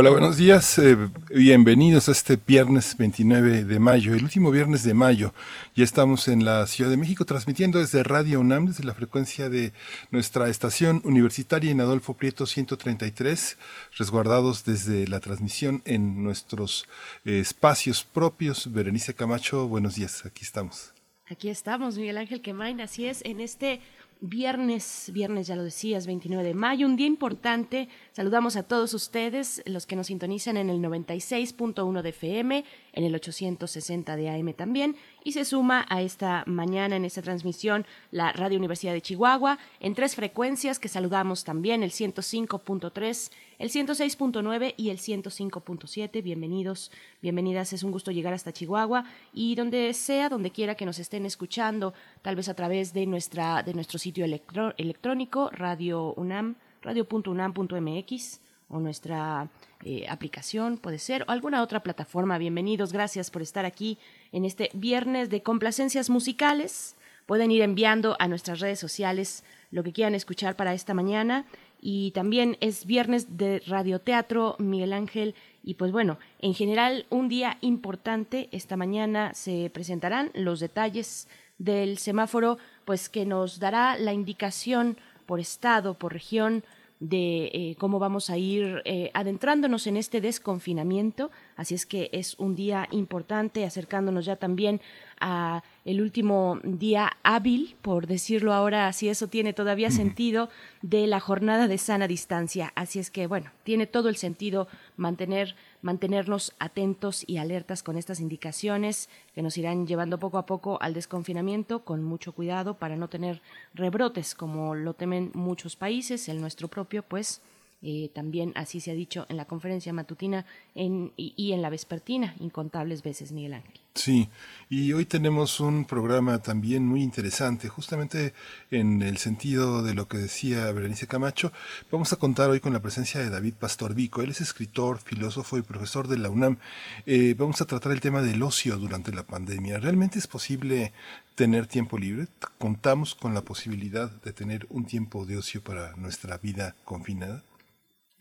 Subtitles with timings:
[0.00, 0.78] Hola, buenos días.
[0.78, 0.96] Eh,
[1.28, 5.34] bienvenidos a este viernes 29 de mayo, el último viernes de mayo.
[5.74, 9.72] Ya estamos en la Ciudad de México transmitiendo desde Radio UNAM, desde la frecuencia de
[10.12, 13.58] nuestra estación universitaria en Adolfo Prieto 133,
[13.96, 16.86] resguardados desde la transmisión en nuestros
[17.24, 18.72] eh, espacios propios.
[18.72, 20.24] Berenice Camacho, buenos días.
[20.24, 20.92] Aquí estamos.
[21.28, 22.80] Aquí estamos, Miguel Ángel Quemain.
[22.80, 23.80] Así es, en este
[24.20, 27.88] viernes, viernes ya lo decías, 29 de mayo, un día importante.
[28.12, 32.64] Saludamos a todos ustedes, los que nos sintonizan en el 96.1 de FM,
[32.98, 37.86] en el 860 de AM también, y se suma a esta mañana en esta transmisión
[38.10, 44.74] la Radio Universidad de Chihuahua en tres frecuencias que saludamos también, el 105.3, el 106.9
[44.76, 46.22] y el 105.7.
[46.24, 46.90] Bienvenidos,
[47.22, 51.24] bienvenidas, es un gusto llegar hasta Chihuahua y donde sea, donde quiera que nos estén
[51.24, 58.80] escuchando, tal vez a través de nuestra de nuestro sitio electrónico Radio UNAM, radio.unam.mx o
[58.80, 59.48] nuestra
[59.84, 62.36] eh, aplicación, puede ser, o alguna otra plataforma.
[62.38, 63.96] Bienvenidos, gracias por estar aquí
[64.32, 66.96] en este viernes de complacencias musicales.
[67.26, 71.44] Pueden ir enviando a nuestras redes sociales lo que quieran escuchar para esta mañana.
[71.80, 75.34] Y también es viernes de radioteatro, Miguel Ángel.
[75.62, 78.48] Y pues bueno, en general un día importante.
[78.50, 81.28] Esta mañana se presentarán los detalles
[81.58, 86.64] del semáforo, pues que nos dará la indicación por estado, por región,
[87.00, 91.30] de eh, cómo vamos a ir eh, adentrándonos en este desconfinamiento.
[91.56, 94.80] Así es que es un día importante, acercándonos ya también
[95.20, 100.50] a el último día hábil, por decirlo ahora, si eso tiene todavía sentido,
[100.82, 102.72] de la jornada de sana distancia.
[102.74, 104.68] Así es que, bueno, tiene todo el sentido
[104.98, 110.76] mantener, mantenernos atentos y alertas con estas indicaciones que nos irán llevando poco a poco
[110.82, 113.40] al desconfinamiento, con mucho cuidado para no tener
[113.72, 117.40] rebrotes como lo temen muchos países, el nuestro propio, pues
[117.80, 120.44] eh, también así se ha dicho en la conferencia matutina
[120.74, 123.80] y, en la vespertina, incontables veces, Miguel Ángel.
[123.94, 124.28] Sí,
[124.68, 128.32] y hoy tenemos un programa también muy interesante, justamente
[128.70, 131.52] en el sentido de lo que decía Berenice Camacho.
[131.90, 134.22] Vamos a contar hoy con la presencia de David Pastor Vico.
[134.22, 136.58] Él es escritor, filósofo y profesor de la UNAM.
[137.06, 139.78] Eh, vamos a tratar el tema del ocio durante la pandemia.
[139.78, 140.92] ¿Realmente es posible
[141.34, 142.28] tener tiempo libre?
[142.58, 147.42] ¿Contamos con la posibilidad de tener un tiempo de ocio para nuestra vida confinada?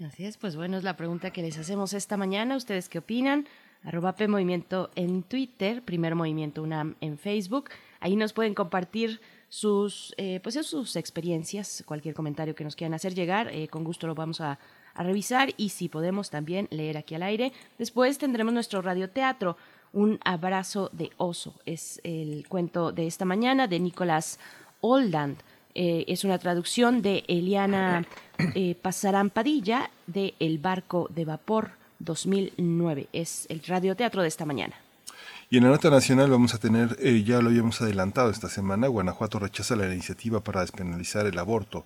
[0.06, 2.56] Así es, pues bueno, es la pregunta que les hacemos esta mañana.
[2.56, 3.48] ¿Ustedes qué opinan?
[3.84, 4.16] Arroba
[4.96, 7.72] en Twitter, Primer Movimiento UNAM en Facebook.
[8.00, 9.20] Ahí nos pueden compartir
[9.50, 13.48] sus, eh, pues sus experiencias, cualquier comentario que nos quieran hacer llegar.
[13.52, 14.60] Eh, con gusto lo vamos a,
[14.94, 17.52] a, revisar y si podemos también leer aquí al aire.
[17.80, 19.58] Después tendremos nuestro radioteatro,
[19.94, 21.56] Un abrazo de oso.
[21.66, 24.38] Es el cuento de esta mañana de Nicolás
[24.82, 25.38] Oldand.
[25.80, 28.04] Eh, es una traducción de Eliana
[28.56, 33.10] eh, Pasarán Padilla de El barco de vapor 2009.
[33.14, 34.74] Es el radioteatro de esta mañana.
[35.52, 38.88] Y en la nota nacional vamos a tener, eh, ya lo habíamos adelantado esta semana,
[38.88, 41.86] Guanajuato rechaza la iniciativa para despenalizar el aborto.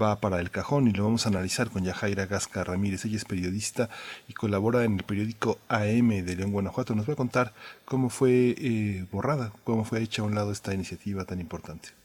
[0.00, 3.04] Va para el cajón y lo vamos a analizar con Yajaira Gasca Ramírez.
[3.04, 3.90] Ella es periodista
[4.28, 6.94] y colabora en el periódico AM de León, Guanajuato.
[6.94, 7.52] Nos va a contar
[7.84, 12.01] cómo fue eh, borrada, cómo fue hecha a un lado esta iniciativa tan importante.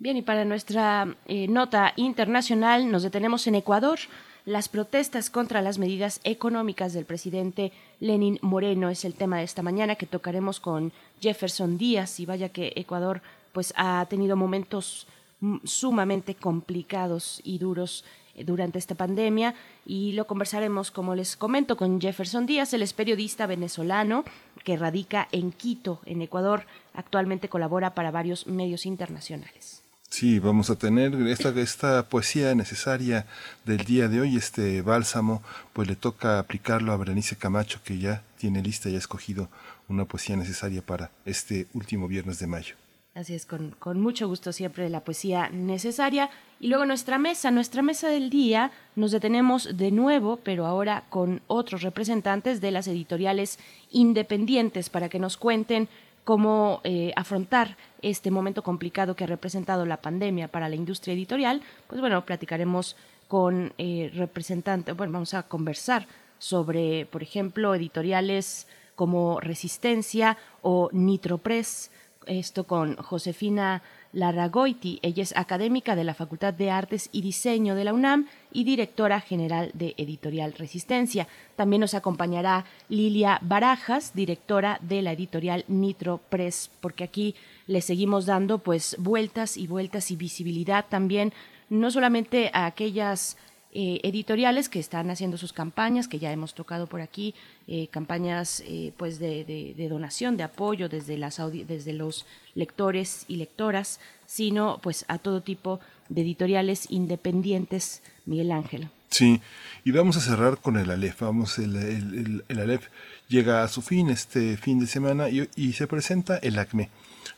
[0.00, 3.98] Bien, y para nuestra eh, nota internacional nos detenemos en Ecuador.
[4.44, 9.64] Las protestas contra las medidas económicas del presidente Lenin Moreno es el tema de esta
[9.64, 13.22] mañana que tocaremos con Jefferson Díaz y vaya que Ecuador
[13.52, 15.08] pues ha tenido momentos
[15.40, 18.04] mm, sumamente complicados y duros
[18.36, 22.92] eh, durante esta pandemia y lo conversaremos, como les comento, con Jefferson Díaz, él es
[22.92, 24.22] periodista venezolano
[24.62, 29.82] que radica en Quito, en Ecuador, actualmente colabora para varios medios internacionales.
[30.10, 33.26] Sí, vamos a tener esta, poesía necesaria
[33.66, 35.42] del día de hoy, este bálsamo,
[35.74, 39.48] pues le toca aplicarlo a Berenice Camacho, que ya tiene lista y ha escogido
[39.86, 42.74] una poesía necesaria para este último viernes de mayo.
[43.14, 46.30] Así es, con, con, mucho gusto siempre la poesía necesaria.
[46.60, 51.42] Y luego nuestra mesa, nuestra mesa del día, nos detenemos de nuevo, pero ahora con
[51.48, 53.58] otros representantes de las editoriales
[53.90, 55.88] independientes para que nos cuenten
[56.28, 61.62] cómo eh, afrontar este momento complicado que ha representado la pandemia para la industria editorial,
[61.86, 62.96] pues bueno, platicaremos
[63.28, 66.06] con eh, representantes, bueno, vamos a conversar
[66.38, 71.90] sobre, por ejemplo, editoriales como Resistencia o Nitropress,
[72.26, 73.80] esto con Josefina
[74.12, 74.98] Larragoiti.
[75.02, 79.20] Ella es académica de la Facultad de Artes y Diseño de la UNAM y directora
[79.20, 81.28] general de Editorial Resistencia.
[81.56, 87.34] También nos acompañará Lilia Barajas, directora de la editorial Nitro Press, porque aquí
[87.66, 91.32] le seguimos dando pues vueltas y vueltas y visibilidad también
[91.70, 93.36] no solamente a aquellas
[93.72, 97.34] eh, editoriales que están haciendo sus campañas, que ya hemos tocado por aquí,
[97.66, 102.24] eh, campañas eh, pues de, donación, de apoyo desde, las desde los
[102.54, 108.88] lectores y lectoras, sino pues a todo tipo de editoriales independientes, Miguel Ángel.
[109.10, 109.40] Sí,
[109.84, 111.20] y vamos a cerrar con el Aleph.
[111.20, 112.88] Vamos, el, el, el, Aleph
[113.28, 116.88] llega a su fin este fin de semana y, y se presenta el ACME.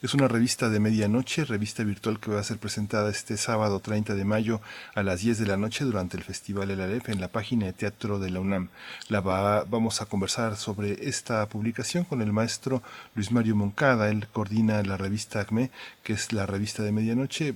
[0.02, 4.14] Es una revista de medianoche, revista virtual que va a ser presentada este sábado 30
[4.14, 4.60] de mayo
[4.94, 7.74] a las 10 de la noche durante el Festival El Aleph en la página de
[7.74, 8.68] teatro de la UNAM.
[9.08, 12.82] La vamos a conversar sobre esta publicación con el maestro
[13.14, 14.08] Luis Mario Moncada.
[14.08, 15.70] Él coordina la revista ACME,
[16.02, 17.54] que es la revista de medianoche.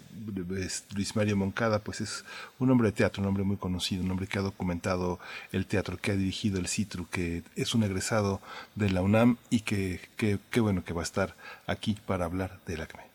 [0.95, 2.25] Luis Mario Moncada, pues es
[2.59, 5.19] un hombre de teatro, un hombre muy conocido, un hombre que ha documentado
[5.53, 8.43] el teatro, que ha dirigido el Citru, que es un egresado
[8.75, 11.35] de la UNAM y que, qué bueno que va a estar
[11.67, 13.15] aquí para hablar del acme.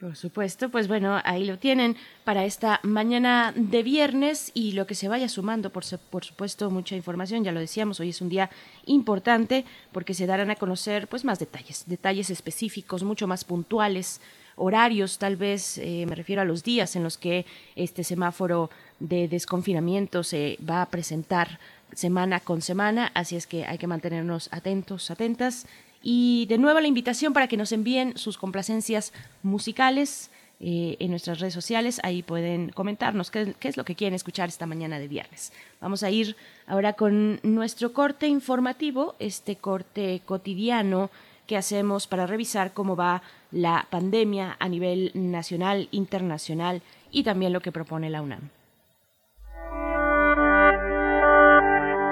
[0.00, 4.94] Por supuesto, pues bueno, ahí lo tienen para esta mañana de viernes y lo que
[4.94, 8.48] se vaya sumando, por, por, supuesto, mucha información, ya lo decíamos, hoy es un día
[8.86, 14.22] importante porque se darán a conocer pues más detalles, detalles específicos, mucho más puntuales,
[14.56, 17.44] horarios, tal vez eh, me refiero a los días en los que
[17.76, 18.70] este semáforo
[19.00, 21.60] de desconfinamiento se va a presentar
[21.92, 25.66] semana con semana, así es que hay que mantenernos atentos, atentas
[26.02, 29.12] y de nuevo la invitación para que nos envíen sus complacencias
[29.42, 30.30] musicales
[30.60, 32.00] eh, en nuestras redes sociales.
[32.02, 35.52] Ahí pueden comentarnos qué, qué, es lo que quieren escuchar esta mañana de viernes.
[35.80, 36.36] Vamos a ir
[36.66, 41.10] ahora con nuestro corte informativo, este corte cotidiano
[41.46, 46.80] que hacemos para revisar cómo va la pandemia a nivel nacional, internacional
[47.10, 48.50] y también lo que propone la UNAM.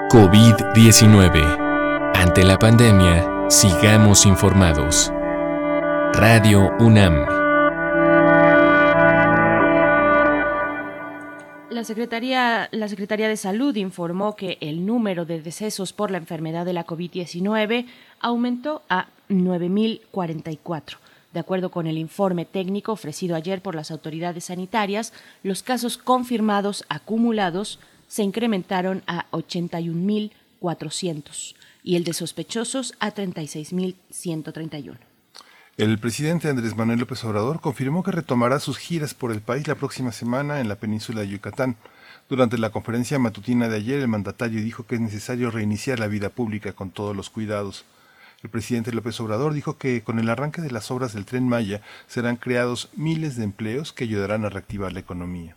[0.09, 2.11] COVID-19.
[2.15, 5.11] Ante la pandemia, Sigamos informados.
[6.13, 7.25] Radio UNAM.
[11.71, 16.63] La Secretaría, la Secretaría de Salud informó que el número de decesos por la enfermedad
[16.63, 17.87] de la COVID-19
[18.19, 20.97] aumentó a 9.044.
[21.33, 25.11] De acuerdo con el informe técnico ofrecido ayer por las autoridades sanitarias,
[25.41, 31.55] los casos confirmados acumulados se incrementaron a 81.400
[31.89, 34.99] y el de sospechosos a 36.131.
[35.75, 39.73] El presidente Andrés Manuel López Obrador confirmó que retomará sus giras por el país la
[39.73, 41.77] próxima semana en la península de Yucatán.
[42.29, 46.29] Durante la conferencia matutina de ayer, el mandatario dijo que es necesario reiniciar la vida
[46.29, 47.85] pública con todos los cuidados.
[48.43, 51.81] El presidente López Obrador dijo que con el arranque de las obras del tren Maya
[52.05, 55.55] serán creados miles de empleos que ayudarán a reactivar la economía.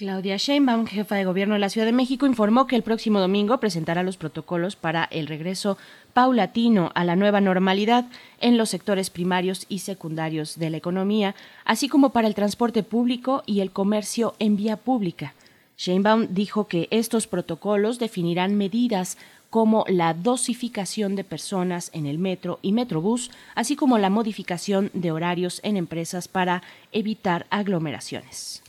[0.00, 3.60] Claudia Sheinbaum, jefa de gobierno de la Ciudad de México, informó que el próximo domingo
[3.60, 5.76] presentará los protocolos para el regreso
[6.14, 8.06] paulatino a la nueva normalidad
[8.40, 11.34] en los sectores primarios y secundarios de la economía,
[11.66, 15.34] así como para el transporte público y el comercio en vía pública.
[15.76, 19.18] Sheinbaum dijo que estos protocolos definirán medidas
[19.50, 25.12] como la dosificación de personas en el metro y metrobús, así como la modificación de
[25.12, 28.62] horarios en empresas para evitar aglomeraciones.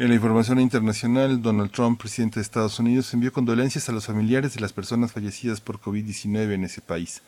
[0.00, 4.54] En la información internacional, Donald Trump, presidente de Estados Unidos, envió condolencias a los familiares
[4.54, 7.20] de las personas fallecidas por COVID-19 en ese país.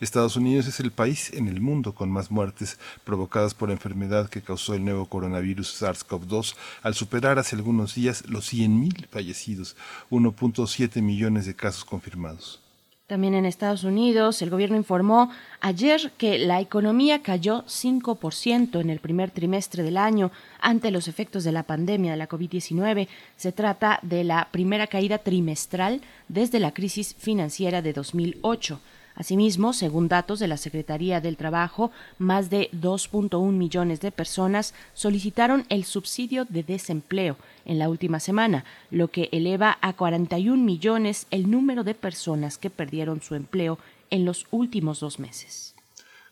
[0.00, 4.28] Estados Unidos es el país en el mundo con más muertes provocadas por la enfermedad
[4.28, 9.76] que causó el nuevo coronavirus SARS-CoV-2 al superar hace algunos días los 100.000 fallecidos,
[10.10, 12.60] 1.7 millones de casos confirmados.
[13.08, 19.00] También en Estados Unidos, el gobierno informó ayer que la economía cayó 5% en el
[19.00, 23.08] primer trimestre del año ante los efectos de la pandemia de la COVID-19.
[23.34, 28.78] Se trata de la primera caída trimestral desde la crisis financiera de 2008.
[29.18, 35.66] Asimismo, según datos de la Secretaría del Trabajo, más de 2.1 millones de personas solicitaron
[35.70, 41.50] el subsidio de desempleo en la última semana, lo que eleva a 41 millones el
[41.50, 45.74] número de personas que perdieron su empleo en los últimos dos meses.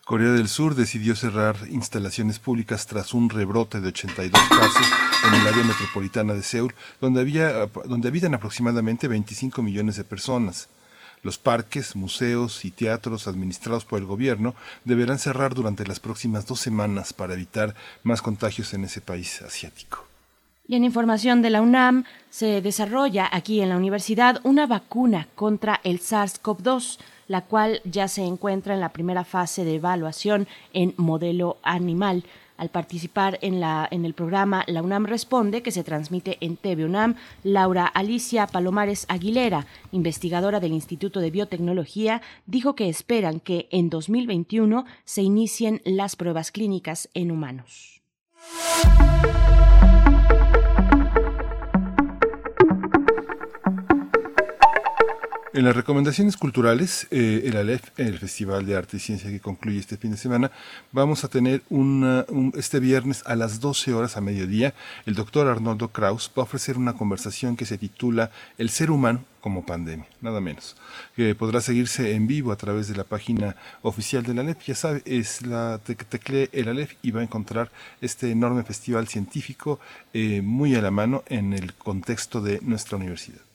[0.05, 4.87] Corea del Sur decidió cerrar instalaciones públicas tras un rebrote de 82 casos
[5.27, 10.69] en el área metropolitana de Seúl, donde, donde habitan aproximadamente 25 millones de personas.
[11.23, 14.55] Los parques, museos y teatros administrados por el gobierno
[14.85, 20.05] deberán cerrar durante las próximas dos semanas para evitar más contagios en ese país asiático.
[20.67, 25.79] Y en información de la UNAM, se desarrolla aquí en la universidad una vacuna contra
[25.83, 31.57] el SARS-CoV-2, la cual ya se encuentra en la primera fase de evaluación en modelo
[31.63, 32.25] animal.
[32.57, 36.85] Al participar en, la, en el programa La UNAM Responde, que se transmite en TV
[36.85, 43.89] UNAM, Laura Alicia Palomares Aguilera, investigadora del Instituto de Biotecnología, dijo que esperan que en
[43.89, 48.01] 2021 se inicien las pruebas clínicas en humanos.
[55.57, 59.79] En las recomendaciones culturales, eh, el ALEF, el Festival de Arte y Ciencia que concluye
[59.79, 60.51] este fin de semana,
[60.91, 64.75] vamos a tener una, este viernes a las 12 horas a mediodía,
[65.07, 69.25] el doctor Arnoldo Kraus va a ofrecer una conversación que se titula El ser humano
[69.41, 70.75] como pandemia, nada menos,
[71.15, 74.63] que podrá seguirse en vivo a través de la página oficial del ALEF.
[74.63, 79.79] Ya sabe, es la teclee el ALEF y va a encontrar este enorme festival científico
[80.13, 83.46] eh, muy a la mano en el contexto de nuestra universidad.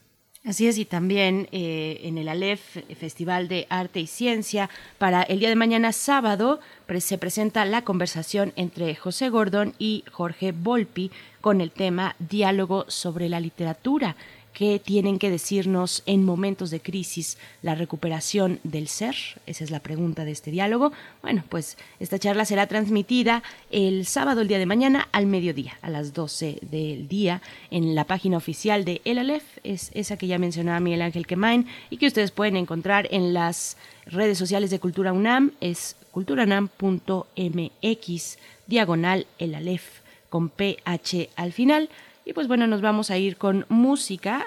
[0.45, 4.69] Así es, y también eh, en el ALEF, Festival de Arte y Ciencia,
[4.99, 6.59] para el día de mañana sábado
[7.01, 13.29] se presenta la conversación entre José Gordón y Jorge Volpi con el tema Diálogo sobre
[13.29, 14.17] la literatura
[14.53, 19.15] qué tienen que decirnos en momentos de crisis la recuperación del ser?
[19.47, 20.93] Esa es la pregunta de este diálogo.
[21.23, 25.91] Bueno, pues esta charla será transmitida el sábado, el día de mañana, al mediodía, a
[25.91, 30.39] las 12 del día, en la página oficial de El Aleph, es esa que ya
[30.39, 35.13] mencionaba Miguel Ángel Quemain y que ustedes pueden encontrar en las redes sociales de Cultura
[35.13, 41.89] UNAM, es culturanam.mx, diagonal El Aleph, con PH al final.
[42.25, 44.47] Y pues bueno, nos vamos a ir con música.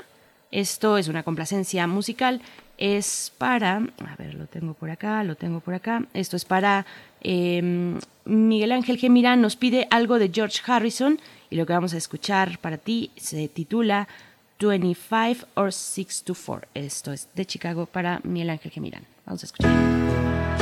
[0.52, 2.42] Esto es una complacencia musical.
[2.78, 6.04] Es para, a ver, lo tengo por acá, lo tengo por acá.
[6.14, 6.86] Esto es para
[7.22, 9.42] em, Miguel Ángel Gemirán.
[9.42, 11.20] Nos pide algo de George Harrison.
[11.50, 14.08] Y lo que vamos a escuchar para ti se titula
[14.60, 16.68] 25 or 6 to 4.
[16.74, 19.04] Esto es de Chicago para Miguel Ángel Gemirán.
[19.26, 20.55] Vamos a escuchar.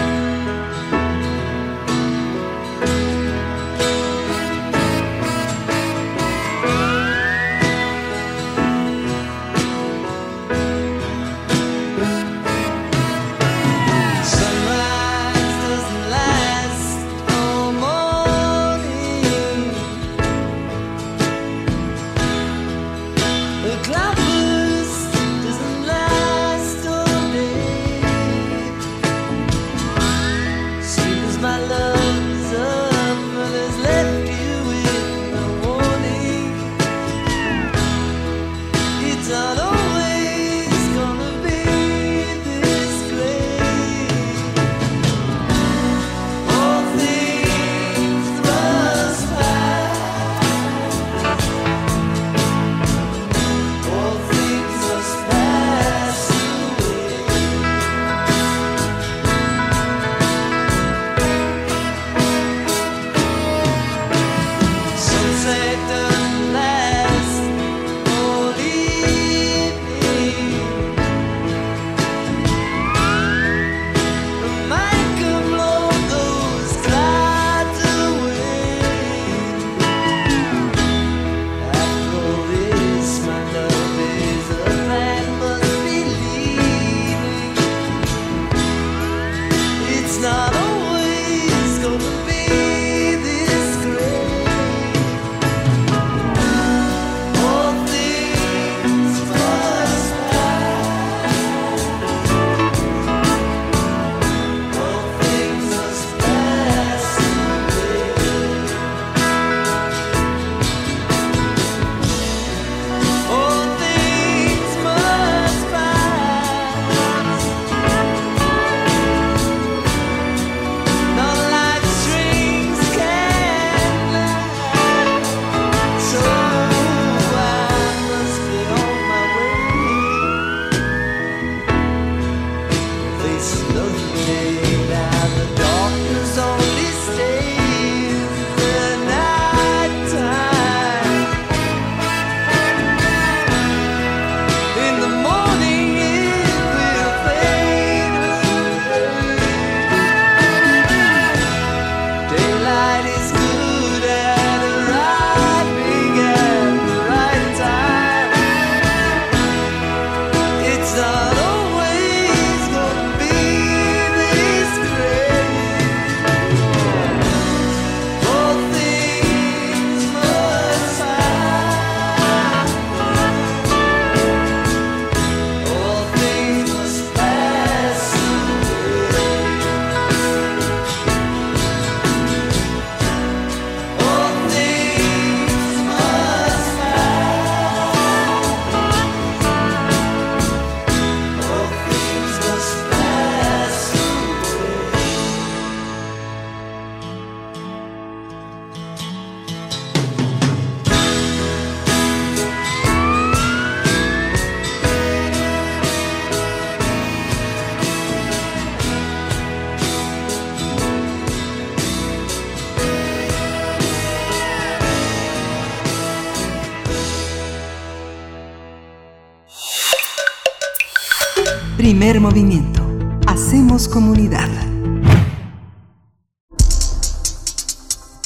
[222.13, 222.83] Primer movimiento.
[223.25, 224.47] Hacemos comunidad.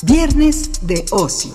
[0.04, 1.54] Viernes de ocio.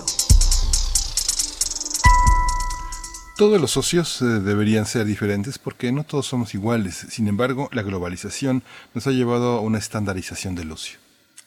[3.37, 7.05] Todos los socios eh, deberían ser diferentes porque no todos somos iguales.
[7.11, 8.63] Sin embargo, la globalización
[8.95, 10.97] nos ha llevado a una estandarización del ocio.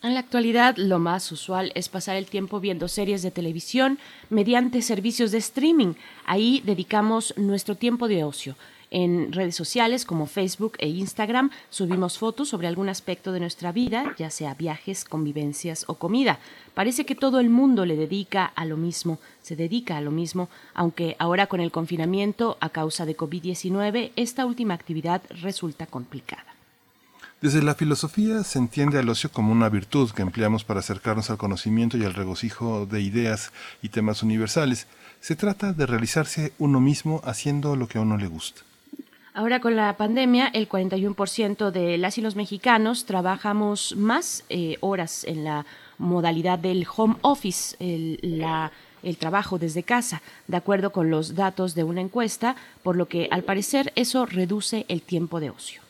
[0.05, 3.99] En la actualidad, lo más usual es pasar el tiempo viendo series de televisión
[4.31, 5.95] mediante servicios de streaming.
[6.27, 8.55] Ahí dedicamos nuestro tiempo de ocio.
[8.99, 14.15] En redes sociales como Facebook e Instagram subimos fotos sobre algún aspecto de nuestra vida,
[14.17, 16.39] ya sea viajes, convivencias o comida.
[16.73, 20.49] Parece que todo el mundo le dedica a lo mismo, se dedica a lo mismo,
[20.73, 26.55] aunque ahora con el confinamiento a causa de COVID-19 esta última actividad resulta complicada.
[27.43, 31.37] Desde la filosofía se entiende al ocio como una virtud que empleamos para acercarnos al
[31.37, 34.87] conocimiento y al regocijo de ideas y temas universales.
[35.21, 38.63] Se trata de realizarse uno mismo haciendo lo que a uno le gusta.
[39.37, 45.25] Ahora con la pandemia, el 41% de las y los mexicanos trabajamos más eh, horas
[45.25, 45.67] en la
[45.99, 48.43] modalidad del home office, el,
[49.03, 53.29] el trabajo desde casa, de acuerdo con los datos de una encuesta, por lo que
[53.31, 55.83] al parecer eso reduce el tiempo de ocio.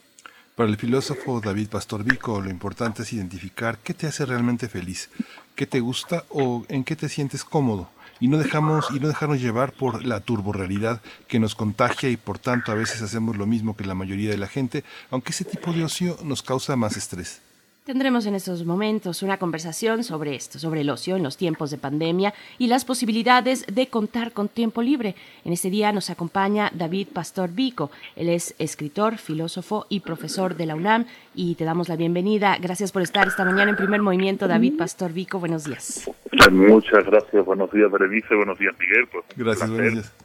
[0.56, 5.08] Para el filósofo David Pastor Vico, lo importante es identificar qué te hace realmente feliz,
[5.54, 9.40] qué te gusta o en qué te sientes cómodo y no dejamos y no dejarnos
[9.40, 13.76] llevar por la turborrealidad que nos contagia y por tanto a veces hacemos lo mismo
[13.76, 17.42] que la mayoría de la gente, aunque ese tipo de ocio nos causa más estrés.
[17.86, 21.78] Tendremos en estos momentos una conversación sobre esto, sobre el ocio en los tiempos de
[21.78, 25.14] pandemia y las posibilidades de contar con tiempo libre.
[25.44, 27.92] En este día nos acompaña David Pastor Vico.
[28.16, 32.56] Él es escritor, filósofo y profesor de la UNAM y te damos la bienvenida.
[32.60, 35.38] Gracias por estar esta mañana en primer movimiento, David Pastor Vico.
[35.38, 36.10] Buenos días.
[36.50, 37.44] Muchas gracias.
[37.44, 38.34] Buenos días, Berenice.
[38.34, 39.06] Buenos días, Miguel.
[39.12, 40.16] Pues, gracias, buenos días.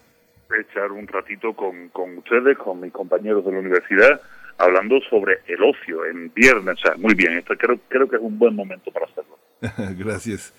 [0.68, 4.20] Echar un ratito con, con ustedes, con mis compañeros de la universidad
[4.62, 6.76] hablando sobre el ocio en viernes.
[6.78, 9.38] O sea, muy bien, esto creo, creo que es un buen momento para hacerlo.
[9.98, 10.54] Gracias.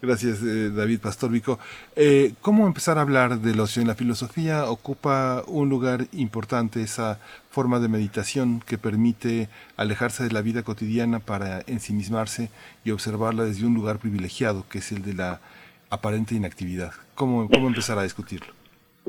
[0.00, 1.58] Gracias, eh, David Pastor Vico.
[1.96, 3.82] Eh, ¿Cómo empezar a hablar del ocio?
[3.82, 7.18] En la filosofía ocupa un lugar importante esa
[7.50, 12.48] forma de meditación que permite alejarse de la vida cotidiana para ensimismarse
[12.84, 15.40] y observarla desde un lugar privilegiado, que es el de la
[15.90, 16.92] aparente inactividad.
[17.16, 18.54] ¿Cómo, cómo empezar a discutirlo?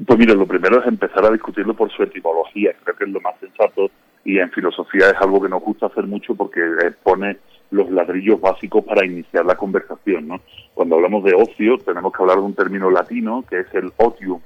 [0.07, 2.71] Pues mira, lo primero es empezar a discutirlo por su etimología.
[2.83, 3.91] Creo que es lo más sensato
[4.23, 6.61] y en filosofía es algo que nos gusta hacer mucho porque
[7.03, 7.37] pone
[7.71, 10.27] los ladrillos básicos para iniciar la conversación.
[10.27, 10.41] ¿no?
[10.73, 14.39] Cuando hablamos de ocio tenemos que hablar de un término latino que es el otium.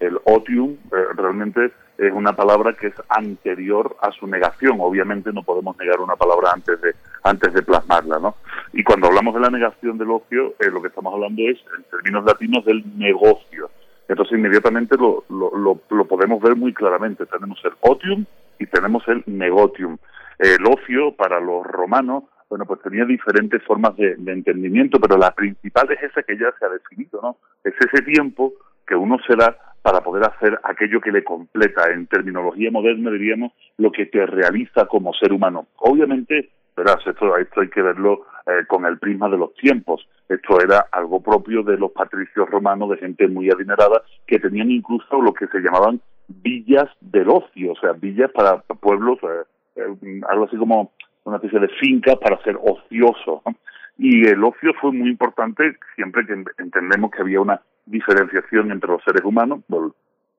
[0.00, 4.78] El otium eh, realmente es una palabra que es anterior a su negación.
[4.80, 8.34] Obviamente no podemos negar una palabra antes de antes de plasmarla, ¿no?
[8.72, 11.84] Y cuando hablamos de la negación del ocio, eh, lo que estamos hablando es, en
[11.84, 13.70] términos latinos, del negocio.
[14.08, 17.24] Entonces inmediatamente lo, lo, lo podemos ver muy claramente.
[17.24, 18.26] Tenemos el otium
[18.58, 19.98] y tenemos el negotium.
[20.38, 25.90] El ocio para los romanos, bueno, pues tenía diferentes formas de, entendimiento, pero la principal
[25.92, 27.36] es esa que ya se ha definido, ¿no?
[27.62, 28.52] Es ese tiempo
[28.86, 33.52] que uno se da para poder hacer aquello que le completa, en terminología moderna diríamos,
[33.76, 35.66] lo que te realiza como ser humano.
[35.76, 40.06] Obviamente, verás, esto, esto hay que verlo eh, con el prisma de los tiempos.
[40.28, 45.20] Esto era algo propio de los patricios romanos, de gente muy adinerada, que tenían incluso
[45.20, 49.44] lo que se llamaban villas del ocio, o sea, villas para pueblos, eh,
[49.76, 50.92] eh, algo así como
[51.24, 53.42] una especie de finca para ser ocioso.
[53.96, 59.02] Y el ocio fue muy importante siempre que entendemos que había una diferenciación entre los
[59.04, 59.60] seres humanos,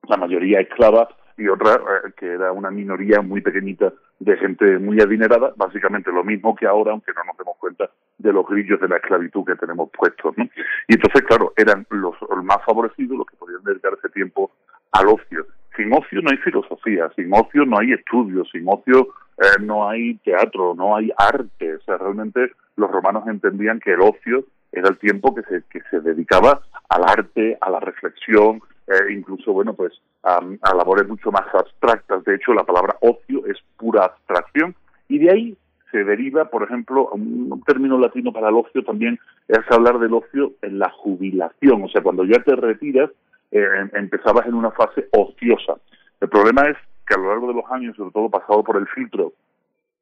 [0.08, 5.00] la mayoría esclava y otra eh, que era una minoría muy pequeñita de gente muy
[5.00, 8.88] adinerada, básicamente lo mismo que ahora, aunque no nos demos cuenta de los grillos de
[8.88, 10.36] la esclavitud que tenemos puestos.
[10.36, 10.44] ¿no?
[10.88, 14.50] Y entonces, claro, eran los, los más favorecidos los que podían dedicar ese tiempo
[14.92, 15.46] al ocio
[15.76, 19.08] sin ocio no hay filosofía, sin ocio no hay estudios, sin ocio
[19.38, 21.76] eh, no hay teatro, no hay arte.
[21.76, 25.80] O sea, realmente los romanos entendían que el ocio era el tiempo que se, que
[25.90, 30.40] se dedicaba al arte, a la reflexión, eh, incluso, bueno, pues a,
[30.74, 32.24] labores mucho más abstractas.
[32.24, 34.74] De hecho, la palabra ocio es pura abstracción
[35.08, 35.56] y de ahí
[35.90, 40.52] se deriva, por ejemplo, un término latino para el ocio también es hablar del ocio
[40.62, 41.84] en la jubilación.
[41.84, 43.10] O sea, cuando ya te retiras,
[43.50, 45.76] eh, em, empezabas en una fase ociosa.
[46.20, 48.86] El problema es que a lo largo de los años, sobre todo pasado por el
[48.88, 49.32] filtro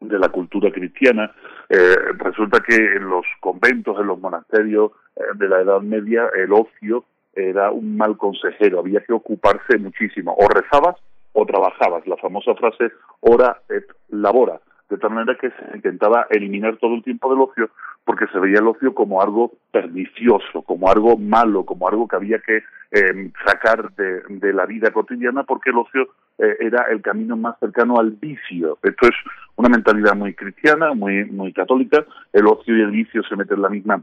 [0.00, 1.33] de la cultura cristiana,
[1.68, 6.52] eh, resulta que en los conventos, en los monasterios eh, de la Edad Media, el
[6.52, 7.04] ocio
[7.35, 10.96] era un mal consejero, había que ocuparse muchísimo, o rezabas
[11.33, 16.77] o trabajabas, la famosa frase ora et labora, de tal manera que se intentaba eliminar
[16.77, 17.70] todo el tiempo del ocio
[18.05, 22.38] porque se veía el ocio como algo pernicioso, como algo malo, como algo que había
[22.38, 27.59] que eh, sacar de, la vida cotidiana porque el ocio eh, era el camino más
[27.59, 28.79] cercano al vicio.
[28.83, 29.14] Esto es
[29.57, 32.05] una mentalidad muy cristiana, muy, muy católica.
[32.33, 34.03] El ocio y el vicio se meten en la misma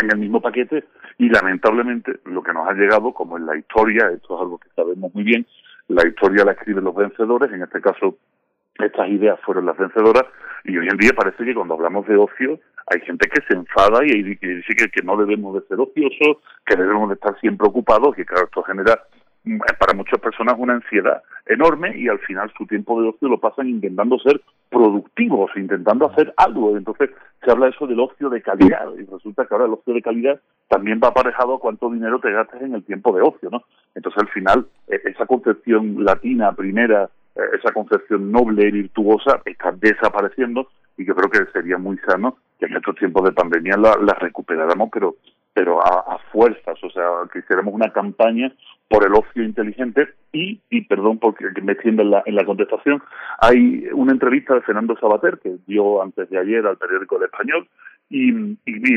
[0.00, 0.84] en el mismo paquete
[1.18, 4.68] y lamentablemente lo que nos ha llegado, como en la historia, esto es algo que
[4.76, 5.46] sabemos muy bien,
[5.88, 8.16] la historia la escriben los vencedores, en este caso
[8.78, 10.24] estas ideas fueron las vencedoras
[10.64, 12.58] y hoy en día parece que cuando hablamos de ocio
[12.90, 17.08] hay gente que se enfada y dice que, no debemos de ser ociosos, que debemos
[17.08, 18.98] de estar siempre ocupados, que claro, esto genera
[19.78, 23.68] para muchas personas una ansiedad enorme y al final su tiempo de ocio lo pasan
[23.68, 26.76] intentando ser productivos, intentando hacer algo.
[26.76, 27.10] Entonces
[27.42, 30.40] se habla eso del ocio de calidad y resulta que ahora el ocio de calidad
[30.68, 33.62] también va aparejado a cuánto dinero te gastes en el tiempo de ocio, ¿no?
[33.94, 39.72] Entonces al final e, esa concepción latina primera eh, esa concepción noble y virtuosa está
[39.72, 44.14] desapareciendo y yo creo que sería muy sano que en estos tiempos de pandemia la,
[44.14, 45.14] recuperáramos, pero
[45.58, 48.52] pero a, fuerzas, o sea, que hiciéramos una campaña
[48.88, 53.02] por el ocio inteligente y, y perdón porque me extiendo en la, en la contestación,
[53.40, 57.66] hay una entrevista de Fernando Sabater que dio antes de ayer al periódico El Español
[58.08, 58.30] y,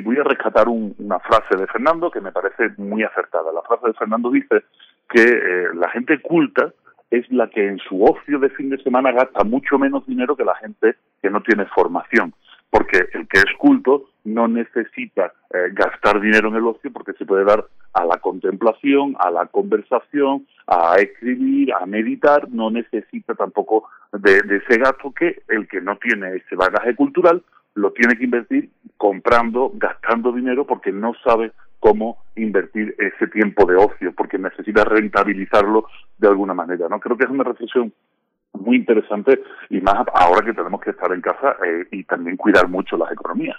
[0.01, 3.51] voy a rescatar una frase de Fernando que me parece muy acertada.
[3.51, 4.63] La frase de Fernando dice
[5.09, 6.71] que eh, la gente culta
[7.09, 10.45] es la que en su ocio de fin de semana gasta mucho menos dinero que
[10.45, 12.35] la gente que no tiene formación.
[12.71, 17.25] Porque el que es culto no necesita eh, gastar dinero en el ocio porque se
[17.25, 23.89] puede dar a la contemplación, a la conversación, a escribir, a meditar, no necesita tampoco
[24.13, 27.43] de ese gasto que el que no tiene ese bagaje cultural
[27.75, 33.75] lo tiene que invertir comprando, gastando dinero porque no sabe cómo invertir ese tiempo de
[33.75, 35.85] ocio, porque necesita rentabilizarlo
[36.17, 36.87] de alguna manera.
[36.89, 36.99] ¿no?
[36.99, 37.91] Creo que es una reflexión
[38.61, 42.67] muy interesante y más ahora que tenemos que estar en casa eh, y también cuidar
[42.67, 43.57] mucho las economías.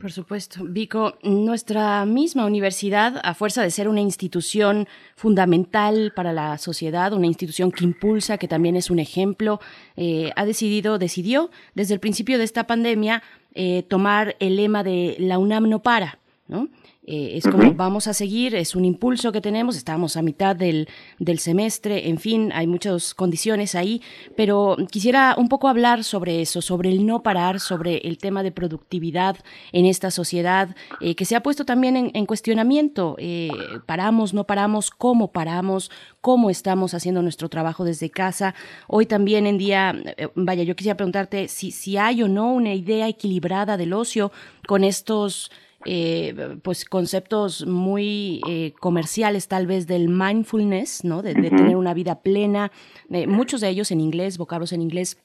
[0.00, 0.64] Por supuesto.
[0.64, 7.26] Vico, nuestra misma universidad, a fuerza de ser una institución fundamental para la sociedad, una
[7.26, 9.60] institución que impulsa, que también es un ejemplo,
[9.96, 13.22] eh, ha decidido, decidió desde el principio de esta pandemia
[13.54, 16.68] eh, tomar el lema de la UNAM no para, ¿no?
[17.10, 20.90] Eh, es como vamos a seguir, es un impulso que tenemos, estamos a mitad del,
[21.18, 24.02] del, semestre, en fin, hay muchas condiciones ahí,
[24.36, 28.52] pero quisiera un poco hablar sobre eso, sobre el no parar, sobre el tema de
[28.52, 29.38] productividad
[29.72, 33.16] en esta sociedad, eh, que se ha puesto también en, cuestionamiento.
[33.16, 33.48] Eh,
[33.86, 35.90] paramos, no paramos, cómo paramos,
[36.20, 38.54] cómo estamos haciendo nuestro trabajo desde casa.
[38.86, 39.96] Hoy también en día,
[40.34, 44.30] vaya, yo quisiera preguntarte si, si hay o no una idea equilibrada del ocio
[44.66, 45.50] con estos
[45.84, 51.22] eh, pues conceptos muy eh, comerciales tal vez del mindfulness, ¿no?
[51.22, 52.72] De, tener una vida plena,
[53.10, 55.22] eh, muchos de ellos en inglés, vocablos en inglés,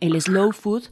[0.00, 0.84] el slow food,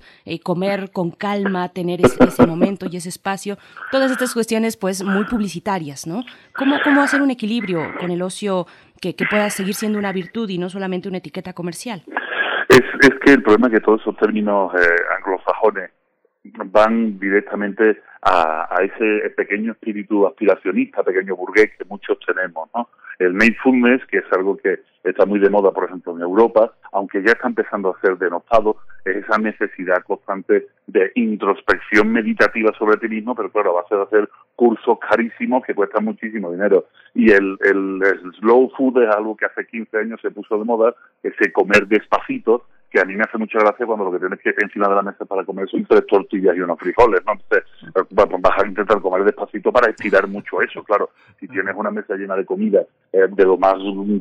[0.42, 3.58] comer con calma, tener ese, momento y ese espacio,
[3.90, 6.24] todas estas cuestiones pues muy publicitarias, ¿no?
[6.56, 8.66] ¿Cómo, cómo hacer un equilibrio con el ocio
[9.00, 12.02] que, que pueda seguir siendo una virtud y no solamente una etiqueta comercial?
[12.68, 14.72] Es, es que el problema es que todos esos términos
[15.18, 15.90] anglosajones
[16.66, 22.88] van directamente a, a, ese pequeño espíritu aspiracionista, pequeño burgués que muchos tenemos, ¿no?
[23.18, 27.22] El mindfulness, que es algo que está muy de moda, por ejemplo, en Europa, aunque
[27.22, 33.08] ya está empezando a ser denotado, es esa necesidad constante de introspección meditativa sobre ti
[33.08, 36.86] mismo, pero claro, va a ser hacer cursos carísimos que cuestan muchísimo dinero.
[37.14, 40.64] Y el, el, el slow food es algo que hace 15 años se puso de
[40.64, 44.40] moda, ese comer despacito, que a mí me hace mucha gracia cuando lo que tienes
[44.40, 47.32] que encima de la mesa para comer son tres tortillas y unos frijoles, ¿no?
[47.32, 47.64] Entonces,
[48.40, 51.10] vas a intentar comer despacito para estirar mucho eso, claro.
[51.38, 53.74] Si tienes una mesa llena de comida eh, de lo más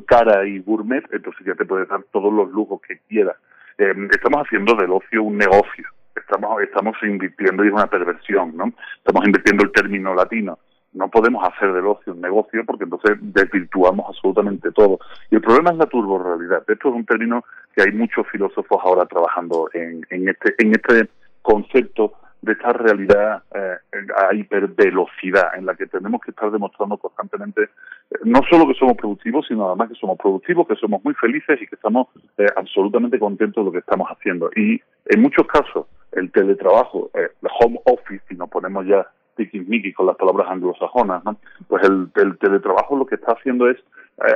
[0.05, 3.37] cara y gourmet, entonces ya te puedes dar todos los lujos que quieras.
[3.77, 5.85] Eh, estamos haciendo del ocio un negocio.
[6.15, 8.73] Estamos, estamos invirtiendo y es una perversión, ¿no?
[8.97, 10.57] Estamos invirtiendo el término latino
[10.97, 14.99] no podemos hacer del ocio un negocio porque entonces desvirtuamos absolutamente todo.
[15.29, 16.63] Y el problema es la turborrealidad.
[16.67, 17.45] Esto es un término
[17.77, 21.09] que hay muchos filósofos ahora trabajando en, en este este
[21.43, 23.77] concepto de esta realidad eh,
[24.15, 28.97] a hipervelocidad en la que tenemos que estar demostrando constantemente eh, no solo que somos
[28.97, 32.07] productivos, sino además que somos productivos, que somos muy felices y que estamos
[32.39, 34.49] eh, absolutamente contentos de lo que estamos haciendo.
[34.55, 40.07] Y en muchos casos el teletrabajo, el home office, si nos ponemos ya tiquismiquis con
[40.07, 41.21] las palabras anglosajonas,
[41.67, 43.77] pues el, el, teletrabajo lo que está haciendo es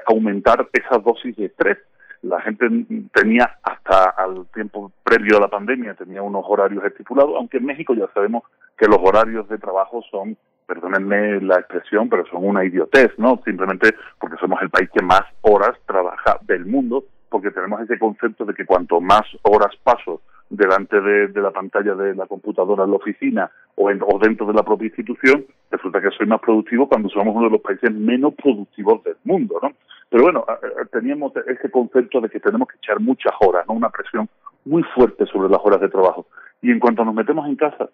[0.06, 1.80] aumentar esas dosis de estrés
[2.22, 2.68] la gente
[3.14, 7.94] tenía hasta al tiempo previo a la pandemia tenía unos horarios estipulados, aunque en México
[7.94, 8.44] ya sabemos
[8.78, 13.42] que los horarios de trabajo son, perdónenme la expresión, pero son una idiotez, ¿no?
[13.44, 18.46] Simplemente porque somos el país que más horas trabaja del mundo, porque tenemos ese concepto
[18.46, 22.98] de que cuanto más horas paso delante de, la pantalla de la computadora en la
[22.98, 27.36] oficina o, o dentro de la propia institución, resulta que soy más productivo cuando somos
[27.36, 29.72] uno de los países menos productivos del mundo, ¿no?
[30.12, 30.46] Pero bueno,
[30.92, 33.76] teníamos ese concepto de que tenemos que echar muchas horas, ¿no?
[33.76, 34.28] Una presión
[34.66, 36.28] muy fuerte sobre las horas de trabajo.
[36.62, 37.90] Y en cuanto nos metemos en casa,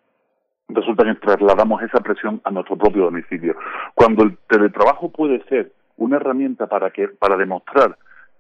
[0.68, 3.56] resulta que trasladamos esa presión a nuestro propio domicilio.
[3.94, 7.96] Cuando el teletrabajo puede ser una herramienta para que para demostrar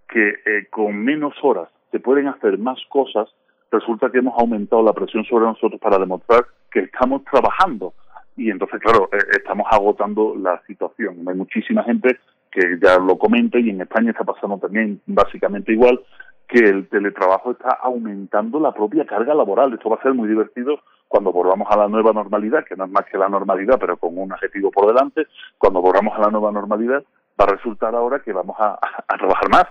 [0.09, 3.29] que eh, con menos horas se pueden hacer más cosas,
[3.71, 7.93] resulta que hemos aumentado la presión sobre nosotros para demostrar que estamos trabajando.
[8.35, 11.17] Y entonces, claro, eh, estamos agotando la situación.
[11.27, 12.19] Hay muchísima gente
[12.51, 15.99] que ya lo comenta y en España está pasando también básicamente igual,
[16.47, 19.73] que el teletrabajo está aumentando la propia carga laboral.
[19.73, 22.91] Esto va a ser muy divertido cuando volvamos a la nueva normalidad, que no es
[22.91, 26.51] más que la normalidad, pero con un adjetivo por delante, cuando volvamos a la nueva
[26.51, 27.03] normalidad,
[27.39, 29.65] va a resultar ahora que vamos a, trabajar más,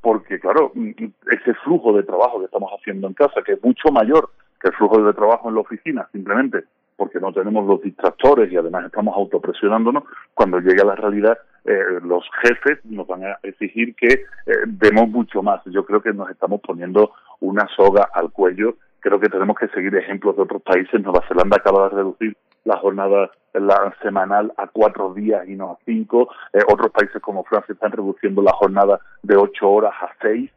[0.00, 4.30] porque claro, ese flujo de trabajo que estamos haciendo en casa, que es mucho mayor
[4.60, 6.64] que el flujo de trabajo en la oficina, simplemente
[6.96, 12.00] porque no tenemos los distractores y además estamos autopresionándonos, cuando llegue a la realidad eh,
[12.02, 15.60] los jefes nos van a exigir que eh, demos mucho más.
[15.66, 18.76] Yo creo que nos estamos poniendo una soga al cuello.
[19.00, 21.00] Creo que tenemos que seguir ejemplos de otros países.
[21.00, 23.30] Nueva Zelanda acaba de reducir la jornada
[24.02, 26.28] semanal a cuatro días y no a cinco.
[26.52, 30.50] Eh, otros países como Francia están reduciendo la jornada de ocho horas a seis.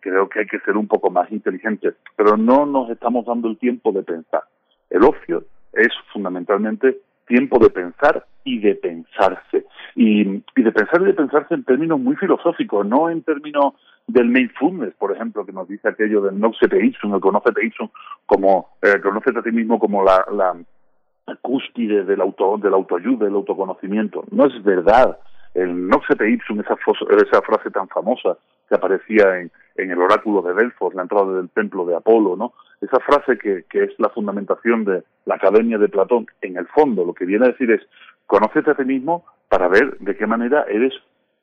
[0.00, 3.58] creo que hay que ser un poco más inteligentes, pero no nos estamos dando el
[3.58, 4.42] tiempo de pensar.
[4.90, 6.98] El ocio es fundamentalmente
[7.30, 9.64] tiempo de pensar y de pensarse.
[9.94, 13.74] Y, de pensar y de pensarse en términos muy filosóficos, no en términos
[14.08, 17.72] del mindfulness, por ejemplo, que nos dice aquello del no se te el conócete
[18.26, 20.56] como, eh, conócete a ti mismo como la, la,
[21.40, 24.24] cúspide del, auto, del autoayuda, del autoconocimiento.
[24.32, 25.16] No es verdad.
[25.54, 28.36] El Noxete Ipsum, esa, esa frase tan famosa
[28.68, 32.52] que aparecía en, en el oráculo de Delfos, la entrada del templo de Apolo, ¿no?
[32.80, 37.14] Esa frase que, es la fundamentación de la Academia de Platón, en el fondo lo
[37.14, 37.82] que viene a decir es,
[38.26, 40.94] conócete a ti mismo para ver de qué manera eres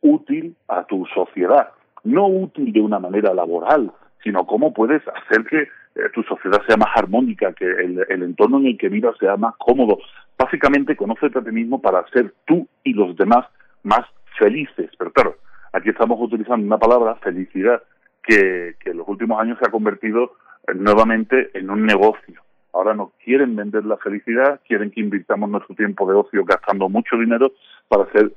[0.01, 1.69] útil a tu sociedad.
[2.03, 3.91] No útil de una manera laboral,
[4.23, 8.59] sino cómo puedes hacer que eh, tu sociedad sea más armónica, que el, el, entorno
[8.59, 9.99] en el que vivas sea más cómodo.
[10.37, 13.45] Básicamente, conócete a ti mismo para ser tú y los demás
[13.83, 14.05] más
[14.37, 14.89] felices.
[14.97, 15.35] Pero claro,
[15.73, 17.81] aquí estamos utilizando una palabra, felicidad,
[18.27, 20.33] que, en los últimos años se ha convertido
[20.67, 22.41] eh, nuevamente en un negocio.
[22.73, 27.17] Ahora nos quieren vender la felicidad, quieren que invirtamos nuestro tiempo de ocio gastando mucho
[27.17, 27.53] dinero
[27.87, 28.31] para ser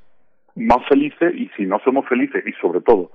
[0.55, 3.11] más felices y si no somos felices y sobre todo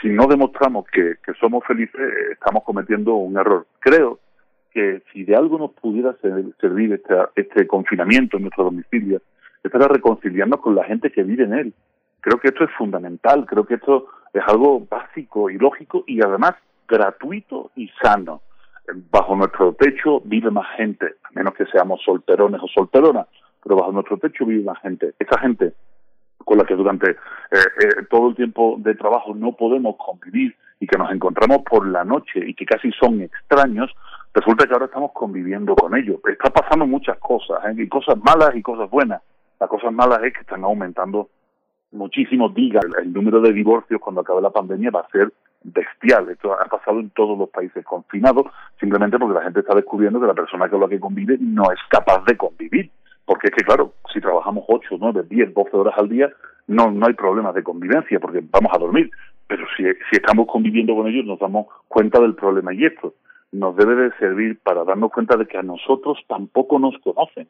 [0.00, 3.66] si no demostramos que, somos felices eh, estamos cometiendo un error.
[3.80, 4.18] Creo
[4.72, 6.14] que si de algo nos pudiera
[6.60, 9.20] servir este, este confinamiento en nuestro domicilio
[9.62, 11.74] es para reconciliarnos con la gente que vive en él.
[12.22, 16.52] Creo que esto es fundamental, creo que esto es algo básico y lógico y además
[16.88, 18.42] gratuito y sano.
[19.10, 23.26] Bajo nuestro techo vive más gente, a menos que seamos solterones o solteronas,
[23.62, 25.14] pero bajo nuestro techo vive más gente.
[25.18, 25.74] Esa gente
[26.44, 27.16] con la que durante eh,
[27.50, 32.04] eh, todo el tiempo de trabajo no podemos convivir y que nos encontramos por la
[32.04, 33.90] noche y que casi son extraños,
[34.32, 36.20] resulta que ahora estamos conviviendo con ellos.
[36.28, 37.74] Está pasando muchas cosas, ¿eh?
[37.78, 39.22] y cosas malas y cosas buenas.
[39.58, 41.28] Las cosas malas es que están aumentando
[41.92, 46.28] muchísimo diga el número de divorcios cuando acabe la pandemia va a ser bestial.
[46.30, 48.46] Esto ha pasado en todos los países confinados,
[48.80, 51.78] simplemente porque la gente está descubriendo que la persona con la que convive no es
[51.88, 52.90] capaz de convivir.
[53.24, 56.28] Porque es que, claro, si trabajamos 8, 9, 10, 12 horas al día,
[56.66, 59.10] no, no hay problemas de convivencia, porque vamos a dormir.
[59.46, 62.74] Pero si, si estamos conviviendo con ellos, nos damos cuenta del problema.
[62.74, 63.14] Y esto
[63.52, 67.46] nos debe de servir para darnos cuenta de que a nosotros tampoco nos conocen.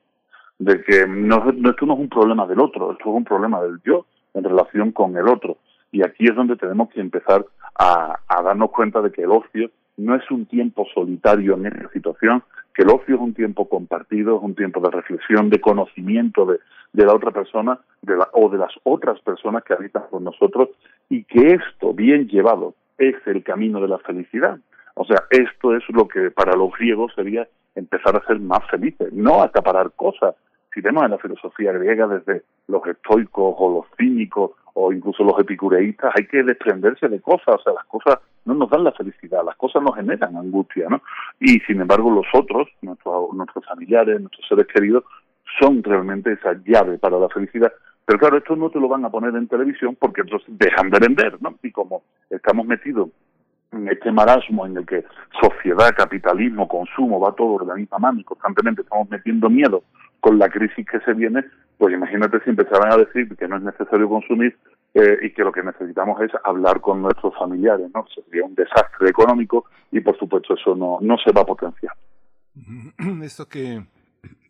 [0.58, 3.80] De que no, esto no es un problema del otro, esto es un problema del
[3.84, 5.58] yo en relación con el otro.
[5.90, 7.44] Y aquí es donde tenemos que empezar
[7.78, 12.42] a, darnos cuenta de que el ocio no es un tiempo solitario en esta situación,
[12.74, 16.58] que el ocio es un tiempo compartido, es un tiempo de reflexión, de conocimiento de,
[17.04, 20.70] la otra persona de la, o de las otras personas que habitan con nosotros
[21.08, 24.58] y que esto, bien llevado, es el camino de la felicidad.
[24.94, 29.12] O sea, esto es lo que para los griegos sería empezar a ser más felices,
[29.12, 30.34] no acaparar cosas,
[30.72, 35.38] si vemos en la filosofía griega desde los estoicos o los cínicos o incluso los
[35.38, 39.44] epicureístas, hay que desprenderse de cosas, o sea, las cosas no nos dan la felicidad,
[39.44, 41.02] las cosas nos generan angustia, ¿no?
[41.40, 45.04] Y sin embargo los otros, nuestros, nuestros familiares, nuestros seres queridos,
[45.60, 47.72] son realmente esa llave para la felicidad.
[48.04, 50.98] Pero claro, esto no te lo van a poner en televisión porque entonces dejan de
[50.98, 51.54] vender, ¿no?
[51.62, 53.10] Y como estamos metidos
[53.90, 55.04] este marasmo en el que
[55.40, 59.82] sociedad, capitalismo, consumo, va todo de mano y constantemente estamos metiendo miedo
[60.20, 61.44] con la crisis que se viene,
[61.78, 64.56] pues imagínate si empezaran a decir que no es necesario consumir,
[64.94, 68.04] eh, y que lo que necesitamos es hablar con nuestros familiares, ¿no?
[68.14, 71.94] Sería un desastre económico y por supuesto eso no, no se va a potenciar.
[73.22, 73.82] Esto que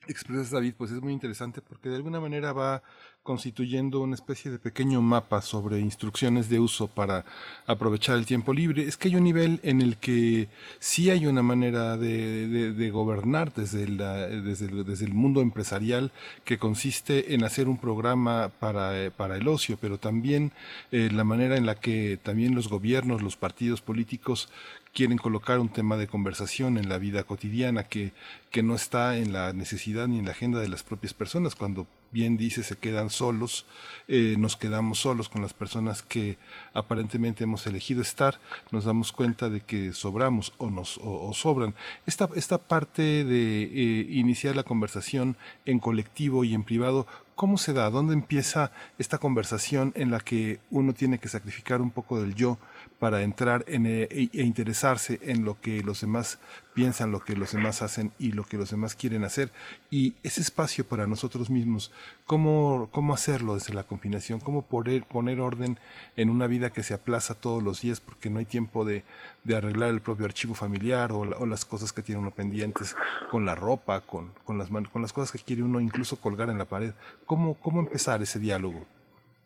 [0.08, 2.82] expresas David, pues es muy interesante porque de alguna manera va
[3.22, 7.24] constituyendo una especie de pequeño mapa sobre instrucciones de uso para
[7.66, 8.82] aprovechar el tiempo libre.
[8.82, 10.48] Es que hay un nivel en el que
[10.80, 16.10] sí hay una manera de, gobernar desde, el, mundo empresarial
[16.44, 20.50] que consiste en hacer un programa para, para el ocio, pero también
[20.90, 24.48] eh, la manera en la que también los gobiernos, los partidos políticos
[24.92, 28.12] quieren colocar un tema de conversación en la vida cotidiana que,
[28.50, 31.54] que no está en la necesidad ni en la agenda de las propias personas.
[31.54, 33.66] Cuando bien dice se quedan solos,
[34.06, 36.38] eh, nos quedamos solos con las personas que
[36.74, 38.38] aparentemente hemos elegido estar,
[38.70, 41.74] nos damos cuenta de que sobramos o nos o, sobran.
[42.06, 47.72] Esta, esta parte de eh, iniciar la conversación en colectivo y en privado, ¿cómo se
[47.72, 47.90] da?
[47.90, 52.58] ¿Dónde empieza esta conversación en la que uno tiene que sacrificar un poco del yo
[53.02, 56.38] para entrar en, eh, e, e interesarse en lo que los demás
[56.72, 59.50] piensan, lo que los demás hacen y lo que los demás quieren hacer.
[59.90, 61.90] Y ese espacio para nosotros mismos,
[62.26, 64.38] ¿cómo, cómo hacerlo desde la combinación?
[64.38, 65.80] ¿Cómo poner, poner orden
[66.14, 69.02] en una vida que se aplaza todos los días porque no hay tiempo de,
[69.42, 72.94] de arreglar el propio archivo familiar o, o, las cosas que tiene uno pendientes
[73.32, 76.58] con la ropa, con, con, las, con las cosas que quiere uno incluso colgar en
[76.58, 76.94] la pared?
[77.26, 78.86] ¿Cómo, cómo empezar ese diálogo?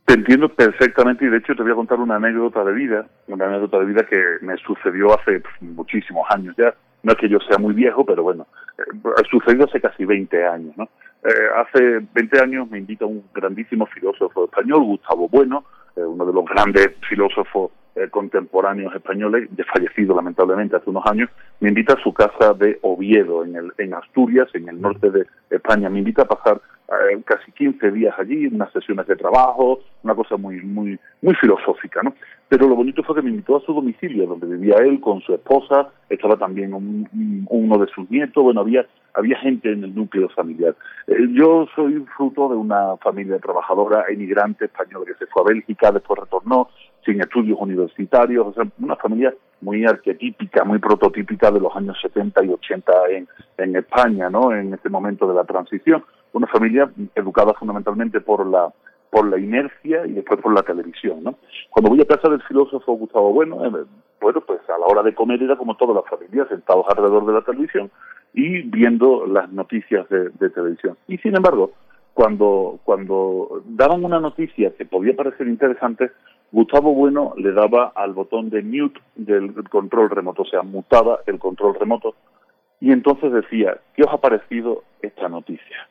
[0.07, 3.47] Te entiendo perfectamente y de hecho te voy a contar una anécdota de vida, una
[3.47, 6.73] anécdota de vida que me sucedió hace pues, muchísimos años ya.
[7.03, 8.47] No es que yo sea muy viejo, pero bueno,
[8.79, 8.83] eh,
[9.29, 10.89] sucedió hace casi 20 años, ¿no?
[11.25, 15.65] Eh, hace 20 años me invita un grandísimo filósofo español, Gustavo Bueno,
[15.97, 21.31] eh, uno de los grandes filósofos eh, contemporáneos españoles, de fallecido lamentablemente hace unos años,
[21.59, 25.27] me invita a su casa de Oviedo, en, el, en Asturias, en el norte de
[25.51, 25.89] España.
[25.89, 30.37] Me invita a pasar eh, casi 15 días allí, unas sesiones de trabajo, una cosa
[30.37, 32.15] muy, muy, muy filosófica, ¿no?
[32.49, 35.35] Pero lo bonito fue que me invitó a su domicilio, donde vivía él con su
[35.35, 40.77] esposa, estaba también uno de sus nietos, bueno, había, había gente en el núcleo familiar.
[41.09, 45.91] Eh, yo soy fruto de una familia trabajadora, emigrante española que se fue a Bélgica,
[45.91, 46.69] después retornó,
[47.05, 52.45] sin estudios universitarios, o sea, una familia muy arquetípica, muy prototípica de los años 70
[52.45, 54.53] y 80 en, en España, ¿no?
[54.53, 58.73] En este momento de la transición una familia educada fundamentalmente por la
[59.11, 61.37] por la inercia y después por la televisión, ¿no?
[61.71, 63.85] Cuando voy a casa del filósofo Gustavo Bueno, eh,
[64.21, 67.33] bueno, pues a la hora de comer era como toda la familia, sentados alrededor de
[67.33, 67.91] la televisión
[68.35, 70.97] y viendo las noticias de, televisión.
[71.09, 71.73] Y sin embargo,
[72.13, 76.11] cuando, cuando daban una noticia que podía parecer interesante,
[76.53, 81.39] Gustavo Bueno le daba al botón de mute del control remoto, o sea, mutaba el
[81.39, 82.15] control remoto,
[82.81, 85.89] y entonces decía, ¿qué os ha parecido esta noticia?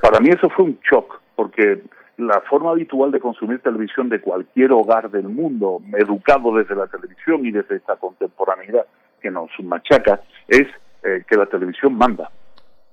[0.00, 1.82] Para mí eso fue un shock, porque
[2.16, 7.44] la forma habitual de consumir televisión de cualquier hogar del mundo, educado desde la televisión
[7.44, 8.86] y desde esta contemporaneidad
[9.20, 10.66] que nos machaca, es
[11.02, 12.30] eh, que la televisión manda,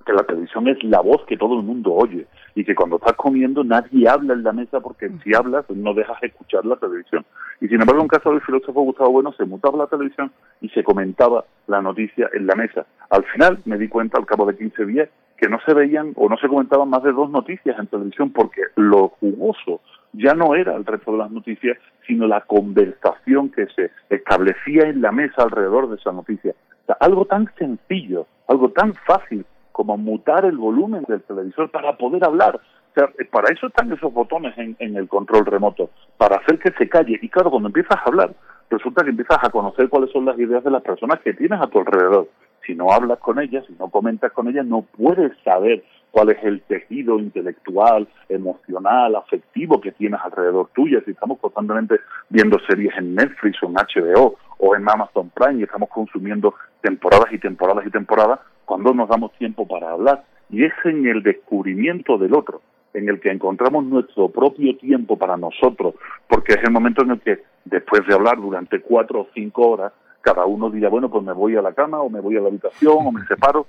[0.04, 3.14] que la televisión es la voz que todo el mundo oye y que cuando estás
[3.14, 7.24] comiendo nadie habla en la mesa porque si hablas no dejas escuchar la televisión.
[7.60, 10.82] Y sin embargo, en caso del filósofo Gustavo Bueno, se mutaba la televisión y se
[10.82, 12.86] comentaba la noticia en la mesa.
[13.08, 15.08] Al final me di cuenta, al cabo de 15 días,
[15.42, 18.62] que no se veían o no se comentaban más de dos noticias en televisión porque
[18.76, 19.80] lo jugoso
[20.12, 21.76] ya no era el resto de las noticias,
[22.06, 26.54] sino la conversación que se establecía en la mesa alrededor de esa noticia.
[27.00, 32.54] algo tan sencillo, algo tan fácil como mutar el volumen del televisor para poder hablar.
[32.54, 36.70] O sea, para eso están esos botones en, en el control remoto, para hacer que
[36.70, 37.18] se calle.
[37.20, 38.32] Y claro, cuando empiezas a hablar,
[38.70, 41.66] resulta que empiezas a conocer cuáles son las ideas de las personas que tienes a
[41.66, 42.28] tu alrededor
[42.66, 45.82] si no hablas con ellas, si no comentas con ellas, no puedes saber
[46.12, 51.00] cuál es el tejido intelectual, emocional, afectivo que tienes alrededor tuya.
[51.04, 55.62] Si estamos constantemente viendo series en Netflix o en HBO o en Amazon Prime y
[55.64, 60.24] estamos consumiendo temporadas y temporadas y temporadas, cuando nos damos tiempo para hablar.
[60.50, 62.60] Y es en el descubrimiento del otro,
[62.92, 65.94] en el que encontramos nuestro propio tiempo para nosotros,
[66.28, 69.92] porque es el momento en el que, después de hablar durante cuatro o cinco horas,
[70.22, 72.48] cada uno dirá, bueno, pues me voy a la cama o me voy a la
[72.48, 73.66] habitación o me separo.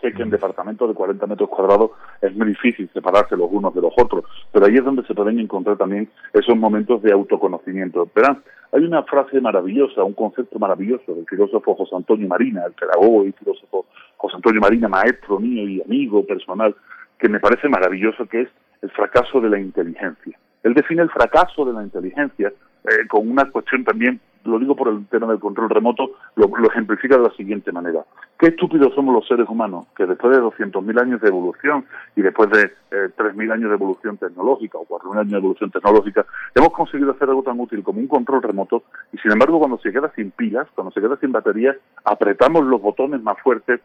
[0.00, 3.80] Sé que en departamentos de 40 metros cuadrados es muy difícil separarse los unos de
[3.80, 8.08] los otros, pero ahí es donde se pueden encontrar también esos momentos de autoconocimiento.
[8.12, 13.26] Verán, hay una frase maravillosa, un concepto maravilloso del filósofo José Antonio Marina, el pedagogo
[13.26, 16.74] y filósofo José Antonio Marina, maestro mío y amigo personal,
[17.16, 18.48] que me parece maravilloso, que es
[18.80, 20.36] el fracaso de la inteligencia.
[20.62, 22.52] Él define el fracaso de la inteligencia
[22.84, 27.16] eh, con una cuestión también, lo digo por el tema del control remoto, lo, ejemplifica
[27.16, 28.04] de la siguiente manera.
[28.36, 31.84] Qué estúpidos somos los seres humanos, que después de 200.000 años de evolución
[32.16, 36.26] y después de eh, 3.000 años de evolución tecnológica o 4.000 años de evolución tecnológica,
[36.56, 38.82] hemos conseguido hacer algo tan útil como un control remoto
[39.12, 42.82] y sin embargo cuando se queda sin pilas, cuando se queda sin baterías, apretamos los
[42.82, 43.80] botones más fuertes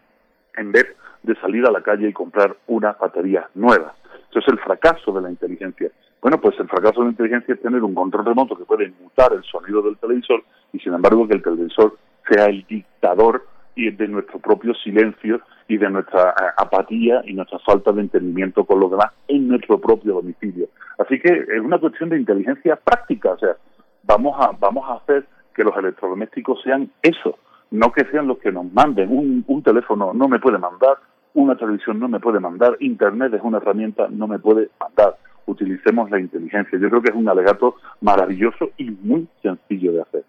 [0.55, 0.88] en vez
[1.21, 3.93] de salir a la calle y comprar una batería nueva.
[4.32, 5.91] Eso es el fracaso de la inteligencia.
[6.22, 9.34] Bueno, pues el fracaso de la inteligencia es tener un control remoto que puede mutar
[9.34, 10.43] el sonido del televisor
[10.74, 11.97] y sin embargo que el televisor
[12.30, 13.45] sea el dictador
[13.76, 18.65] y de nuestro propio silencio y de nuestra eh, apatía y nuestra falta de entendimiento
[18.65, 20.68] con los demás en nuestro propio domicilio.
[20.97, 23.55] Así que es una cuestión de inteligencia práctica, o sea,
[24.03, 27.38] vamos a, vamos a hacer que los electrodomésticos sean eso,
[27.70, 29.09] no que sean los que nos manden.
[29.11, 30.97] Un, un teléfono no me puede mandar,
[31.36, 36.11] una televisión no me puede mandar, Internet es una herramienta, no me puede mandar utilicemos
[36.11, 36.77] la inteligencia.
[36.79, 40.23] Yo creo que es un alegato maravilloso y muy sencillo de hacer.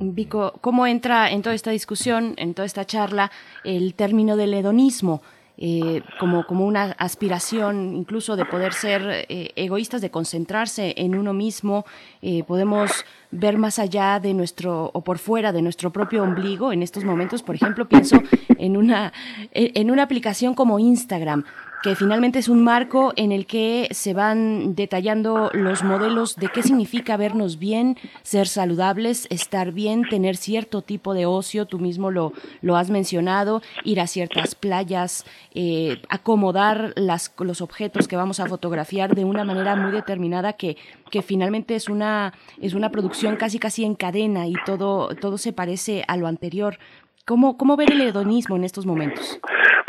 [0.00, 3.30] Vico, ¿cómo entra en toda esta discusión, en toda esta charla,
[3.64, 5.22] el término del hedonismo?
[5.60, 11.32] Eh, como, como una aspiración incluso de poder ser eh, egoístas, de concentrarse en uno
[11.32, 11.84] mismo,
[12.22, 16.84] eh, podemos ver más allá de nuestro o por fuera de nuestro propio ombligo en
[16.84, 17.42] estos momentos.
[17.42, 18.22] Por ejemplo, pienso
[18.56, 19.12] en una,
[19.50, 21.42] en una aplicación como Instagram
[21.82, 26.62] que finalmente es un marco en el que se van detallando los modelos de qué
[26.62, 32.32] significa vernos bien, ser saludables, estar bien, tener cierto tipo de ocio, tú mismo lo,
[32.62, 35.24] lo has mencionado, ir a ciertas playas,
[35.54, 40.76] eh, acomodar las, los objetos que vamos a fotografiar de una manera muy determinada que,
[41.10, 45.52] que finalmente es una, es una producción casi casi en cadena y todo, todo se
[45.52, 46.78] parece a lo anterior.
[47.24, 49.38] ¿Cómo, ¿Cómo ver el hedonismo en estos momentos?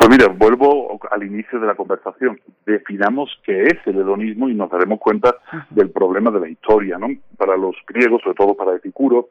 [0.09, 2.41] Mira, vuelvo al inicio de la conversación.
[2.65, 5.35] Definamos qué es el hedonismo y nos daremos cuenta
[5.69, 7.09] del problema de la historia, ¿no?
[7.37, 9.29] Para los griegos, sobre todo para Epicuro,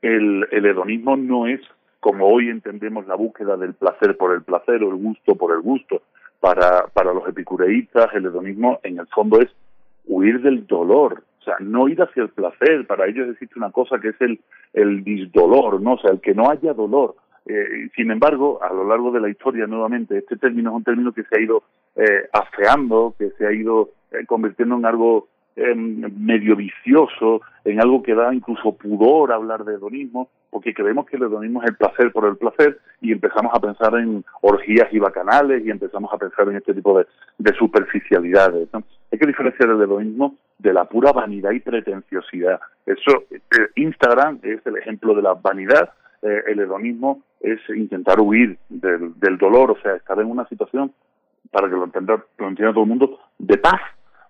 [0.00, 1.60] el, el hedonismo no es
[2.00, 5.60] como hoy entendemos la búsqueda del placer por el placer o el gusto por el
[5.60, 6.00] gusto.
[6.40, 9.50] Para, para los epicureístas, el hedonismo en el fondo es
[10.06, 13.98] huir del dolor, o sea, no ir hacia el placer, para ellos existe una cosa
[14.00, 14.40] que es el,
[14.72, 15.94] el disdolor, ¿no?
[15.94, 17.14] O sea, el que no haya dolor.
[17.48, 21.12] Eh, sin embargo, a lo largo de la historia, nuevamente, este término es un término
[21.12, 21.62] que se ha ido
[21.96, 28.02] eh, afeando, que se ha ido eh, convirtiendo en algo em, medio vicioso, en algo
[28.02, 32.12] que da incluso pudor hablar de hedonismo, porque creemos que el hedonismo es el placer
[32.12, 36.48] por el placer y empezamos a pensar en orgías y bacanales y empezamos a pensar
[36.48, 37.06] en este tipo de,
[37.38, 38.68] de superficialidades.
[39.10, 42.60] Hay que diferenciar el hedonismo de la pura vanidad y pretenciosidad.
[42.84, 48.58] Eso, eh, Instagram es el ejemplo de la vanidad, eh, el hedonismo es intentar huir
[48.68, 50.92] del, del, dolor, o sea, estar en una situación,
[51.50, 53.80] para que lo entienda, lo entienda todo el mundo, de paz.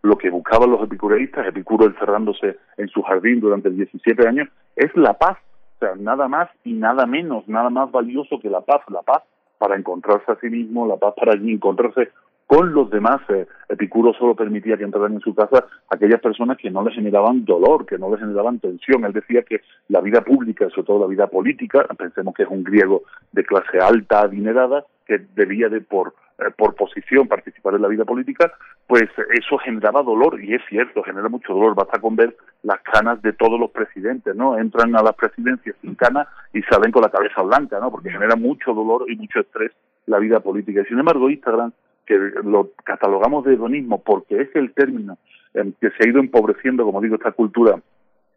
[0.02, 5.14] Lo que buscaban los epicureístas, Epicuro encerrándose en su jardín durante 17 años, es la
[5.14, 5.38] paz.
[5.76, 8.82] O sea, nada más y nada menos, nada más valioso que la paz.
[8.88, 9.24] La paz
[9.58, 12.10] para encontrarse a sí mismo, la paz para encontrarse
[12.48, 13.20] con los demás.
[13.28, 17.44] Eh, Epicuro solo permitía que entraran en su casa aquellas personas que no le generaban
[17.44, 19.04] dolor, que no le generaban tensión.
[19.04, 22.64] Él decía que la vida pública, sobre todo la vida política, pensemos que es un
[22.64, 27.88] griego de clase alta, adinerada, que debía de por eh, por posición participar en la
[27.88, 28.52] vida política,
[28.86, 31.74] pues eso generaba dolor, y es cierto, genera mucho dolor.
[31.74, 34.56] Basta con ver las canas de todos los presidentes, ¿no?
[34.56, 37.90] Entran a las presidencias sin canas y salen con la cabeza blanca, ¿no?
[37.90, 39.72] Porque genera mucho dolor y mucho estrés
[40.06, 40.80] la vida política.
[40.80, 41.72] Y sin embargo, Instagram
[42.08, 45.18] que lo catalogamos de hedonismo porque es el término
[45.52, 47.80] que se ha ido empobreciendo, como digo, esta cultura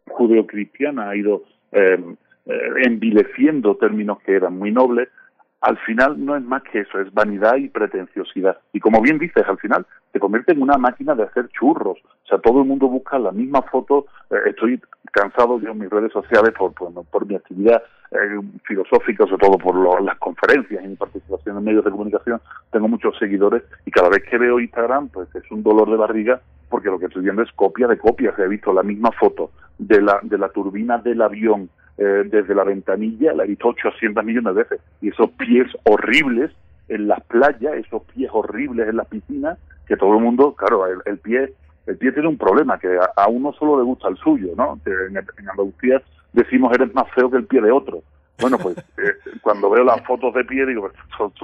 [0.08, 1.98] judeocristiana ha ido eh,
[2.46, 5.08] eh, envileciendo términos que eran muy nobles,
[5.60, 8.58] al final no es más que eso, es vanidad y pretenciosidad.
[8.72, 11.98] Y como bien dices, al final se convierte en una máquina de hacer churros.
[11.98, 14.06] O sea, todo el mundo busca la misma foto.
[14.30, 19.46] Eh, estoy cansado yo en mis redes sociales por, por, mi actividad eh, filosófica, sobre
[19.46, 22.40] todo por las conferencias y mi participación en medios de comunicación.
[22.70, 26.40] Tengo muchos seguidores y cada vez que veo Instagram, pues es un dolor de barriga
[26.68, 28.34] porque lo que estoy viendo es copia de copia.
[28.38, 32.64] he visto la misma foto de la, de la turbina del avión eh, desde la
[32.64, 34.80] ventanilla, la he visto 800 millones de veces.
[35.02, 36.50] Y esos pies horribles
[36.94, 41.18] en las playas, esos pies horribles en las piscinas, que todo el mundo, claro, el,
[41.18, 41.54] pie
[41.86, 44.78] el pie tiene un problema, que a, uno solo le gusta el suyo, ¿no?
[44.84, 48.02] En, en Andalucía decimos eres más feo que el pie de otro.
[48.40, 50.90] Bueno, pues eh, cuando veo las fotos de pie digo,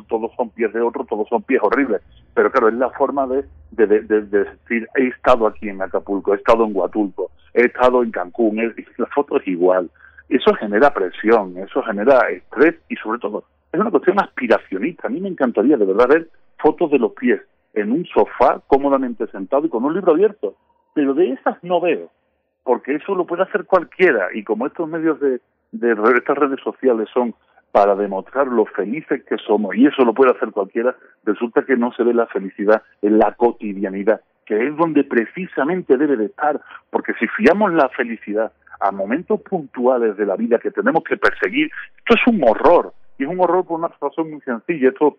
[0.08, 2.02] todos son pies de otro, todos son pies horribles.
[2.34, 6.36] Pero claro, es la forma de, de, de, decir, he estado aquí en Acapulco, he
[6.36, 8.56] estado en Huatulco, he estado en Cancún,
[8.96, 9.90] la foto es igual.
[10.28, 15.08] Eso genera presión, eso genera estrés y sobre todo es una cuestión aspiracionista.
[15.08, 17.40] A mí me encantaría de verdad ver fotos de los pies
[17.74, 20.56] en un sofá cómodamente sentado y con un libro abierto.
[20.94, 22.10] pero de esas no veo,
[22.64, 25.40] porque eso lo puede hacer cualquiera y como estos medios de,
[25.70, 27.34] de estas redes sociales son
[27.72, 31.92] para demostrar lo felices que somos, y eso lo puede hacer cualquiera, resulta que no
[31.92, 36.60] se ve la felicidad en la cotidianidad, que es donde precisamente debe de estar,
[36.90, 41.70] porque si fiamos la felicidad a momentos puntuales de la vida que tenemos que perseguir,
[41.98, 45.18] esto es un horror, y es un horror por una razón muy sencilla, esto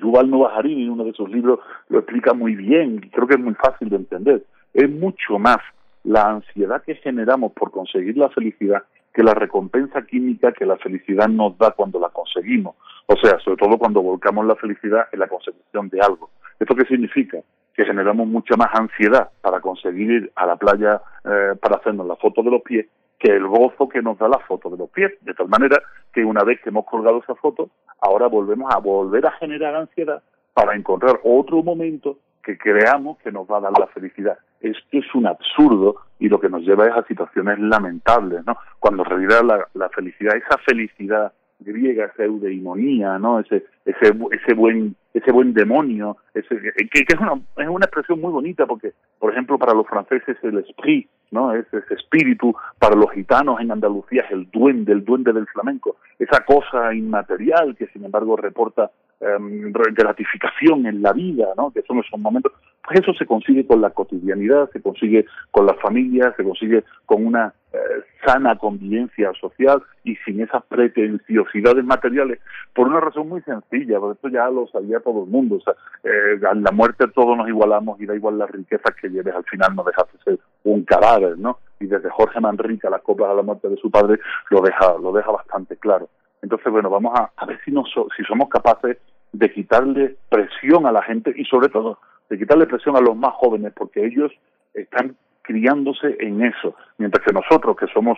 [0.00, 3.34] Yuval Noah Harari en uno de sus libros lo explica muy bien, y creo que
[3.34, 4.44] es muy fácil de entender,
[4.74, 5.58] es mucho más
[6.04, 11.28] la ansiedad que generamos por conseguir la felicidad que la recompensa química que la felicidad
[11.28, 12.76] nos da cuando la conseguimos.
[13.06, 16.30] O sea, sobre todo cuando volcamos la felicidad en la consecución de algo.
[16.58, 17.38] ¿Esto qué significa?
[17.74, 22.16] Que generamos mucha más ansiedad para conseguir ir a la playa eh, para hacernos la
[22.16, 22.86] foto de los pies
[23.20, 25.12] que el gozo que nos da la foto de los pies.
[25.20, 25.80] De tal manera
[26.12, 30.22] que una vez que hemos colgado esa foto, ahora volvemos a volver a generar ansiedad
[30.54, 34.38] para encontrar otro momento que creamos que nos va a dar la felicidad.
[34.60, 38.56] Esto es un absurdo y lo que nos lleva es a situaciones lamentables, ¿no?
[38.78, 43.40] Cuando en realidad la, la felicidad, esa felicidad griega, esa ¿no?
[43.40, 48.32] Ese, ese, ese buen, ese buen demonio, ese, que, es una, es una expresión muy
[48.32, 51.54] bonita porque, por ejemplo, para los franceses el esprit, ¿no?
[51.54, 55.96] Es ese espíritu, para los gitanos en Andalucía es el duende, el duende del flamenco,
[56.18, 58.90] esa cosa inmaterial que sin embargo reporta
[59.22, 61.70] Em, gratificación en la vida, ¿no?
[61.70, 62.52] que son esos momentos,
[62.82, 67.26] pues eso se consigue con la cotidianidad, se consigue con la familia, se consigue con
[67.26, 67.78] una eh,
[68.24, 72.40] sana convivencia social y sin esas pretenciosidades materiales,
[72.74, 75.74] por una razón muy sencilla, esto ya lo sabía todo el mundo, o sea,
[76.04, 79.44] eh, a la muerte todos nos igualamos y da igual las riquezas que lleves, al
[79.44, 81.58] final no dejas de ser un cadáver, ¿no?
[81.78, 84.18] Y desde Jorge Manrique las copas a la muerte de su padre
[84.50, 86.08] lo deja, lo deja bastante claro.
[86.42, 88.96] Entonces, bueno, vamos a, a ver si, nos, si somos capaces
[89.32, 91.98] de quitarle presión a la gente y sobre todo
[92.30, 94.32] de quitarle presión a los más jóvenes porque ellos
[94.72, 98.16] están criándose en eso, mientras que nosotros que somos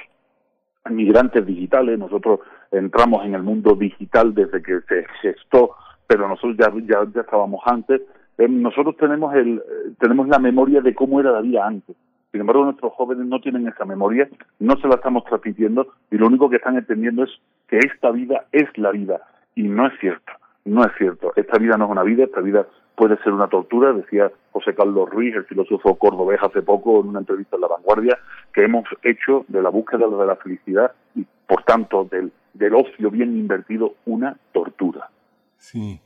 [0.91, 2.41] migrantes digitales, nosotros
[2.71, 5.71] entramos en el mundo digital desde que se gestó,
[6.07, 8.03] pero nosotros ya, ya, ya estábamos antes,
[8.39, 11.97] eh, nosotros tenemos, el, eh, tenemos la memoria de cómo era la vida antes.
[12.31, 16.27] Sin embargo, nuestros jóvenes no tienen esa memoria, no se la estamos transmitiendo y lo
[16.27, 17.31] único que están entendiendo es
[17.69, 19.21] que esta vida es la vida.
[19.55, 20.33] Y no es cierto.
[20.65, 21.33] No es cierto.
[21.37, 25.09] Esta vida no es una vida, esta vida puede ser una tortura, decía José Carlos
[25.11, 28.19] Ruiz, el filósofo cordobés, hace poco en una entrevista en La Vanguardia,
[28.53, 33.11] que hemos hecho de la búsqueda de la felicidad y, por tanto, del, del ocio
[33.11, 35.11] bien invertido una tortura.
[35.59, 36.01] Sí.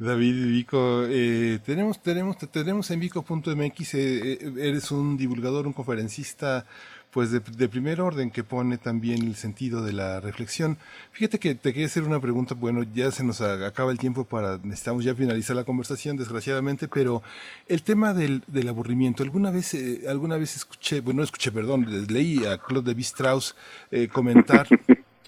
[0.00, 6.64] David Vico, eh, tenemos, tenemos, tenemos en Vico.mx, eh, eh, eres un divulgador, un conferencista
[7.10, 10.78] pues de, primer orden que pone también el sentido de la reflexión.
[11.12, 14.58] Fíjate que te quería hacer una pregunta, bueno, ya se nos acaba el tiempo para,
[14.62, 17.22] necesitamos ya finalizar la conversación, desgraciadamente, pero
[17.66, 21.86] el tema del, del aburrimiento, alguna vez, eh, alguna vez escuché, bueno, no escuché, perdón,
[22.08, 23.56] leí a Claude de Strauss
[23.90, 24.68] eh, comentar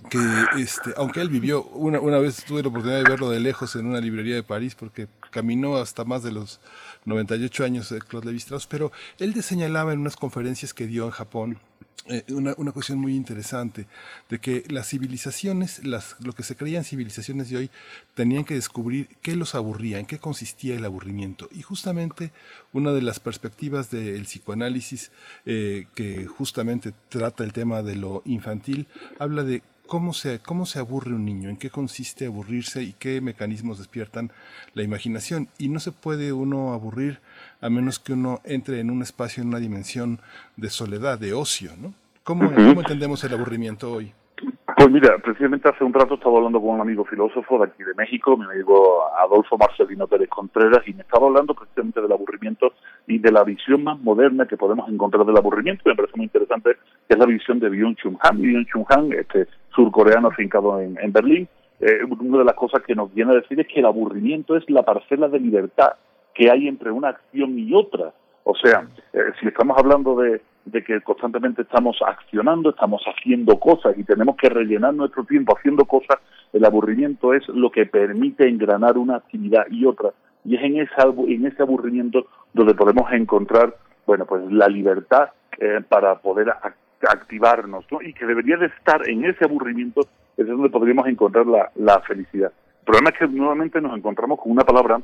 [0.08, 0.18] que
[0.58, 3.86] este, aunque él vivió, una, una vez tuve la oportunidad de verlo de lejos en
[3.86, 6.60] una librería de París, porque caminó hasta más de los
[7.04, 11.58] 98 años de Claude Lévi-Strauss, pero él señalaba en unas conferencias que dio en Japón
[12.06, 13.86] eh, una, una, cuestión muy interesante
[14.28, 17.70] de que las civilizaciones, las, lo que se creían civilizaciones de hoy,
[18.14, 21.48] tenían que descubrir qué los aburría, en qué consistía el aburrimiento.
[21.52, 22.32] Y justamente
[22.72, 25.12] una de las perspectivas del psicoanálisis
[25.46, 28.88] eh, que justamente trata el tema de lo infantil,
[29.20, 29.62] habla de
[29.92, 34.30] cómo se, cómo se aburre un niño, en qué consiste aburrirse y qué mecanismos despiertan
[34.72, 35.48] la imaginación.
[35.58, 37.18] Y no se puede uno aburrir
[37.60, 40.20] a menos que uno entre en un espacio, en una dimensión
[40.56, 41.92] de soledad, de ocio, ¿no?
[42.24, 44.14] ¿Cómo, entendemos el aburrimiento hoy?
[44.78, 47.92] Pues mira, precisamente hace un rato estaba hablando con un amigo filósofo de aquí de
[47.94, 52.72] México, mi amigo Adolfo Marcelino Pérez Contreras, y me estaba hablando precisamente del aburrimiento
[53.06, 55.82] y de la visión más moderna que podemos encontrar del aburrimiento.
[55.84, 58.38] Me parece muy interesante, que es la visión de Byung-Chul Han.
[58.38, 61.48] Byung-Chul Han, este surcoreano afincado en, en Berlín,
[61.80, 64.68] eh, una de las cosas que nos viene a decir es que el aburrimiento es
[64.70, 65.94] la parcela de libertad
[66.34, 68.12] que hay entre una acción y otra.
[68.44, 73.96] O sea, eh, si estamos hablando de, de que constantemente estamos accionando, estamos haciendo cosas
[73.98, 76.18] y tenemos que rellenar nuestro tiempo haciendo cosas,
[76.52, 80.10] el aburrimiento es lo que permite engranar una actividad y otra.
[80.44, 85.80] Y es en, esa, en ese aburrimiento donde podemos encontrar, bueno, pues la libertad eh,
[85.88, 86.52] para poder
[87.08, 88.02] activarnos, ¿no?
[88.02, 90.02] Y que debería de estar en ese aburrimiento,
[90.36, 92.52] es donde podríamos encontrar la, la felicidad.
[92.80, 95.00] El problema es que nuevamente nos encontramos con una palabra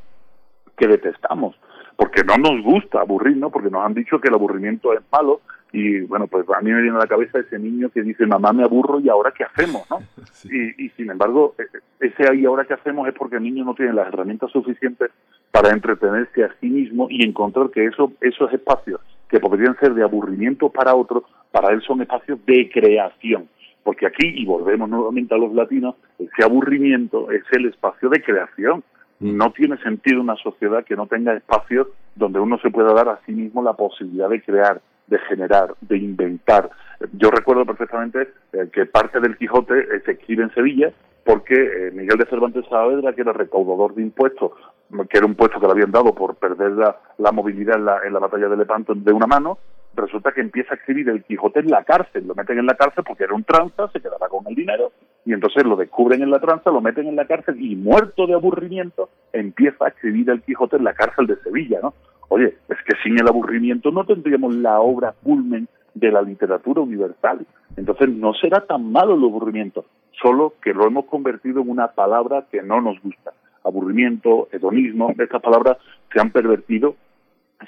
[0.76, 1.56] que detestamos,
[1.96, 5.40] porque no nos gusta aburrirnos, porque nos han dicho que el aburrimiento es malo,
[5.72, 8.52] y bueno, pues a mí me viene a la cabeza ese niño que dice, mamá
[8.52, 9.98] me aburro y ahora qué hacemos, ¿no?
[10.44, 13.64] Y, y sin embargo, e, e, ese ahí ahora qué hacemos es porque el niño
[13.64, 15.10] no tiene las herramientas suficientes
[15.50, 20.02] para entretenerse a sí mismo y encontrar que eso, esos espacios que podrían ser de
[20.02, 23.48] aburrimiento para otros, para él son espacios de creación.
[23.82, 28.82] Porque aquí, y volvemos nuevamente a los latinos, ese aburrimiento es el espacio de creación.
[29.20, 33.20] No tiene sentido una sociedad que no tenga espacios donde uno se pueda dar a
[33.24, 36.70] sí mismo la posibilidad de crear, de generar, de inventar.
[37.12, 40.92] Yo recuerdo perfectamente eh, que parte del Quijote eh, se escribe en Sevilla
[41.24, 44.52] porque eh, Miguel de Cervantes Saavedra, que era recaudador de impuestos,
[45.08, 48.12] que era un puesto que le habían dado por perder la, movilidad en la, en
[48.12, 49.58] la batalla de Lepanto de una mano,
[49.94, 53.04] resulta que empieza a escribir el Quijote en la cárcel, lo meten en la cárcel
[53.06, 54.92] porque era un tranza, se quedaba con el dinero,
[55.24, 58.34] y entonces lo descubren en la tranza, lo meten en la cárcel y muerto de
[58.34, 61.94] aburrimiento empieza a escribir el Quijote en la cárcel de Sevilla, ¿no?
[62.28, 67.46] Oye, es que sin el aburrimiento no tendríamos la obra culmen de la literatura universal.
[67.76, 69.86] Entonces no será tan malo el aburrimiento,
[70.22, 73.32] solo que lo hemos convertido en una palabra que no nos gusta.
[73.64, 75.78] Aburrimiento, hedonismo, estas palabras
[76.12, 76.96] se han pervertido,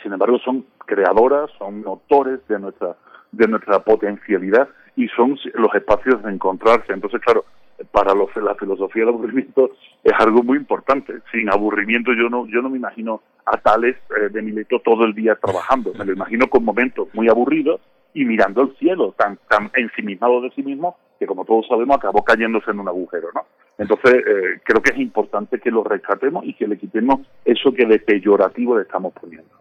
[0.02, 2.96] sin embargo son creadoras, son motores de nuestra,
[3.32, 6.92] de nuestra potencialidad y son los espacios de encontrarse.
[6.92, 7.44] Entonces, claro,
[7.90, 9.70] para los, la filosofía del aburrimiento
[10.04, 11.14] es algo muy importante.
[11.32, 15.14] Sin aburrimiento yo no, yo no me imagino a Tales eh, de Mileto todo el
[15.14, 15.92] día trabajando.
[15.98, 17.80] Me lo imagino con momentos muy aburridos
[18.12, 22.24] y mirando el cielo, tan, tan ensimismado de sí mismo, que como todos sabemos acabó
[22.24, 23.44] cayéndose en un agujero, ¿no?
[23.76, 27.84] Entonces, eh, creo que es importante que lo rescatemos y que le quitemos eso que
[27.84, 29.54] de peyorativo le estamos poniendo.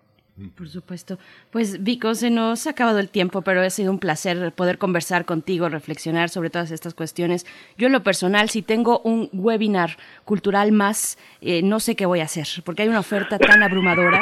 [0.56, 1.20] Por supuesto.
[1.52, 5.26] Pues Vico, se nos ha acabado el tiempo, pero ha sido un placer poder conversar
[5.26, 7.46] contigo, reflexionar sobre todas estas cuestiones.
[7.78, 12.22] Yo en lo personal, si tengo un webinar cultural más, eh, no sé qué voy
[12.22, 14.22] a hacer, porque hay una oferta tan abrumadora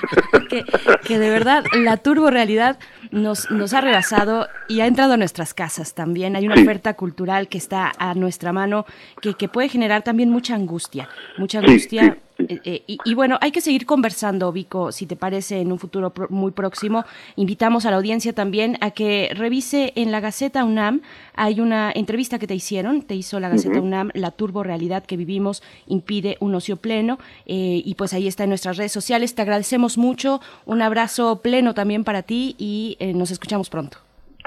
[0.48, 0.64] que,
[1.04, 2.78] que, de verdad la turbo realidad
[3.10, 6.34] nos, nos ha rebasado y ha entrado a nuestras casas también.
[6.34, 8.86] Hay una oferta cultural que está a nuestra mano
[9.20, 12.16] que, que puede generar también mucha angustia, mucha angustia.
[12.38, 16.12] Eh, eh, y, bueno, hay que seguir conversando, Vico, si te parece, en un futuro
[16.28, 17.04] muy próximo.
[17.36, 21.00] Invitamos a la audiencia también a que revise en la Gaceta UNAM.
[21.34, 25.16] Hay una entrevista que te hicieron, te hizo la Gaceta UNAM, La turbo realidad que
[25.16, 27.18] vivimos impide un ocio pleno.
[27.46, 29.34] Eh, y pues ahí está en nuestras redes sociales.
[29.34, 30.40] Te agradecemos mucho.
[30.64, 33.98] Un abrazo pleno también para ti y nos escuchamos pronto.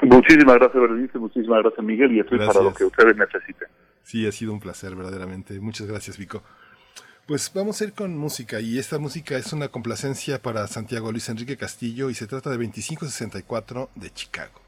[0.02, 1.18] Muchísimas gracias, Berenice.
[1.18, 2.12] Muchísimas gracias, Miguel.
[2.12, 3.68] Y estoy para lo que ustedes necesiten.
[4.02, 5.60] Sí, ha sido un placer, verdaderamente.
[5.60, 6.42] Muchas gracias, Vico.
[7.32, 11.30] Pues vamos a ir con música y esta música es una complacencia para Santiago Luis
[11.30, 14.60] Enrique Castillo y se trata de 2564 de Chicago.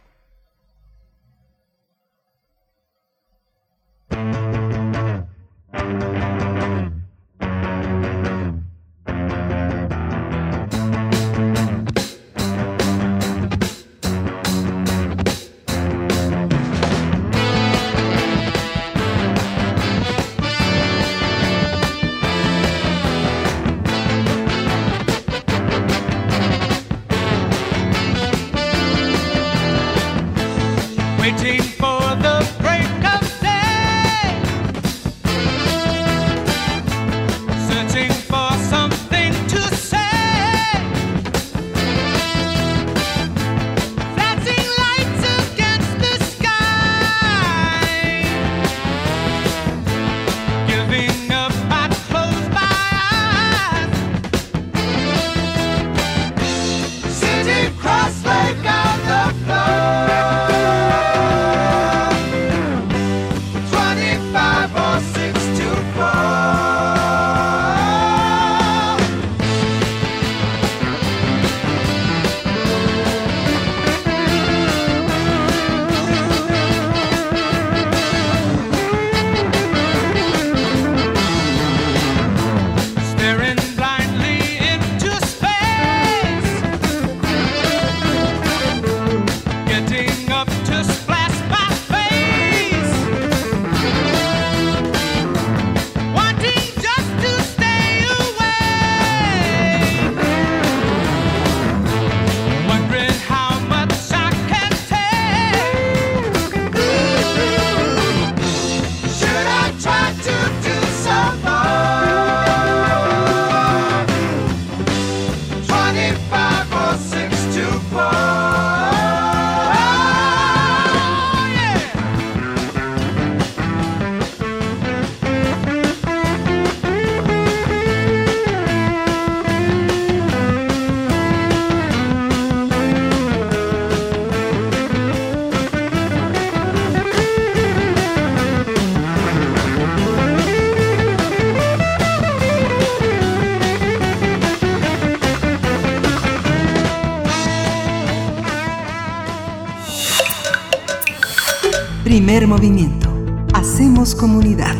[152.14, 153.08] Primer movimiento.
[153.54, 154.76] Hacemos comunidad.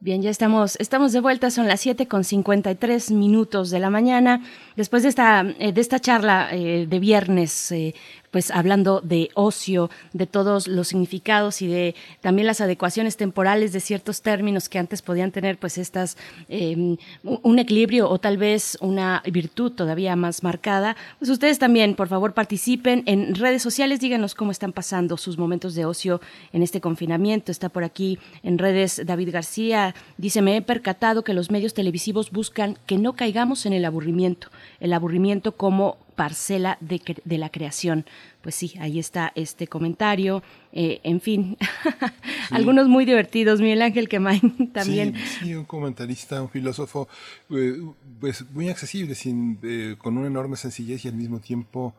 [0.00, 4.42] Bien, ya estamos, estamos de vuelta, son las 7 con 53 minutos de la mañana.
[4.76, 7.94] Después de esta, eh, de esta charla eh, de viernes, eh,
[8.34, 13.78] pues hablando de ocio, de todos los significados y de también las adecuaciones temporales de
[13.78, 16.16] ciertos términos que antes podían tener pues estas
[16.48, 20.96] em, un equilibrio o tal vez una virtud todavía más marcada.
[21.20, 25.76] Pues ustedes también, por favor, participen en redes sociales, díganos cómo están pasando sus momentos
[25.76, 26.20] de ocio
[26.52, 27.52] en este confinamiento.
[27.52, 32.32] Está por aquí en redes David García, dice, me he percatado que los medios televisivos
[32.32, 34.48] buscan que no caigamos en el aburrimiento,
[34.80, 38.06] el aburrimiento como parcela de, de, la creación.
[38.40, 40.42] Pues sí, ahí está este comentario.
[40.72, 41.56] Eh, en fin,
[42.50, 43.60] algunos muy divertidos.
[43.60, 45.14] Miguel Ángel Quemain también.
[45.40, 47.08] Sí, un comentarista, un filósofo,
[47.50, 47.82] eh,
[48.20, 51.94] pues muy accesible, sin, eh, con una enorme sencillez y al mismo tiempo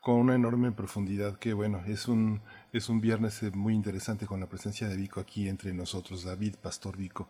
[0.00, 1.38] con una enorme profundidad.
[1.38, 2.40] Que bueno, es un,
[2.72, 6.96] es un viernes muy interesante con la presencia de Vico aquí entre nosotros, David Pastor
[6.96, 7.28] Vico.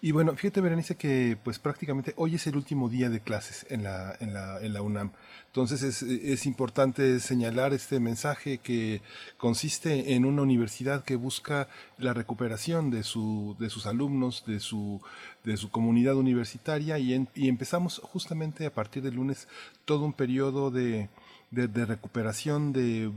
[0.00, 3.82] Y bueno, fíjate, Berenice, que pues prácticamente hoy es el último día de clases en
[3.84, 5.12] la, en la, en la UNAM.
[5.46, 9.00] Entonces es, es, importante señalar este mensaje que
[9.38, 15.00] consiste en una universidad que busca la recuperación de, su, de sus alumnos, de su,
[15.44, 19.48] de su comunidad universitaria y, y empezamos justamente a partir del lunes
[19.84, 21.08] todo un periodo de,
[21.50, 23.10] de, recuperación de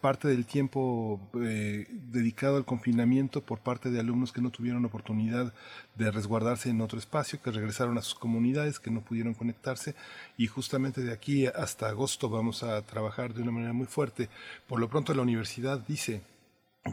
[0.00, 5.54] parte del tiempo eh, dedicado al confinamiento por parte de alumnos que no tuvieron oportunidad
[5.96, 9.94] de resguardarse en otro espacio, que regresaron a sus comunidades, que no pudieron conectarse
[10.36, 14.28] y justamente de aquí hasta agosto vamos a trabajar de una manera muy fuerte.
[14.66, 16.22] Por lo pronto la universidad dice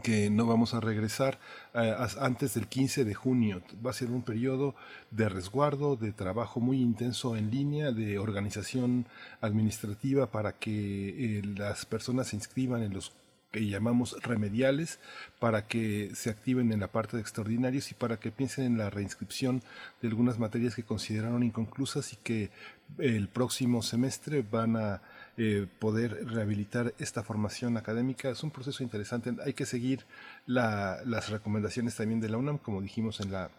[0.00, 1.38] que no vamos a regresar
[1.74, 3.62] eh, antes del 15 de junio.
[3.84, 4.74] Va a ser un periodo
[5.10, 9.06] de resguardo, de trabajo muy intenso en línea, de organización
[9.40, 13.12] administrativa para que eh, las personas se inscriban en los
[13.52, 14.98] que llamamos remediales
[15.38, 18.90] para que se activen en la parte de extraordinarios y para que piensen en la
[18.90, 19.62] reinscripción
[20.02, 22.50] de algunas materias que consideraron inconclusas y que
[22.98, 25.00] el próximo semestre van a
[25.38, 28.30] eh, poder rehabilitar esta formación académica.
[28.30, 29.34] Es un proceso interesante.
[29.44, 30.04] Hay que seguir
[30.46, 33.50] las recomendaciones también de la UNAM, como dijimos en la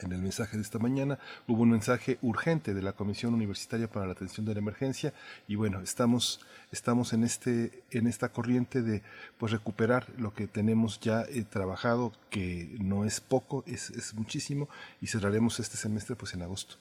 [0.00, 4.06] en el mensaje de esta mañana hubo un mensaje urgente de la Comisión Universitaria para
[4.06, 5.14] la Atención de la Emergencia
[5.48, 9.02] y bueno, estamos, estamos en, este, en esta corriente de
[9.38, 14.68] pues, recuperar lo que tenemos ya eh, trabajado, que no es poco, es, es muchísimo
[15.00, 16.76] y cerraremos este semestre pues en agosto.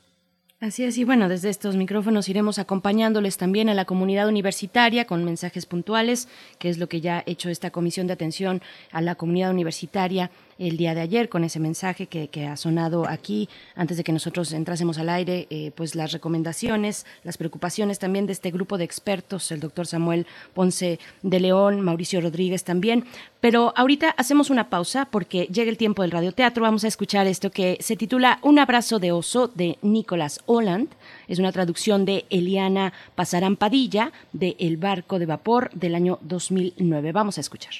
[0.65, 5.23] Así es, y bueno, desde estos micrófonos iremos acompañándoles también a la comunidad universitaria con
[5.23, 9.13] mensajes puntuales, que es lo que ya ha hecho esta comisión de atención a la
[9.13, 14.03] comunidad universitaria el día de ayer con ese mensaje que, ha sonado aquí antes de
[14.03, 18.77] que nosotros entrásemos al aire, eh, pues las recomendaciones, las preocupaciones también de este grupo
[18.77, 23.05] de expertos, el doctor Samuel Ponce de León, Mauricio Rodríguez también.
[23.39, 26.63] Pero ahorita hacemos una pausa porque llega el tiempo del radioteatro.
[26.63, 30.89] Vamos a escuchar esto que se titula Un abrazo de oso de Nicolás Holland.
[31.27, 37.11] Es una traducción de Eliana Pasarán Padilla de El barco de vapor del año 2009.
[37.11, 37.73] Vamos a escuchar.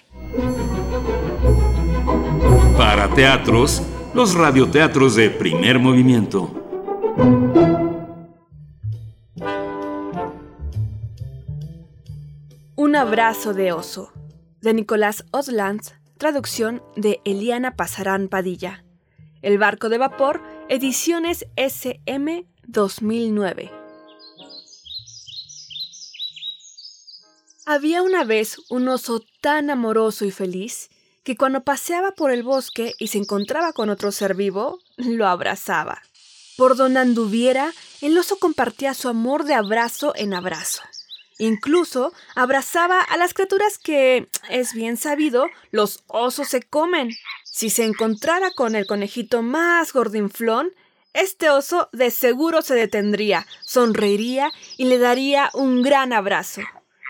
[2.78, 3.82] Para teatros,
[4.14, 6.52] los radioteatros de primer movimiento.
[12.76, 14.12] Un abrazo de oso,
[14.60, 18.84] de Nicolás Oslands, traducción de Eliana Pasarán Padilla.
[19.42, 23.72] El barco de vapor, ediciones SM 2009.
[27.66, 30.90] Había una vez un oso tan amoroso y feliz
[31.26, 36.02] que cuando paseaba por el bosque y se encontraba con otro ser vivo, lo abrazaba.
[36.56, 40.84] Por donde anduviera, el oso compartía su amor de abrazo en abrazo.
[41.40, 47.10] Incluso abrazaba a las criaturas que, es bien sabido, los osos se comen.
[47.44, 50.72] Si se encontrara con el conejito más gordinflón,
[51.14, 56.62] este oso de seguro se detendría, sonreiría y le daría un gran abrazo.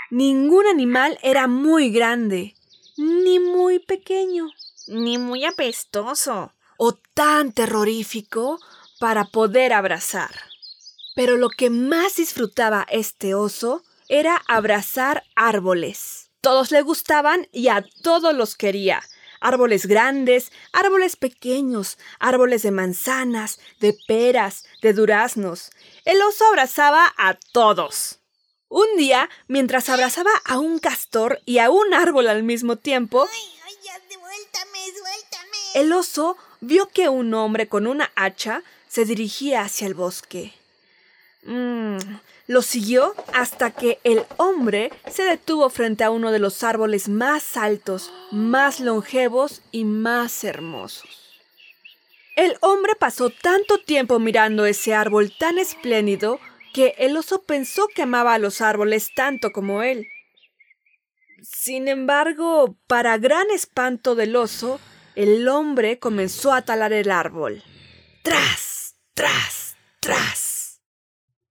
[0.09, 2.55] Ningún animal era muy grande,
[2.97, 4.49] ni muy pequeño,
[4.87, 8.59] ni muy apestoso, o tan terrorífico
[8.99, 10.31] para poder abrazar.
[11.15, 16.29] Pero lo que más disfrutaba este oso era abrazar árboles.
[16.41, 19.01] Todos le gustaban y a todos los quería.
[19.39, 25.71] Árboles grandes, árboles pequeños, árboles de manzanas, de peras, de duraznos.
[26.03, 28.19] El oso abrazaba a todos.
[28.76, 33.26] Un día, mientras abrazaba a un castor y a un árbol al mismo tiempo,
[35.76, 40.51] el oso vio que un hombre con una hacha se dirigía hacia el bosque.
[41.43, 41.99] Mm,
[42.47, 47.55] lo siguió hasta que el hombre se detuvo frente a uno de los árboles más
[47.55, 51.39] altos, más longevos y más hermosos.
[52.36, 56.41] El hombre pasó tanto tiempo mirando ese árbol tan espléndido
[56.76, 60.09] que el oso pensó que amaba a los árboles tanto como él.
[61.41, 64.82] Sin embargo, para gran espanto del oso,
[65.15, 67.63] el hombre comenzó a talar el árbol.
[68.23, 68.97] ¡Tras!
[69.13, 69.78] ¡Tras!
[70.01, 70.82] ¡Tras!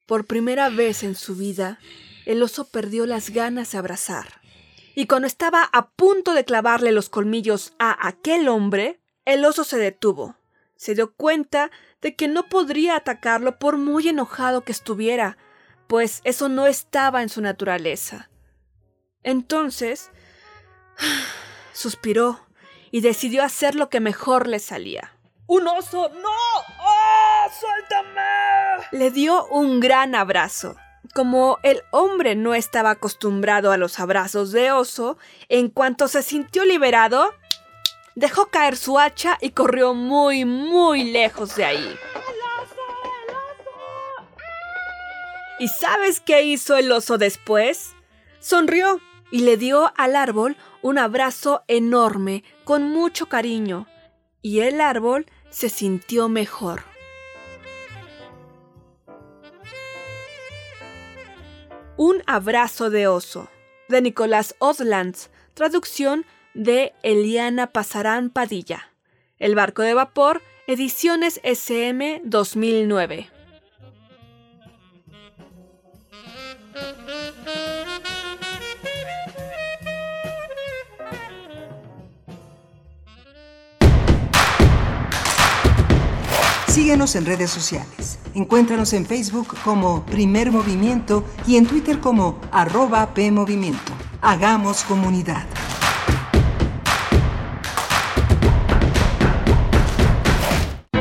[0.05, 1.79] Por primera vez en su vida,
[2.27, 4.43] el oso perdió las ganas de abrazar.
[4.95, 9.79] Y cuando estaba a punto de clavarle los colmillos a aquel hombre, el oso se
[9.79, 10.37] detuvo.
[10.85, 11.71] Se dio cuenta
[12.03, 15.39] de que no podría atacarlo por muy enojado que estuviera,
[15.87, 18.29] pues eso no estaba en su naturaleza.
[19.23, 20.11] Entonces,
[21.73, 22.39] suspiró
[22.91, 25.17] y decidió hacer lo que mejor le salía.
[25.47, 26.11] ¡Un oso!
[26.11, 26.29] ¡No!
[26.29, 27.51] ¡Oh!
[27.59, 28.87] ¡Suéltame!
[28.93, 30.77] Le dio un gran abrazo.
[31.15, 35.17] Como el hombre no estaba acostumbrado a los abrazos de oso,
[35.49, 37.33] en cuanto se sintió liberado,
[38.15, 41.99] dejó caer su hacha y corrió muy, muy lejos de ahí.
[45.59, 47.95] ¿Y sabes qué hizo el oso después?
[48.41, 49.01] Sonrió
[49.31, 53.87] y le dio al árbol un abrazo enorme, con mucho cariño,
[54.43, 56.83] y el árbol se sintió mejor.
[61.97, 63.49] Un abrazo de oso,
[63.89, 68.91] de Nicolás Oslands, traducción de Eliana Pasarán Padilla.
[69.39, 73.31] El barco de vapor, ediciones SM 2009.
[86.69, 88.19] Síguenos en redes sociales.
[88.35, 93.93] Encuéntranos en Facebook como Primer Movimiento y en Twitter como arroba PMovimiento.
[94.21, 95.47] Hagamos comunidad.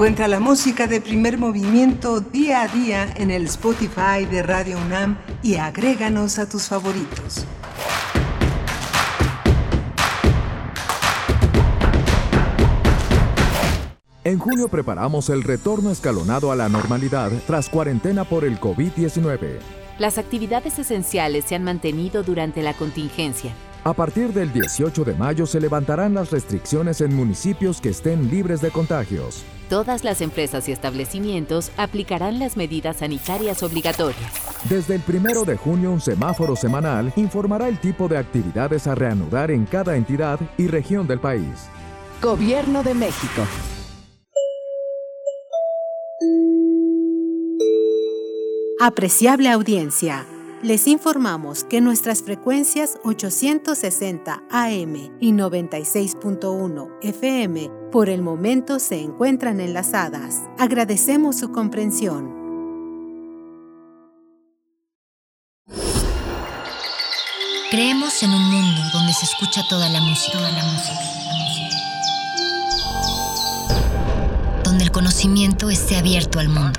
[0.00, 5.18] Encuentra la música de primer movimiento día a día en el Spotify de Radio UNAM
[5.42, 7.44] y agréganos a tus favoritos.
[14.24, 19.58] En junio preparamos el retorno escalonado a la normalidad tras cuarentena por el COVID-19.
[19.98, 23.52] Las actividades esenciales se han mantenido durante la contingencia.
[23.82, 28.60] A partir del 18 de mayo se levantarán las restricciones en municipios que estén libres
[28.60, 29.42] de contagios.
[29.70, 34.32] Todas las empresas y establecimientos aplicarán las medidas sanitarias obligatorias.
[34.68, 39.50] Desde el primero de junio, un semáforo semanal informará el tipo de actividades a reanudar
[39.50, 41.70] en cada entidad y región del país.
[42.20, 43.46] Gobierno de México.
[48.78, 50.26] Apreciable audiencia.
[50.62, 59.58] Les informamos que nuestras frecuencias 860 AM y 96.1 FM por el momento se encuentran
[59.60, 60.42] enlazadas.
[60.58, 62.38] Agradecemos su comprensión.
[67.70, 71.00] Creemos en un mundo donde se escucha toda la música, toda la música,
[74.62, 76.78] donde el conocimiento esté abierto al mundo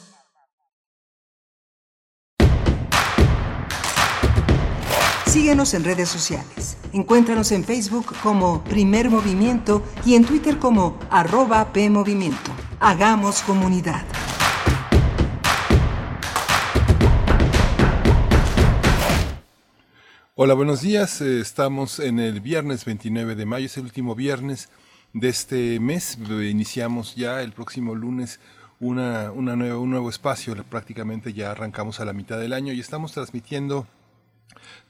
[5.31, 6.75] Síguenos en redes sociales.
[6.91, 12.51] Encuéntranos en Facebook como Primer Movimiento y en Twitter como arroba PMovimiento.
[12.81, 14.03] Hagamos comunidad.
[20.35, 21.21] Hola, buenos días.
[21.21, 24.67] Eh, Estamos en el viernes 29 de mayo, es el último viernes
[25.13, 26.17] de este mes.
[26.29, 28.41] Iniciamos ya el próximo lunes
[28.81, 30.61] una, una nueva, un nuevo espacio.
[30.65, 33.87] Prácticamente ya arrancamos a la mitad del año y estamos transmitiendo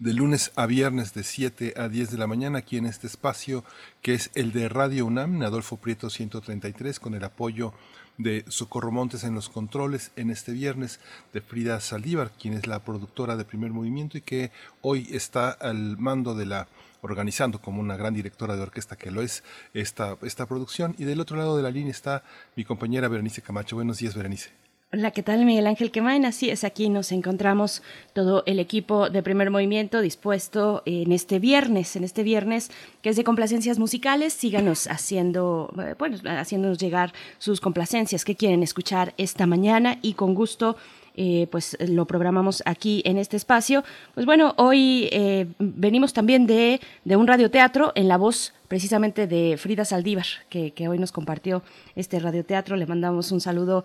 [0.01, 3.63] de lunes a viernes de 7 a 10 de la mañana aquí en este espacio
[4.01, 7.71] que es el de Radio UNAM, Adolfo Prieto 133, con el apoyo
[8.17, 10.99] de Socorro Montes en los controles en este viernes,
[11.33, 14.49] de Frida Saldívar, quien es la productora de Primer Movimiento y que
[14.81, 16.67] hoy está al mando de la
[17.01, 19.43] organizando como una gran directora de orquesta que lo es
[19.75, 20.95] esta, esta producción.
[20.97, 22.23] Y del otro lado de la línea está
[22.55, 23.75] mi compañera Berenice Camacho.
[23.75, 24.60] Buenos días, Berenice.
[24.93, 26.25] Hola, ¿qué tal Miguel Ángel Quemain?
[26.25, 27.81] Así es, aquí nos encontramos
[28.11, 32.71] todo el equipo de primer movimiento dispuesto en este viernes, en este viernes
[33.01, 34.33] que es de complacencias musicales.
[34.33, 40.33] Síganos haciendo, eh, bueno, haciéndonos llegar sus complacencias que quieren escuchar esta mañana y con
[40.33, 40.75] gusto
[41.15, 43.85] eh, pues lo programamos aquí en este espacio.
[44.13, 49.57] Pues bueno, hoy eh, venimos también de, de, un radioteatro en la voz precisamente de
[49.57, 51.63] Frida Saldívar, que, que hoy nos compartió
[51.95, 52.75] este radioteatro.
[52.75, 53.83] Le mandamos un saludo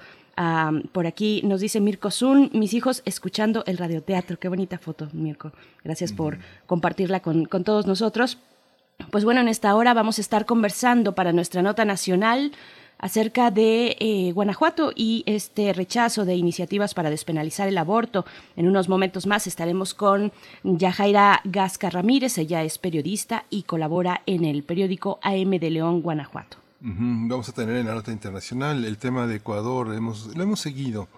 [0.93, 4.39] por aquí nos dice Mirko Zun, mis hijos escuchando el radioteatro.
[4.39, 5.53] Qué bonita foto, Mirko.
[5.82, 8.39] Gracias por compartirla con, todos nosotros.
[9.11, 12.53] Pues bueno, en esta hora vamos a estar conversando para nuestra nota nacional
[12.99, 18.24] acerca de eh, Guanajuato y este rechazo de iniciativas para despenalizar el aborto.
[18.57, 20.32] En unos momentos más estaremos con
[20.64, 26.66] Yajaira Gasca Ramírez, ella es periodista y colabora en el periódico AM de León, Guanajuato.
[26.81, 31.09] Vamos a tener en la nota internacional el tema de Ecuador, hemos, lo hemos seguido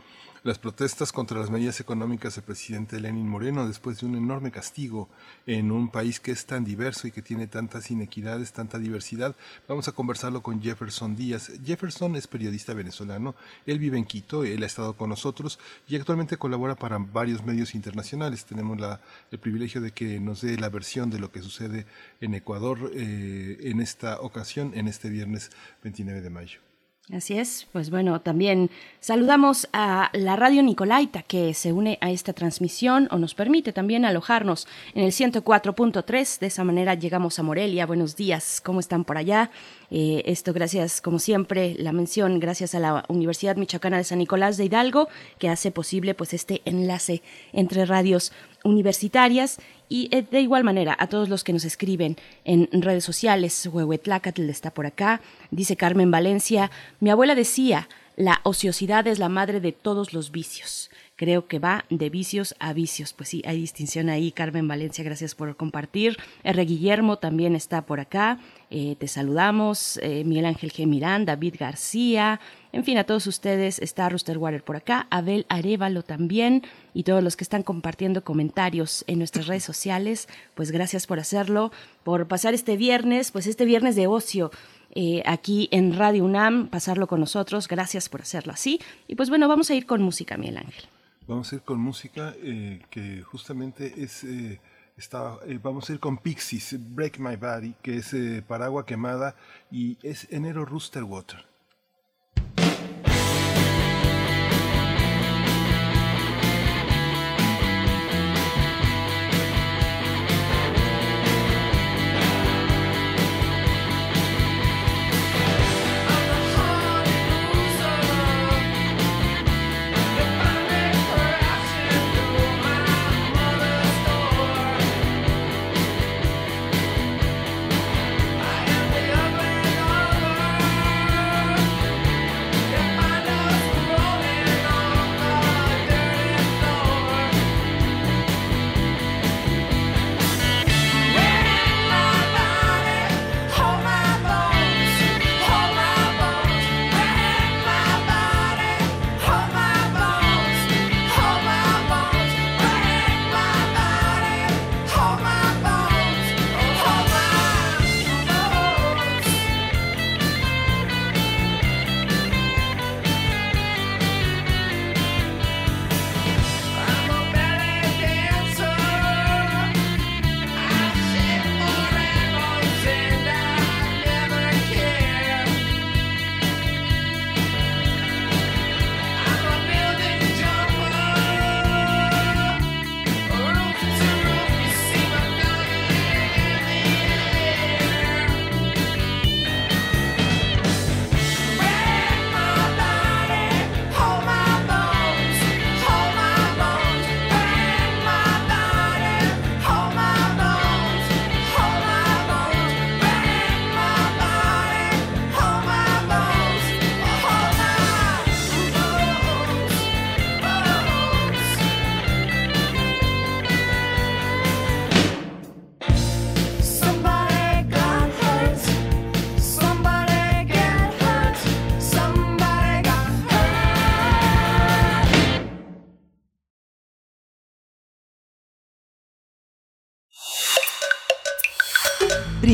[0.49, 5.11] las protestas contra las medidas económicas del presidente Lenin Moreno después de un enorme castigo
[5.47, 9.37] en un país que es tan diverso y que tiene tantas inequidades, tanta diversidad.
[9.69, 11.53] Vamos a conversarlo con Jefferson Díaz.
[11.63, 13.35] Jefferson es periodista venezolano,
[13.67, 17.75] él vive en Quito, él ha estado con nosotros y actualmente colabora para varios medios
[17.75, 18.47] internacionales.
[18.47, 21.85] Tenemos la, el privilegio de que nos dé la versión de lo que sucede
[22.23, 25.51] en Ecuador eh, en esta ocasión, en este viernes
[25.83, 26.68] 29 de mayo.
[27.17, 32.35] Así es, pues bueno, también saludamos a la radio Nicolaita que se une a esta
[32.35, 37.87] transmisión o nos permite también alojarnos en el 104.3, de esa manera llegamos a Morelia.
[37.87, 39.51] Buenos días, ¿cómo están por allá?
[39.91, 44.59] Eh, esto gracias, como siempre, la mención gracias a la Universidad Michoacana de San Nicolás
[44.59, 47.23] de Hidalgo que hace posible pues este enlace
[47.55, 48.33] entre radios
[48.65, 53.69] universitarias y eh, de igual manera a todos los que nos escriben en redes sociales.
[53.71, 55.21] Huehuetlacatl está por acá.
[55.51, 56.71] Dice Carmen Valencia,
[57.01, 61.85] mi abuela decía, la ociosidad es la madre de todos los vicios creo que va
[61.91, 63.13] de vicios a vicios.
[63.13, 64.31] Pues sí, hay distinción ahí.
[64.31, 66.17] Carmen Valencia, gracias por compartir.
[66.45, 66.65] R.
[66.65, 68.39] Guillermo también está por acá.
[68.71, 69.99] Eh, te saludamos.
[70.01, 70.87] Eh, Miguel Ángel G.
[70.87, 72.41] Mirán, David García.
[72.71, 75.09] En fin, a todos ustedes está Ruster Water por acá.
[75.11, 76.63] Abel Arevalo también.
[76.95, 80.29] Y todos los que están compartiendo comentarios en nuestras redes sociales.
[80.55, 81.73] Pues gracias por hacerlo.
[82.05, 84.53] Por pasar este viernes, pues este viernes de ocio.
[84.95, 87.67] Eh, aquí en Radio UNAM, pasarlo con nosotros.
[87.67, 88.81] Gracias por hacerlo así.
[89.09, 90.85] Y pues bueno, vamos a ir con música, Miguel Ángel.
[91.29, 94.25] Vamos a ir con música eh, que justamente es...
[94.25, 94.59] Eh,
[94.97, 98.17] eh, vamos a ir con Pixies, Break My Body, que es
[98.49, 99.37] Paragua Quemada
[99.71, 101.48] y es Enero Rooster Water.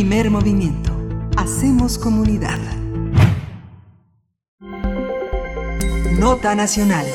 [0.07, 0.93] Primer movimiento.
[1.35, 2.59] Hacemos comunidad.
[6.19, 7.07] Nota Nacional.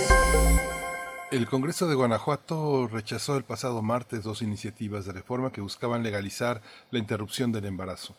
[1.29, 6.63] El Congreso de Guanajuato rechazó el pasado martes dos iniciativas de reforma que buscaban legalizar
[6.89, 8.15] la interrupción del embarazo.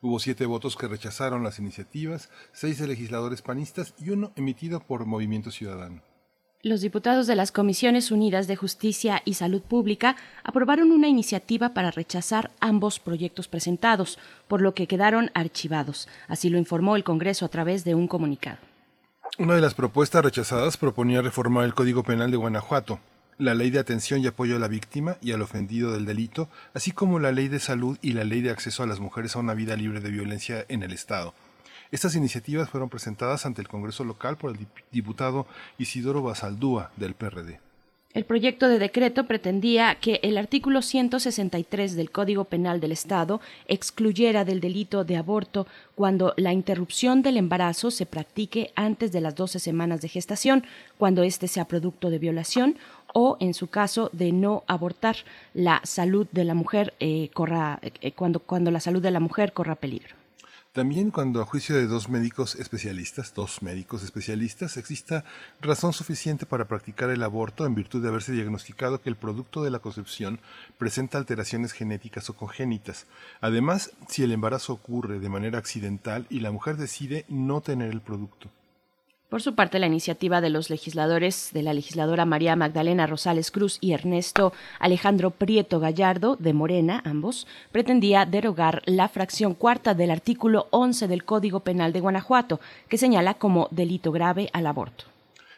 [0.00, 5.04] Hubo siete votos que rechazaron las iniciativas, seis de legisladores panistas y uno emitido por
[5.04, 6.00] Movimiento Ciudadano.
[6.64, 11.90] Los diputados de las Comisiones Unidas de Justicia y Salud Pública aprobaron una iniciativa para
[11.90, 16.08] rechazar ambos proyectos presentados, por lo que quedaron archivados.
[16.28, 18.58] Así lo informó el Congreso a través de un comunicado.
[19.40, 23.00] Una de las propuestas rechazadas proponía reformar el Código Penal de Guanajuato,
[23.38, 26.92] la ley de atención y apoyo a la víctima y al ofendido del delito, así
[26.92, 29.54] como la ley de salud y la ley de acceso a las mujeres a una
[29.54, 31.34] vida libre de violencia en el Estado.
[31.92, 37.60] Estas iniciativas fueron presentadas ante el Congreso local por el diputado Isidoro Basaldúa del PRD.
[38.14, 44.46] El proyecto de decreto pretendía que el artículo 163 del Código Penal del Estado excluyera
[44.46, 49.58] del delito de aborto cuando la interrupción del embarazo se practique antes de las 12
[49.58, 50.64] semanas de gestación,
[50.96, 52.78] cuando éste sea producto de violación
[53.12, 55.16] o, en su caso, de no abortar,
[55.52, 59.52] la salud de la mujer eh, corra, eh, cuando, cuando la salud de la mujer
[59.52, 60.21] corra peligro.
[60.72, 65.22] También cuando a juicio de dos médicos especialistas, dos médicos especialistas, exista
[65.60, 69.70] razón suficiente para practicar el aborto en virtud de haberse diagnosticado que el producto de
[69.70, 70.40] la concepción
[70.78, 73.04] presenta alteraciones genéticas o congénitas.
[73.42, 78.00] Además, si el embarazo ocurre de manera accidental y la mujer decide no tener el
[78.00, 78.48] producto.
[79.32, 83.78] Por su parte, la iniciativa de los legisladores de la legisladora María Magdalena Rosales Cruz
[83.80, 90.66] y Ernesto Alejandro Prieto Gallardo, de Morena, ambos, pretendía derogar la fracción cuarta del artículo
[90.68, 92.60] 11 del Código Penal de Guanajuato,
[92.90, 95.06] que señala como delito grave al aborto.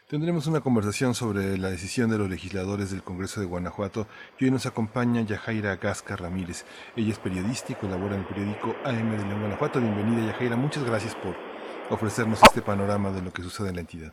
[0.07, 4.07] Tendremos una conversación sobre la decisión de los legisladores del Congreso de Guanajuato
[4.39, 6.65] y hoy nos acompaña Yajaira Gasca Ramírez.
[6.95, 9.81] Ella es periodista y colabora en el periódico AM de León, Guanajuato.
[9.81, 10.55] Bienvenida, Yajaira.
[10.55, 11.54] Muchas gracias por
[11.91, 14.13] ofrecernos este panorama de lo que sucede en la entidad.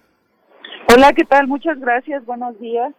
[0.93, 1.47] Hola, ¿qué tal?
[1.47, 2.93] Muchas gracias, buenos días.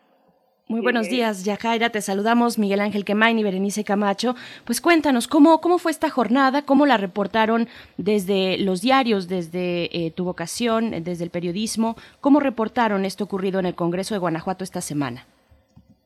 [0.69, 1.91] Muy buenos días, Yajaira.
[1.91, 4.35] Te saludamos Miguel Ángel Quemain y Berenice Camacho.
[4.65, 6.63] Pues cuéntanos, ¿cómo, cómo fue esta jornada?
[6.63, 7.69] ¿Cómo la reportaron
[7.99, 11.97] desde los diarios, desde eh, tu vocación, desde el periodismo?
[12.23, 15.27] ¿Cómo reportaron esto ocurrido en el Congreso de Guanajuato esta semana?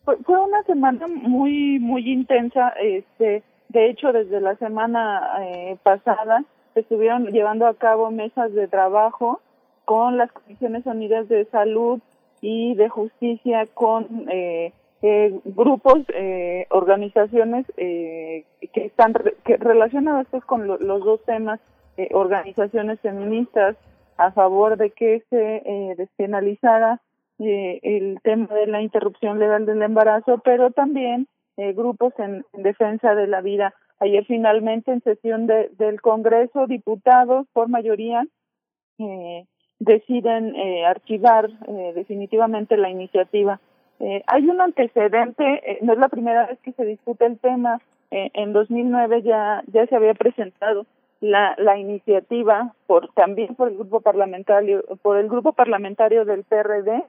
[0.04, 2.70] Fue una semana muy, muy intensa.
[2.80, 6.44] Este, de hecho, desde la semana eh, pasada
[6.80, 9.40] estuvieron llevando a cabo mesas de trabajo
[9.84, 12.00] con las Comisiones Unidas de Salud
[12.40, 14.72] y de Justicia, con eh,
[15.02, 19.14] eh, grupos, eh, organizaciones eh, que están
[19.44, 21.60] que relacionadas pues, con los dos temas,
[21.96, 23.76] eh, organizaciones feministas
[24.16, 27.02] a favor de que se despenalizara
[27.38, 31.28] el tema de la interrupción legal del embarazo, pero también
[31.74, 37.68] grupos en defensa de la vida Ayer finalmente en sesión de, del Congreso, diputados por
[37.68, 38.26] mayoría
[38.98, 39.46] eh,
[39.78, 43.60] deciden eh, archivar eh, definitivamente la iniciativa.
[44.00, 47.80] Eh, hay un antecedente, eh, no es la primera vez que se discute el tema.
[48.10, 50.86] Eh, en 2009 ya ya se había presentado
[51.20, 57.02] la, la iniciativa por también por el grupo parlamentario por el grupo parlamentario del PRD.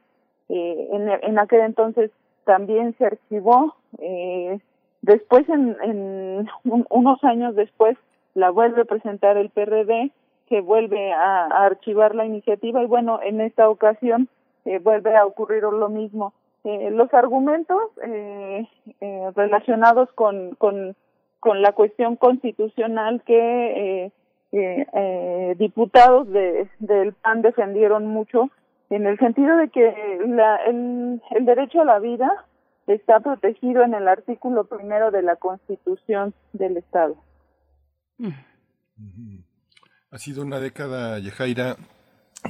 [0.50, 2.10] En, en aquel entonces
[2.46, 3.76] también se archivó.
[4.00, 4.60] Eh,
[5.02, 7.98] Después, en, en unos años después,
[8.34, 10.12] la vuelve a presentar el PRD,
[10.48, 14.30] que vuelve a, archivar la iniciativa y bueno, en esta ocasión
[14.66, 16.34] eh, vuelve a ocurrir lo mismo.
[16.64, 18.68] Eh, los argumentos eh,
[19.02, 20.96] eh, relacionados con, con,
[21.40, 24.12] con la cuestión constitucional que
[24.52, 28.50] eh, diputados de, del PAN defendieron mucho,
[28.90, 32.46] en el sentido de que la, el, el derecho a la vida
[32.88, 37.16] está protegido en el artículo primero de la Constitución del Estado.
[40.10, 41.76] Ha sido una década, Yajaira,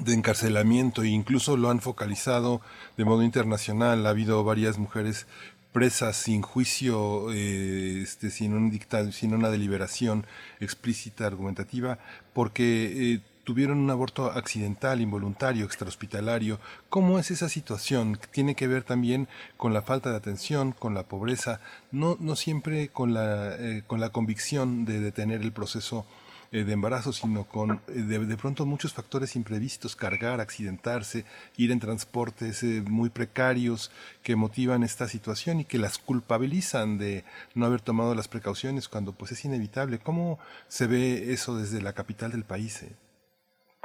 [0.05, 2.61] de encarcelamiento e incluso lo han focalizado
[2.97, 4.05] de modo internacional.
[4.05, 5.27] Ha habido varias mujeres
[5.73, 10.25] presas sin juicio, eh, este, sin un dictado, sin una deliberación
[10.59, 11.99] explícita, argumentativa,
[12.33, 16.59] porque eh, tuvieron un aborto accidental, involuntario, extrahospitalario.
[16.89, 18.19] ¿Cómo es esa situación?
[18.31, 21.61] Tiene que ver también con la falta de atención, con la pobreza,
[21.93, 26.05] no, no siempre con la, eh, con la convicción de detener el proceso
[26.51, 31.23] eh, de embarazo, sino con eh, de, de, pronto muchos factores imprevistos, cargar, accidentarse,
[31.55, 33.91] ir en transportes muy precarios
[34.23, 37.23] que motivan esta situación y que las culpabilizan de
[37.55, 39.99] no haber tomado las precauciones cuando pues es inevitable.
[39.99, 40.37] ¿Cómo
[40.67, 42.83] se ve eso desde la capital del país?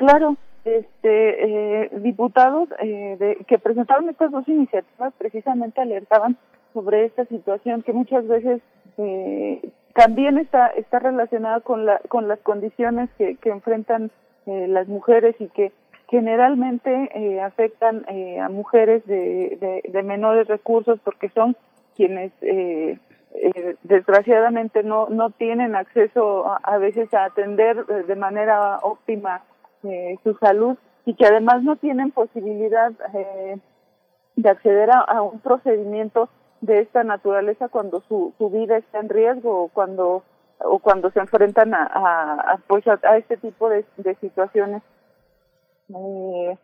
[0.03, 6.37] Claro, este, eh, diputados eh, de, que presentaron estas dos iniciativas precisamente alertaban
[6.75, 8.61] sobre esta situación que muchas veces
[8.99, 9.63] eh,
[9.95, 14.11] también está está relacionada con la con las condiciones que, enfrentan
[14.47, 15.71] eh, las mujeres y que
[16.09, 18.05] generalmente afectan
[18.41, 21.57] a mujeres de, de, menores recursos porque son
[21.95, 29.43] quienes eh, desgraciadamente no no tienen acceso a, veces a atender de manera óptima
[29.85, 33.59] eh, su salud y que además no tienen posibilidad eh,
[34.37, 36.29] de acceder a, un procedimiento
[36.61, 40.23] de esta naturaleza cuando su, su vida está en riesgo o cuando
[40.65, 44.83] o cuando se enfrentan a, a, pues a, este tipo de, de situaciones.
[45.89, 46.57] Eh,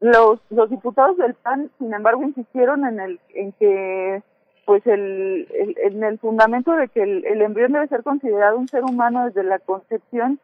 [0.00, 4.22] los los diputados del PAN sin embargo insistieron en el en que
[4.64, 8.84] pues el, en el fundamento de que el, el, embrión debe ser considerado un ser
[8.84, 10.38] humano desde la concepción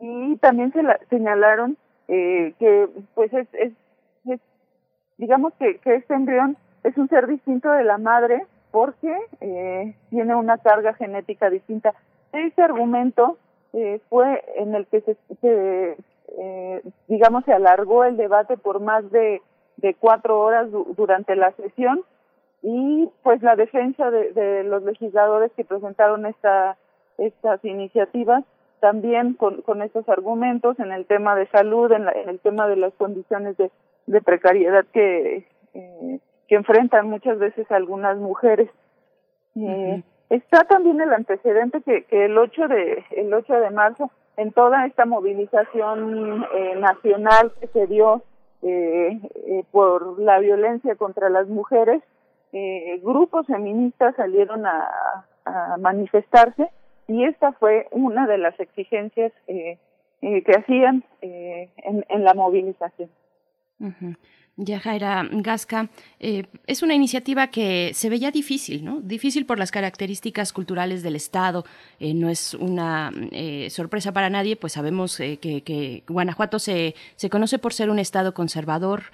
[0.00, 1.76] y también se la, señalaron
[2.08, 3.72] eh, que pues es, es,
[5.18, 10.34] digamos que, que este embrión es un ser distinto de la madre porque eh, tiene
[10.34, 11.94] una carga genética distinta.
[12.32, 13.36] Ese argumento
[13.72, 15.96] eh, fue en el que se, se
[16.38, 19.42] eh, digamos, se alargó el debate por más de,
[19.76, 22.02] de cuatro horas durante la sesión
[22.62, 26.76] y pues la defensa de, de los legisladores que presentaron esta,
[27.18, 28.44] estas iniciativas
[28.80, 32.76] también con, con estos argumentos en el tema de salud, en, en el tema de
[32.76, 33.70] las condiciones de,
[34.06, 38.70] de precariedad que, eh, que enfrentan muchas veces algunas mujeres.
[39.56, 44.52] Eh, Está también el antecedente que, que el 8 de el 8 de marzo en
[44.52, 48.22] toda esta movilización eh, nacional que se dio
[48.62, 52.00] eh, eh, por la violencia contra las mujeres,
[52.52, 56.70] eh, grupos feministas salieron a, a, manifestarse
[57.10, 59.78] y esta fue una de las exigencias eh,
[60.22, 63.10] eh, que hacían eh, en, la movilización.
[63.80, 64.14] Uh
[64.56, 65.88] Yajaira Gasca,
[66.18, 69.00] eh, es una iniciativa que se veía difícil, ¿no?
[69.00, 71.64] Difícil por las características culturales del Estado.
[71.98, 73.10] No es una
[73.70, 79.04] sorpresa para nadie, pues sabemos que, Guanajuato se, se conoce por ser un Estado conservador,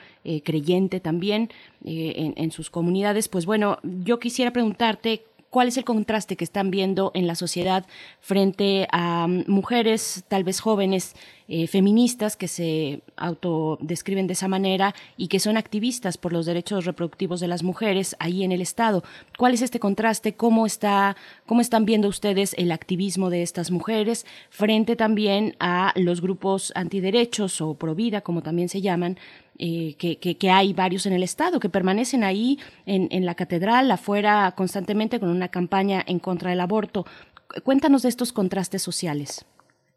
[0.42, 1.50] creyente también
[1.84, 3.28] en sus comunidades.
[3.28, 5.22] Pues bueno, yo quisiera preguntarte
[5.56, 7.86] cuál es el contraste que están viendo en la sociedad
[8.20, 11.16] frente a mm, mujeres tal vez jóvenes
[11.48, 16.84] eh, feministas que se autodescriben de esa manera y que son activistas por los derechos
[16.84, 19.02] reproductivos de las mujeres ahí en el Estado.
[19.38, 20.34] ¿Cuál es este contraste?
[20.34, 21.16] ¿Cómo, está,
[21.46, 27.62] cómo están viendo ustedes el activismo de estas mujeres frente también a los grupos antiderechos
[27.62, 29.16] o pro vida, como también se llaman,
[29.58, 33.34] eh, que, que, que, hay varios en el Estado, que permanecen ahí en, en la
[33.34, 37.04] catedral, afuera constantemente con una campaña en contra del aborto.
[37.64, 39.46] Cuéntanos de estos contrastes sociales.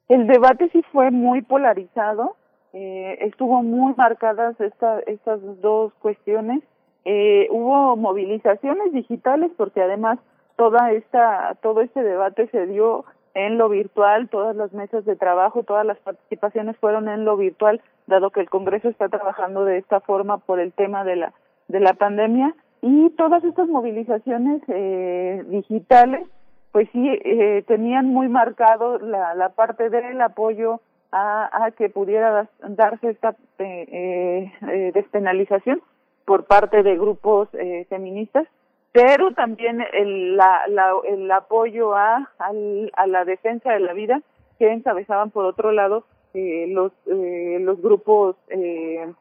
[0.07, 2.36] El debate sí fue muy polarizado,
[2.73, 6.61] eh, estuvo muy marcadas esta, estas dos cuestiones.
[7.06, 10.19] Eh, hubo movilizaciones digitales porque además
[10.56, 13.06] toda esta, todo este debate se dio
[13.45, 17.82] en lo virtual, todas las mesas de trabajo, todas las participaciones fueron en lo virtual,
[18.07, 21.34] dado que el Congreso está trabajando de esta forma por el tema de la
[21.68, 22.56] de la pandemia.
[22.82, 26.28] Y todas estas movilizaciones eh, digitales,
[26.72, 30.80] pues sí eh, tenían muy marcado la, la parte del apoyo
[31.11, 35.82] a, a que pudiera darse esta eh, eh, despenalización
[36.26, 38.48] por parte de grupos eh, feministas
[38.91, 44.22] pero también el, la, la, el apoyo a, al, a la defensa de la vida
[44.57, 46.03] que encabezaban por otro lado
[46.34, 49.11] eh, los eh, los grupos eh,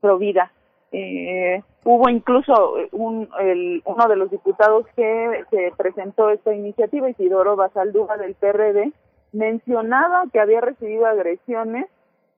[0.00, 0.52] pro vida.
[0.92, 7.54] Eh, hubo incluso un el, uno de los diputados que, que presentó esta iniciativa Isidoro
[7.54, 8.92] Basaldúa del PRD
[9.32, 11.86] mencionaba que había recibido agresiones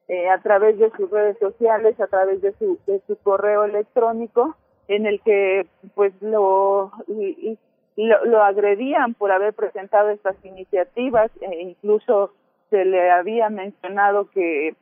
[0.08, 4.54] eh, a través de sus redes sociales a través de su de su correo electrónico
[4.88, 6.92] en el que pues lo,
[7.96, 12.32] lo, agredían por haber presentado estas iniciativas e incluso
[12.70, 14.74] se le había mencionado que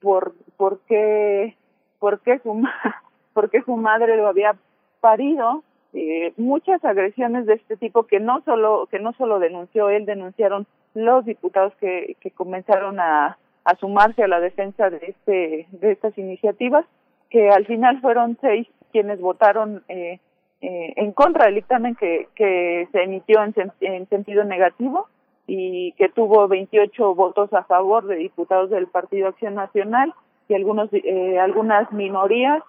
[0.00, 1.56] por por qué
[1.98, 2.62] por qué su
[3.34, 4.56] por qué su madre lo había
[5.00, 5.62] parido
[5.92, 10.66] eh, muchas agresiones de este tipo que no solo que no solo denunció él denunciaron
[10.94, 16.16] los diputados que que comenzaron a a sumarse a la defensa de este de estas
[16.18, 16.84] iniciativas
[17.30, 20.20] que al final fueron seis quienes votaron eh,
[20.62, 25.06] eh, en contra del dictamen que, que se emitió en, en sentido negativo
[25.46, 30.14] y que tuvo 28 votos a favor de diputados del Partido Acción Nacional
[30.48, 32.62] y algunos eh, algunas minorías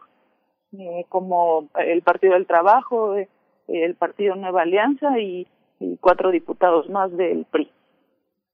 [0.78, 3.30] eh, como el Partido del Trabajo, eh,
[3.70, 5.48] el Partido Nueva Alianza y,
[5.80, 7.72] y, cuatro diputados más del PRI.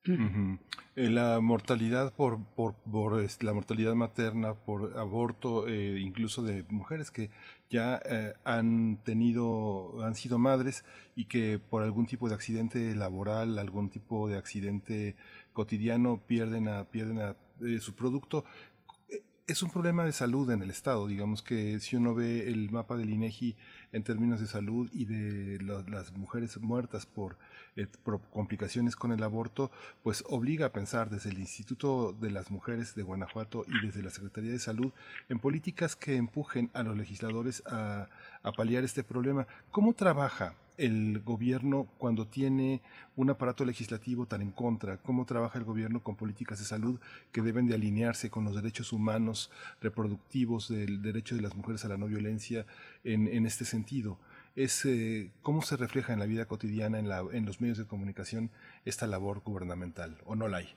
[0.06, 0.58] Eh,
[0.95, 7.32] la mortalidad por, por, este, la mortalidad materna por aborto, eh, incluso de mujeres que
[7.70, 13.57] ya eh, han tenido, han sido madres y que por algún tipo de accidente laboral,
[13.57, 15.15] algún tipo de accidente
[15.53, 17.36] cotidiano pierden a, pierden a,
[17.80, 18.45] su producto,
[19.48, 21.07] es un problema de salud en el Estado.
[21.07, 23.56] Digamos que si uno ve el mapa del INEGI
[23.91, 27.38] en términos de salud y de las mujeres muertas por,
[27.76, 27.88] eh,
[28.32, 29.72] complicaciones con el aborto,
[30.04, 34.12] pues obliga a pensar desde el Instituto de las Mujeres de Guanajuato y desde la
[34.12, 34.91] Secretaría de Salud
[35.28, 38.08] en políticas que empujen a los legisladores a,
[38.56, 39.48] paliar este problema.
[39.72, 42.82] ¿Cómo trabaja el gobierno cuando tiene
[43.16, 44.98] un aparato legislativo tan en contra?
[44.98, 47.00] ¿Cómo trabaja el gobierno con políticas de salud
[47.32, 49.50] que deben de alinearse con los derechos humanos
[49.82, 52.66] reproductivos, del derecho de las mujeres a la no violencia
[53.04, 54.20] en, en este sentido?
[54.56, 57.88] Es, eh, ¿Cómo se refleja en la vida cotidiana, en, la, en los medios de
[57.88, 58.52] comunicación,
[58.86, 60.68] esta labor gubernamental o no la hay?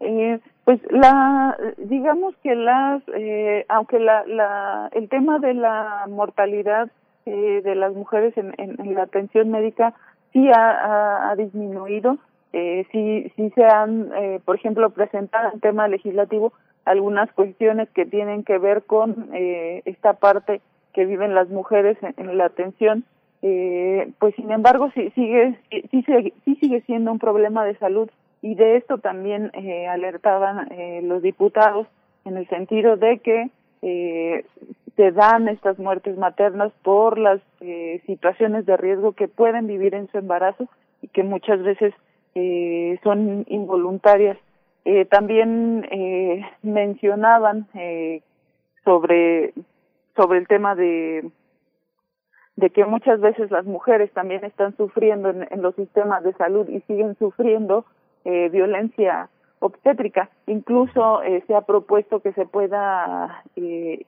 [0.00, 6.90] Eh, pues la, digamos que las, eh, aunque la, la, el tema de la mortalidad
[7.26, 9.94] eh, de las mujeres en, en, la atención médica
[10.32, 12.18] sí ha, ha, disminuido,
[12.52, 16.52] eh, sí, sí se han, eh, por ejemplo, presentado en tema legislativo
[16.84, 20.60] algunas cuestiones que tienen que ver con eh, esta parte
[20.92, 23.04] que viven las mujeres en, la atención,
[23.42, 25.58] eh, pues sin embargo sí sigue,
[25.90, 26.04] sí,
[26.44, 28.10] sí sigue siendo un problema de salud
[28.42, 31.86] y de esto también eh, alertaban eh, los diputados
[32.24, 33.50] en el sentido de que
[33.82, 34.44] eh,
[34.96, 40.10] se dan estas muertes maternas por las eh, situaciones de riesgo que pueden vivir en
[40.10, 40.68] su embarazo
[41.02, 41.94] y que muchas veces
[42.34, 44.36] eh, son involuntarias.
[44.84, 48.22] Eh, también eh, mencionaban eh,
[48.84, 49.52] sobre
[50.18, 51.30] sobre el tema de
[52.56, 56.80] de que muchas veces las mujeres también están sufriendo en, los sistemas de salud y
[56.80, 57.84] siguen sufriendo
[58.24, 59.30] eh, violencia
[59.60, 60.28] obstétrica.
[60.48, 64.06] Incluso eh, se ha propuesto que se pueda eh,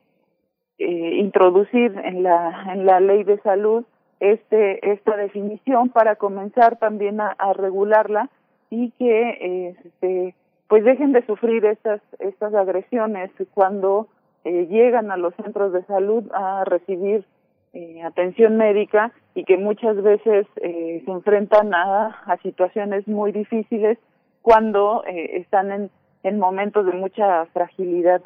[0.79, 3.85] eh, introducir en la en la ley de salud
[4.19, 8.29] este esta definición para comenzar también a, a regularla
[8.69, 10.35] y que este
[10.67, 14.07] pues dejen de sufrir estas estas agresiones cuando
[14.43, 17.25] eh, llegan a los centros de salud a recibir
[17.73, 23.97] eh, atención médica y que muchas veces eh, se enfrentan a, a situaciones muy difíciles
[24.41, 25.91] cuando eh, están en,
[26.23, 28.21] en momentos de mucha fragilidad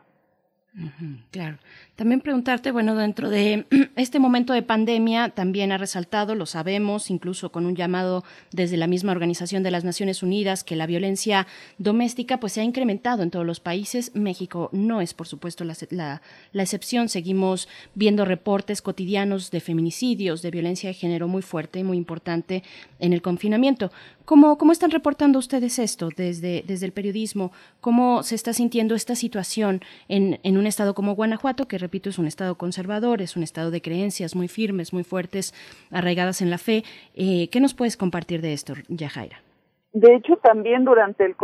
[1.32, 1.58] claro.
[1.96, 3.66] También preguntarte, bueno, dentro de
[3.96, 8.88] este momento de pandemia también ha resaltado, lo sabemos, incluso con un llamado desde la
[8.88, 11.48] misma Organización de las Naciones Unidas, que la violencia
[11.78, 14.12] doméstica pues se ha incrementado en todos los países.
[14.14, 15.74] México no es, por supuesto, la,
[16.52, 17.08] la, excepción.
[17.08, 22.62] Seguimos viendo reportes cotidianos de feminicidios, de violencia de género muy fuerte y muy importante
[23.00, 23.90] en el confinamiento.
[24.26, 27.52] ¿Cómo, ¿Cómo están reportando ustedes esto desde, desde el periodismo?
[27.80, 32.18] ¿Cómo se está sintiendo esta situación en, en un estado como Guanajuato, que repito es
[32.18, 35.54] un estado conservador, es un estado de creencias muy firmes, muy fuertes,
[35.92, 36.84] arraigadas en la fe?
[37.16, 39.38] Eh, ¿Qué nos puedes compartir de esto, Yajaira?
[39.94, 41.36] De hecho, también durante el,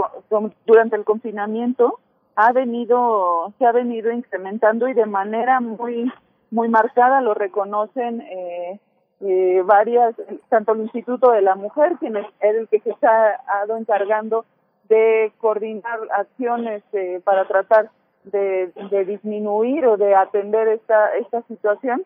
[0.65, 1.99] durante el confinamiento
[2.35, 6.11] ha venido, se ha venido incrementando y de manera muy,
[6.49, 8.79] muy marcada lo reconocen eh,
[9.21, 10.15] eh, varias,
[10.49, 13.39] tanto el Instituto de la Mujer, quien es el que se está
[13.77, 14.45] encargando
[14.89, 17.89] de coordinar acciones eh, para tratar
[18.23, 22.03] de, de, disminuir o de atender esta, esta situación,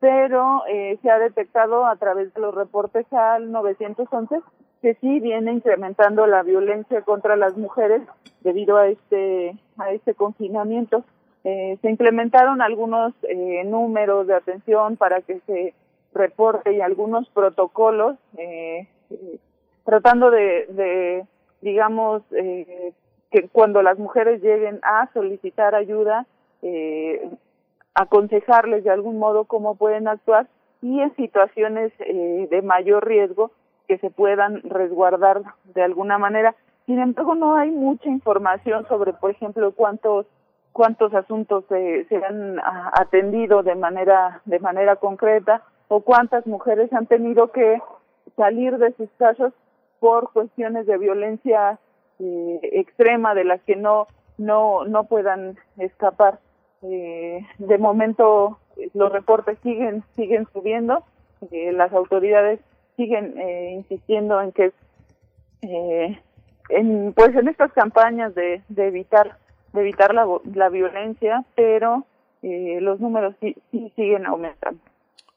[0.00, 4.40] pero eh, se ha detectado a través de los reportes al 911
[4.82, 8.02] que sí viene incrementando la violencia contra las mujeres
[8.42, 11.04] debido a este a este confinamiento.
[11.44, 15.74] Eh, se implementaron algunos eh, números de atención para que se
[16.12, 18.86] reporte y algunos protocolos eh,
[19.84, 21.26] tratando de, de
[21.60, 22.92] digamos, eh,
[23.36, 26.24] que cuando las mujeres lleguen a solicitar ayuda,
[26.62, 27.28] eh,
[27.94, 30.46] aconsejarles de algún modo cómo pueden actuar
[30.80, 33.50] y en situaciones eh, de mayor riesgo
[33.88, 35.42] que se puedan resguardar
[35.74, 36.54] de alguna manera.
[36.86, 40.24] Sin embargo, no hay mucha información sobre, por ejemplo, cuántos
[40.72, 42.58] cuántos asuntos se, se han
[42.92, 47.82] atendido de manera de manera concreta o cuántas mujeres han tenido que
[48.34, 49.52] salir de sus casas
[50.00, 51.78] por cuestiones de violencia
[52.20, 54.06] eh, extrema de las que no
[54.38, 56.38] no no puedan escapar.
[56.82, 58.58] Eh, de momento
[58.94, 61.02] los reportes siguen siguen subiendo
[61.50, 62.60] eh, las autoridades
[62.96, 64.72] siguen eh, insistiendo en que
[65.62, 66.20] eh,
[66.68, 69.38] en pues en estas campañas de, de evitar
[69.72, 72.04] de evitar la, la violencia pero
[72.42, 74.80] eh, los números sí, sí siguen aumentando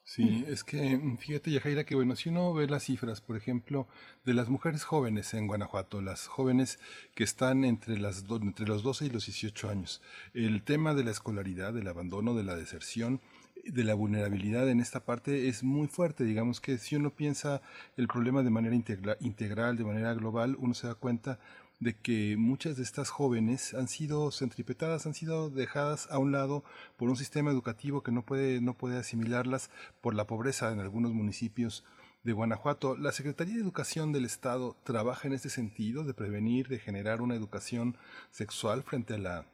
[0.09, 3.87] Sí, es que mm, fíjate, Yajaira, que bueno, si uno ve las cifras, por ejemplo,
[4.25, 6.79] de las mujeres jóvenes en Guanajuato, las jóvenes
[7.13, 10.01] que están entre, las entre los 12 y los 18 años,
[10.33, 13.21] el tema de la escolaridad, del abandono, de la deserción,
[13.63, 16.23] de la vulnerabilidad en esta parte es muy fuerte.
[16.23, 17.61] Digamos que si uno piensa
[17.95, 18.75] el problema de manera
[19.19, 21.39] integral, de manera global, uno se da cuenta
[21.79, 26.63] de que muchas de estas jóvenes han sido centripetadas, han sido dejadas a un lado
[26.97, 29.69] por un sistema educativo que no puede, no puede asimilarlas
[30.01, 31.85] por la pobreza en algunos municipios
[32.23, 32.97] de Guanajuato.
[32.97, 37.35] La Secretaría de Educación del Estado trabaja en este sentido de prevenir, de generar una
[37.35, 37.97] educación
[38.29, 39.45] sexual frente a la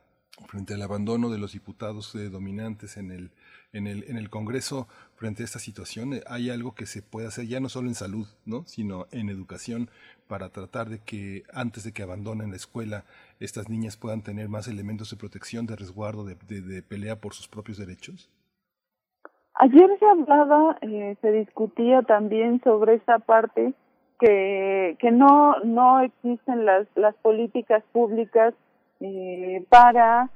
[0.48, 3.32] frente al abandono de los diputados eh, dominantes en el,
[3.76, 6.14] en, el, en el Congreso frente a esta situación.
[6.28, 8.64] Hay algo que se puede hacer ya no solo en salud, ¿no?
[8.66, 9.90] sino en educación
[10.28, 13.04] para tratar de que antes de que abandonen la escuela
[13.40, 17.48] estas niñas puedan tener más elementos de protección, de resguardo, de, de, pelea por sus
[17.48, 18.32] propios derechos?
[19.56, 23.74] Ayer se hablaba, eh, se discutía también sobre esa parte
[24.20, 28.54] que, que no, no existen las, las políticas públicas
[29.00, 30.30] eh, para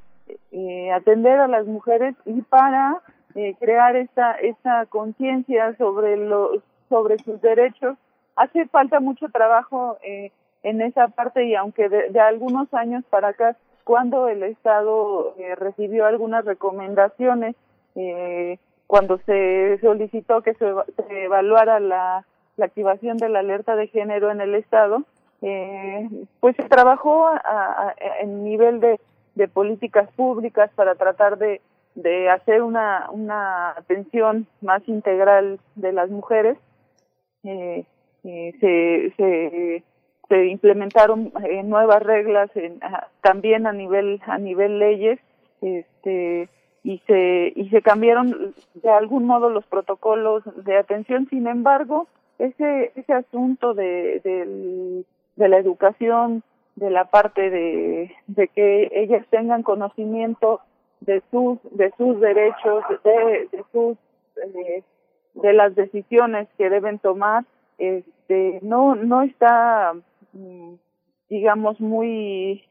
[0.51, 3.01] eh, atender a las mujeres y para
[3.35, 7.97] eh, crear esta, esta conciencia sobre, los sobre sus derechos.
[8.35, 10.31] Hace falta mucho trabajo eh,
[10.63, 16.05] en esa parte y aunque de, algunos años para acá, cuando el Estado eh, recibió
[16.05, 17.55] algunas recomendaciones,
[17.95, 18.57] eh,
[18.87, 20.73] cuando se solicitó que se,
[21.23, 22.25] evaluara la,
[22.57, 25.03] la, activación de la alerta de género en el Estado,
[25.41, 28.99] eh, pues se trabajó a, en nivel de,
[29.35, 31.61] de políticas públicas para tratar de,
[31.95, 36.57] de hacer una, una atención más integral de las mujeres.
[37.43, 37.85] Eh,
[38.23, 39.83] eh, se,
[40.29, 42.79] se, implementaron eh, nuevas reglas en,
[43.21, 45.19] también a nivel a nivel leyes
[45.61, 46.49] este
[46.83, 52.07] y se y se cambiaron de algún modo los protocolos de atención sin embargo
[52.37, 55.03] ese ese asunto de de,
[55.35, 56.43] de la educación
[56.75, 60.61] de la parte de, de que ellas tengan conocimiento
[61.01, 63.97] de sus de sus derechos de, de sus
[64.43, 64.83] eh,
[65.33, 67.45] de las decisiones que deben tomar
[67.77, 69.93] este no no está
[70.33, 70.73] mm,
[71.29, 72.63] digamos muy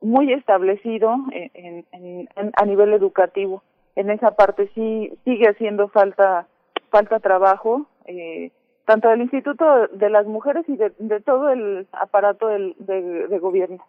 [0.00, 3.62] muy establecido en, a nivel educativo
[3.96, 6.46] en esa parte sí sigue haciendo falta
[6.90, 8.52] falta trabajo eh,
[8.84, 13.84] tanto del Instituto de las Mujeres y de, todo el aparato del, de, gobierno.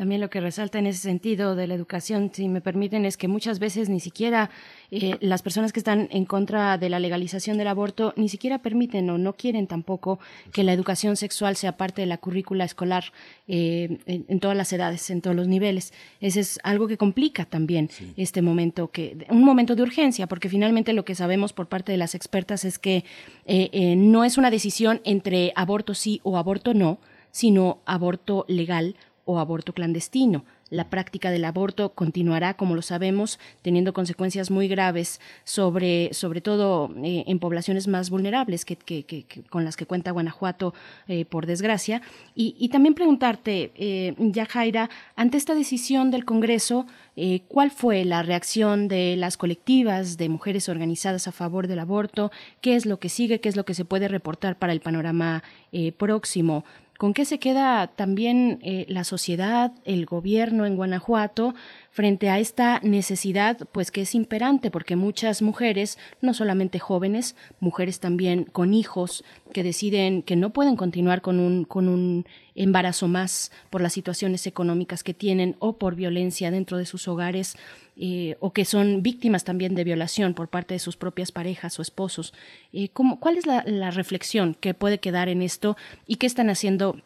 [0.00, 3.28] También lo que resalta en ese sentido de la educación, si me permiten, es que
[3.28, 4.48] muchas veces ni siquiera
[4.90, 9.10] eh, las personas que están en contra de la legalización del aborto ni siquiera permiten
[9.10, 10.18] o no quieren tampoco
[10.54, 13.12] que la educación sexual sea parte de la currícula escolar
[13.46, 15.92] eh, en, todas las edades, en todos los niveles.
[16.22, 20.94] Ese es algo que complica también este momento, que un momento de urgencia, porque finalmente
[20.94, 23.04] lo que sabemos por parte de las expertas es que
[23.44, 27.00] eh, no es una decisión entre aborto sí o aborto no,
[27.32, 28.96] sino aborto legal
[29.30, 30.44] o aborto clandestino.
[30.70, 36.90] La práctica del aborto continuará, como lo sabemos, teniendo consecuencias muy graves sobre, sobre todo
[37.02, 38.76] eh, en poblaciones más vulnerables que,
[39.50, 40.74] con las que cuenta Guanajuato,
[41.08, 42.02] eh, por desgracia.
[42.34, 46.86] Y, también preguntarte, eh, Yajaira, ante esta decisión del Congreso,
[47.16, 52.30] eh, ¿cuál fue la reacción de las colectivas de mujeres organizadas a favor del aborto?
[52.60, 53.40] ¿Qué es lo que sigue?
[53.40, 55.42] ¿Qué es lo que se puede reportar para el panorama
[55.98, 56.64] próximo?
[57.00, 61.54] ¿Con qué se queda también eh, la sociedad, el gobierno en Guanajuato
[61.90, 67.98] frente a esta necesidad, pues que es imperante, porque muchas mujeres, no solamente jóvenes, mujeres
[67.98, 73.50] también con hijos, que deciden que no pueden continuar con un, con un embarazo más
[73.70, 77.56] por las situaciones económicas que tienen o por violencia dentro de sus hogares,
[77.96, 81.82] eh, o que son víctimas también de violación por parte de sus propias parejas o
[81.82, 82.32] esposos.
[82.72, 85.76] Eh, ¿Cuál es la, reflexión que puede quedar en esto
[86.06, 87.00] y qué están haciendo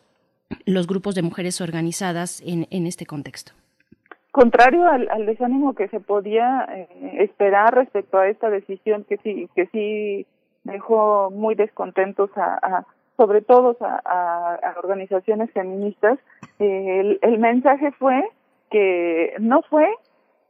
[0.67, 3.53] los grupos de mujeres organizadas en, en este contexto?
[4.35, 6.89] Contrario al, desánimo que se podía eh,
[7.21, 10.27] esperar respecto a esta decisión que sí que sí
[10.65, 12.85] dejó muy descontentos a,
[13.17, 16.19] sobre todo a, a, organizaciones feministas,
[16.59, 18.29] el, el mensaje fue
[18.73, 19.87] que no fue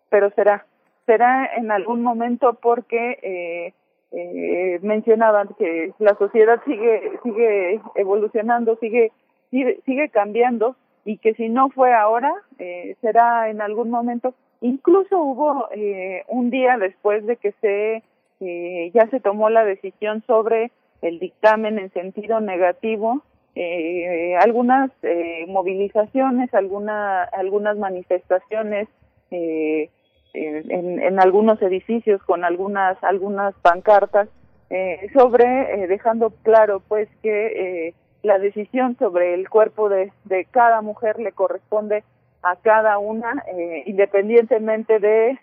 [0.09, 0.65] pero será,
[1.05, 3.75] será en algún momento porque eh,
[4.13, 9.13] eh, mencionaban que la sociedad sigue, sigue evolucionando, sigue,
[9.51, 10.75] sigue cambiando
[11.05, 14.35] y que si no fue ahora, eh, será en algún momento.
[14.61, 18.03] Incluso hubo eh, un día después de que se
[18.41, 20.71] eh, ya se tomó la decisión sobre
[21.03, 23.23] el dictamen en sentido negativo,
[23.55, 28.89] eh, algunas eh, movilizaciones, alguna, algunas manifestaciones
[29.31, 29.91] eh,
[30.33, 34.29] en, en, algunos edificios con algunas algunas pancartas
[34.71, 37.95] eh, sobre dejando claro pues que
[38.25, 40.11] la decisión sobre el cuerpo de,
[40.51, 42.03] cada mujer le corresponde
[42.43, 43.45] a cada una
[43.87, 45.39] independientemente de,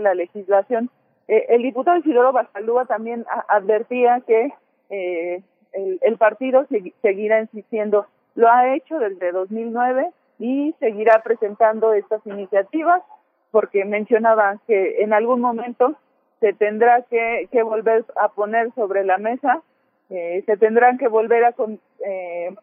[0.00, 0.88] la legislación.
[1.26, 4.50] El diputado Isidoro Basalúa también advertía que
[4.88, 6.66] el, el, partido
[7.02, 8.06] seguirá insistiendo.
[8.34, 13.02] Lo ha hecho desde 2009 y seguirá presentando estas iniciativas
[13.50, 15.96] porque mencionaba que en algún momento
[16.40, 19.62] se tendrá que, que volver a poner sobre la mesa,
[20.10, 21.54] eh, se tendrán que volver a,
[22.06, 22.54] eh,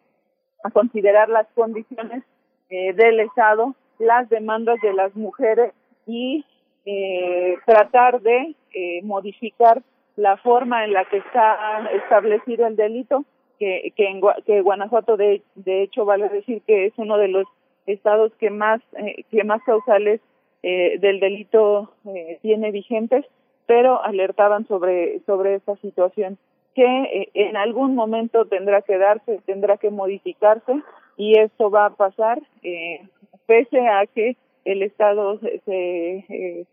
[0.64, 2.24] a considerar las condiciones
[2.70, 5.74] eh, del Estado, las demandas de las mujeres
[6.08, 6.46] y
[6.86, 9.82] eh, tratar de eh, modificar
[10.16, 13.26] la forma en la que está establecido el delito
[13.60, 17.46] que, que, en, que Guanajuato de, de hecho vale decir que es uno de los
[17.86, 20.22] estados que más eh, que más causales
[20.64, 23.26] eh, del delito eh, tiene vigentes
[23.66, 26.38] pero alertaban sobre sobre esta situación
[26.76, 30.82] que eh, en algún momento tendrá que darse tendrá que modificarse
[31.18, 33.02] y esto va a pasar eh,
[33.48, 34.36] pese a que
[34.66, 36.66] el estado se, se,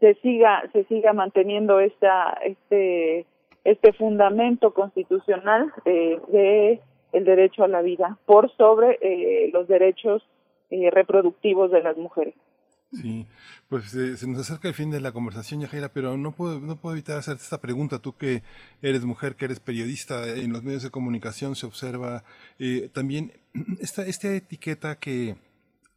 [0.00, 3.24] se siga se siga manteniendo esta este
[3.64, 6.80] este fundamento constitucional eh, de
[7.12, 10.22] el derecho a la vida por sobre eh, los derechos
[10.70, 12.34] eh, reproductivos de las mujeres.
[13.00, 13.26] Sí,
[13.68, 16.76] pues eh, se nos acerca el fin de la conversación, Yajaira, pero no puedo, no
[16.76, 17.98] puedo evitar hacerte esta pregunta.
[17.98, 18.42] Tú que
[18.82, 22.24] eres mujer, que eres periodista, en los medios de comunicación se observa
[22.58, 23.32] eh, también
[23.80, 25.36] esta, esta etiqueta que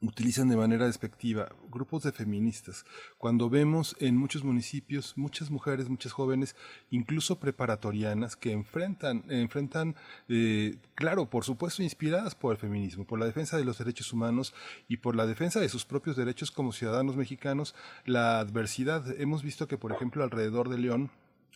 [0.01, 2.85] utilizan de manera despectiva grupos de feministas.
[3.17, 6.55] Cuando vemos en muchos municipios muchas mujeres, muchas jóvenes,
[6.89, 9.95] incluso preparatorianas, que enfrentan, enfrentan,
[10.27, 14.53] eh, claro, por supuesto, inspiradas por el feminismo, por la defensa de los derechos humanos
[14.87, 19.19] y por la defensa de sus propios derechos como ciudadanos mexicanos, la adversidad.
[19.19, 21.11] Hemos visto que, por ejemplo, alrededor de León,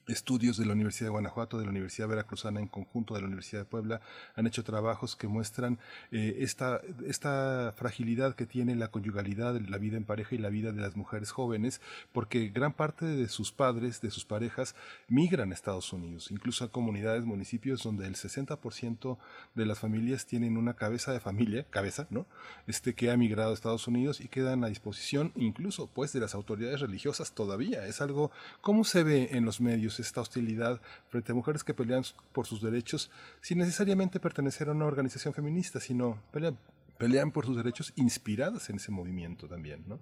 [0.07, 3.61] estudios de la Universidad de Guanajuato, de la Universidad Veracruzana en conjunto de la Universidad
[3.61, 4.01] de Puebla
[4.35, 5.79] han hecho trabajos que muestran
[6.11, 10.71] eh, esta, esta fragilidad que tiene la conyugalidad, la vida en pareja y la vida
[10.71, 11.81] de las mujeres jóvenes,
[12.11, 14.75] porque gran parte de sus padres, de sus parejas,
[15.07, 19.17] migran a Estados Unidos, incluso a comunidades, municipios donde el 60%
[19.55, 22.25] de las familias tienen una cabeza de familia, cabeza, ¿no?
[22.67, 26.35] Este que ha migrado a Estados Unidos y quedan a disposición incluso pues de las
[26.35, 27.85] autoridades religiosas todavía.
[27.87, 28.31] Es algo,
[28.61, 29.92] ¿cómo se ve en los medios?
[29.99, 33.11] Esta hostilidad frente a mujeres que pelean por sus derechos
[33.41, 36.57] sin necesariamente pertenecer a una organización feminista, sino pelean,
[36.97, 39.99] pelean por sus derechos inspiradas en ese movimiento también, ¿no?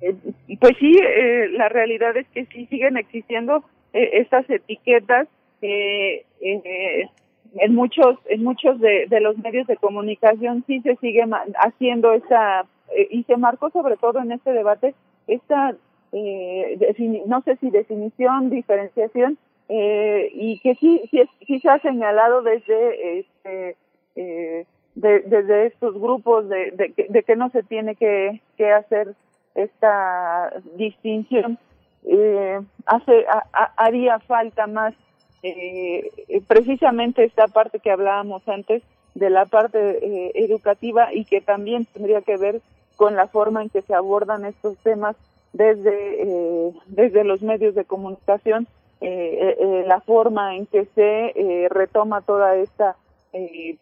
[0.00, 0.16] Eh,
[0.60, 5.28] pues sí, eh, la realidad es que sí siguen existiendo eh, estas etiquetas
[5.62, 11.24] eh, en muchos en muchos de, de, los medios de comunicación sí se sigue
[11.56, 12.66] haciendo esa
[13.10, 14.94] y se marcó sobre todo en este debate
[15.26, 15.74] esta
[16.14, 19.36] eh, no sé si definición, diferenciación,
[19.68, 23.76] eh, y que sí, sí, sí, se ha señalado desde este,
[24.14, 29.14] eh, de, desde estos grupos de, que no se tiene que, que hacer
[29.54, 31.58] esta distinción.
[32.04, 34.94] Eh, hace, a, haría falta más
[35.42, 36.10] eh,
[36.46, 38.82] precisamente esta parte que hablábamos antes
[39.14, 42.60] de la parte eh, educativa y que también tendría que ver
[42.96, 45.16] con la forma en que se abordan estos temas
[45.54, 48.66] desde, eh, desde los medios de comunicación,
[49.00, 52.96] eh, eh, eh la forma en que se retoma toda esta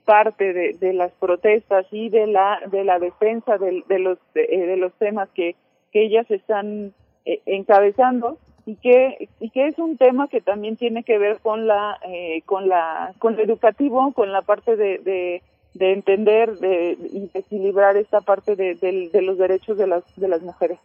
[0.06, 4.76] parte de, de, las protestas y de la de la defensa de, de los de,
[4.78, 5.56] los temas que,
[5.92, 6.94] que ellas están
[7.26, 11.98] encabezando y que y que es un tema que también tiene que ver con la
[12.46, 15.42] con la con lo educativo con la parte de, de
[15.74, 20.28] de entender de, y equilibrar esta parte de, de, de los derechos de las de
[20.28, 20.78] las mujeres.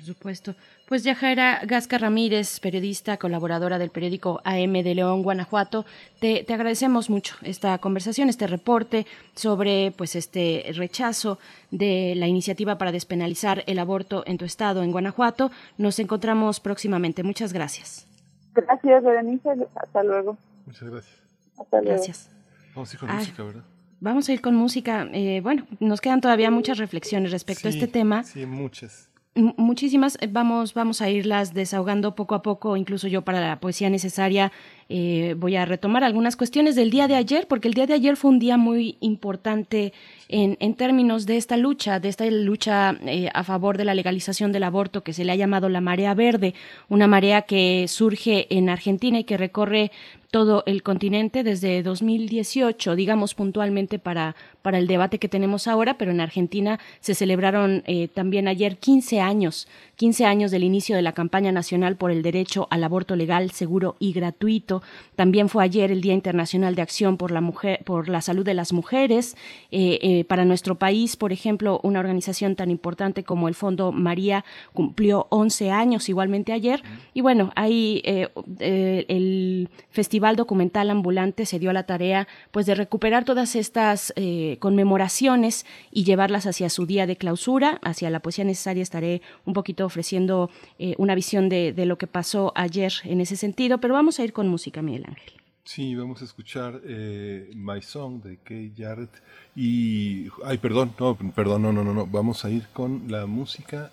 [0.00, 0.54] Por supuesto.
[0.88, 5.84] Pues Yajaira Gasca Ramírez, periodista, colaboradora del periódico AM de León, Guanajuato,
[6.20, 11.38] te, te, agradecemos mucho esta conversación, este reporte sobre pues este rechazo
[11.70, 15.50] de la iniciativa para despenalizar el aborto en tu estado, en Guanajuato.
[15.76, 17.22] Nos encontramos próximamente.
[17.22, 18.06] Muchas gracias.
[18.54, 19.50] Gracias, Berenice.
[19.74, 20.38] Hasta luego.
[20.64, 21.16] Muchas gracias.
[21.58, 21.96] Hasta luego.
[21.96, 22.30] Gracias.
[22.74, 23.64] Vamos a ir con música, ¿verdad?
[24.00, 25.08] Vamos a ir con música.
[25.12, 28.24] Eh, bueno, nos quedan todavía muchas reflexiones respecto sí, a este tema.
[28.24, 33.60] Sí, muchas muchísimas vamos vamos a irlas desahogando poco a poco incluso yo para la
[33.60, 34.50] poesía necesaria
[34.92, 38.16] eh, voy a retomar algunas cuestiones del día de ayer, porque el día de ayer
[38.16, 39.92] fue un día muy importante
[40.28, 44.50] en, en términos de esta lucha, de esta lucha eh, a favor de la legalización
[44.50, 46.54] del aborto que se le ha llamado la marea verde,
[46.88, 49.92] una marea que surge en Argentina y que recorre
[50.30, 56.12] todo el continente desde 2018, digamos puntualmente para, para el debate que tenemos ahora, pero
[56.12, 61.12] en Argentina se celebraron eh, también ayer 15 años, 15 años del inicio de la
[61.12, 64.79] campaña nacional por el derecho al aborto legal, seguro y gratuito.
[65.16, 68.54] También fue ayer el Día Internacional de Acción por la, mujer, por la Salud de
[68.54, 69.36] las Mujeres.
[69.70, 74.44] Eh, eh, para nuestro país, por ejemplo, una organización tan importante como el Fondo María
[74.72, 76.82] cumplió 11 años igualmente ayer.
[77.14, 83.24] Y bueno, ahí el Festival Documental Ambulante se dio a la tarea pues de recuperar
[83.24, 88.82] todas estas eh, conmemoraciones y llevarlas hacia su día de clausura, hacia la poesía necesaria
[88.82, 93.78] estaré un poquito ofreciendo eh, una visión de, lo que pasó ayer en ese sentido,
[93.78, 95.34] pero vamos a ir con música, Miguel Ángel.
[95.64, 99.10] Sí, vamos a escuchar eh, My Song de Kay Jarrett
[99.54, 100.28] y...
[100.44, 103.92] Ay, perdón, no, perdón, no, no, no, no, vamos a ir con la música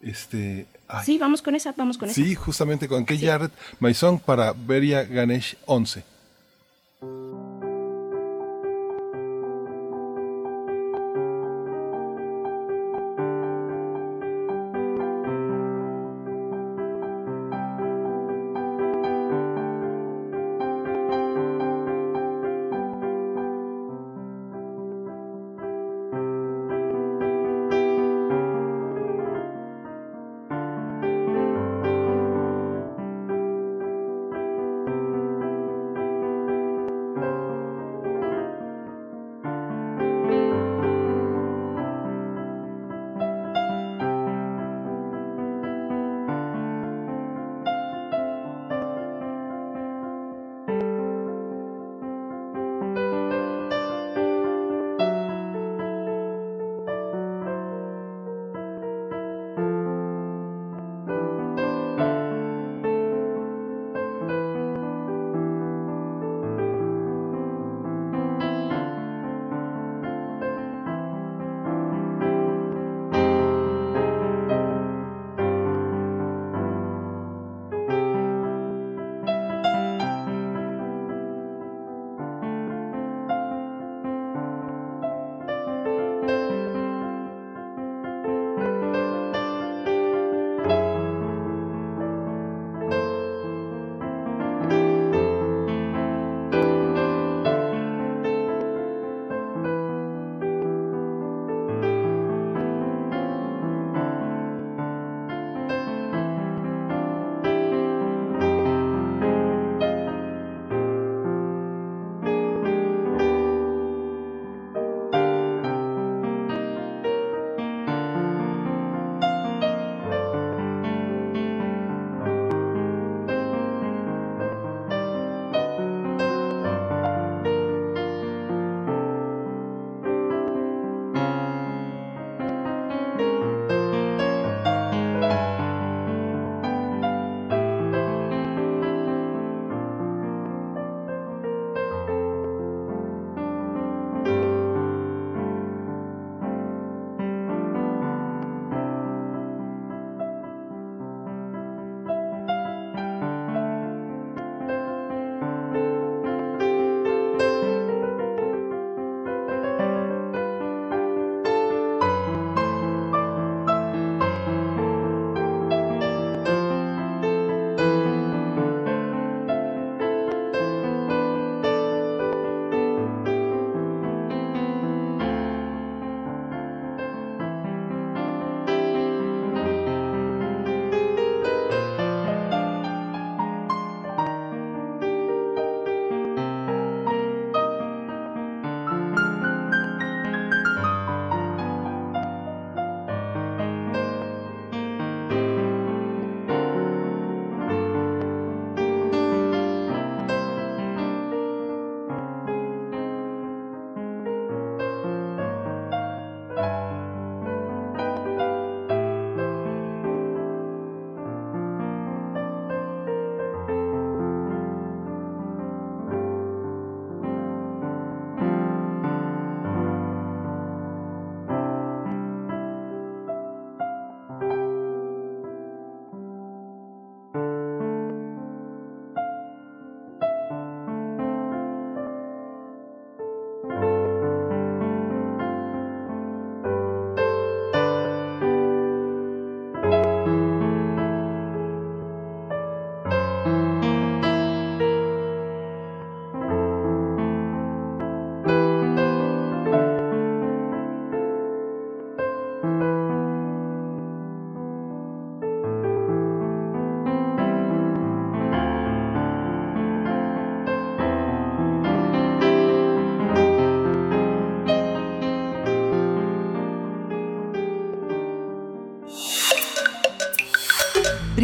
[0.00, 0.66] este,
[1.04, 2.14] sí, vamos con esa, vamos con esa.
[2.14, 6.02] Sí, justamente con Kay Jarrett, My Song para Beria Ganesh 11.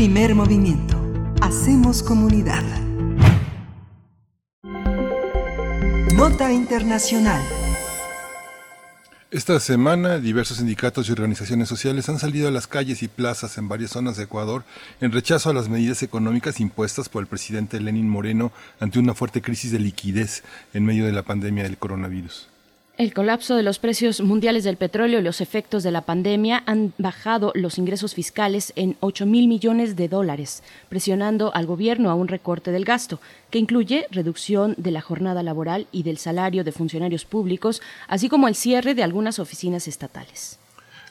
[0.06, 0.96] Primer movimiento.
[1.40, 2.62] Hacemos comunidad.
[6.14, 7.42] Nota Internacional.
[9.32, 13.68] Esta semana, diversos sindicatos y organizaciones sociales han salido a las calles y plazas en
[13.68, 14.62] varias zonas de Ecuador
[15.00, 19.42] en rechazo a las medidas económicas impuestas por el presidente Lenín Moreno ante una fuerte
[19.42, 22.46] crisis de liquidez en medio de la pandemia del coronavirus.
[22.98, 26.94] El colapso de los precios mundiales del petróleo y los efectos de la pandemia han
[26.96, 32.26] bajado los ingresos fiscales en 8 mil millones de dólares, presionando al gobierno a un
[32.26, 33.20] recorte del gasto,
[33.50, 38.48] que incluye reducción de la jornada laboral y del salario de funcionarios públicos, así como
[38.48, 40.58] el cierre de algunas oficinas estatales.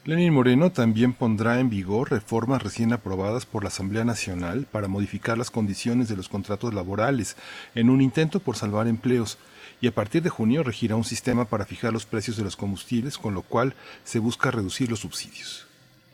[0.06, 5.38] Lenín Moreno también pondrá en vigor reformas recién aprobadas por la Asamblea Nacional para modificar
[5.38, 7.38] las condiciones de los contratos laborales,
[7.76, 9.38] en un intento por salvar empleos
[9.82, 13.18] y a partir de junio regirá un sistema para fijar los precios de los combustibles,
[13.18, 15.66] con lo cual se busca reducir los subsidios.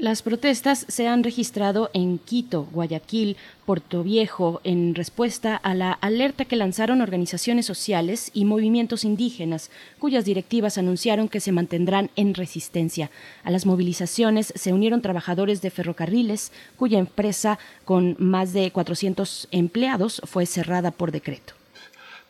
[0.01, 6.45] Las protestas se han registrado en Quito, Guayaquil, Puerto Viejo, en respuesta a la alerta
[6.45, 9.69] que lanzaron organizaciones sociales y movimientos indígenas,
[9.99, 13.11] cuyas directivas anunciaron que se mantendrán en resistencia.
[13.43, 20.19] A las movilizaciones se unieron trabajadores de ferrocarriles, cuya empresa, con más de 400 empleados,
[20.25, 21.60] fue cerrada por decreto.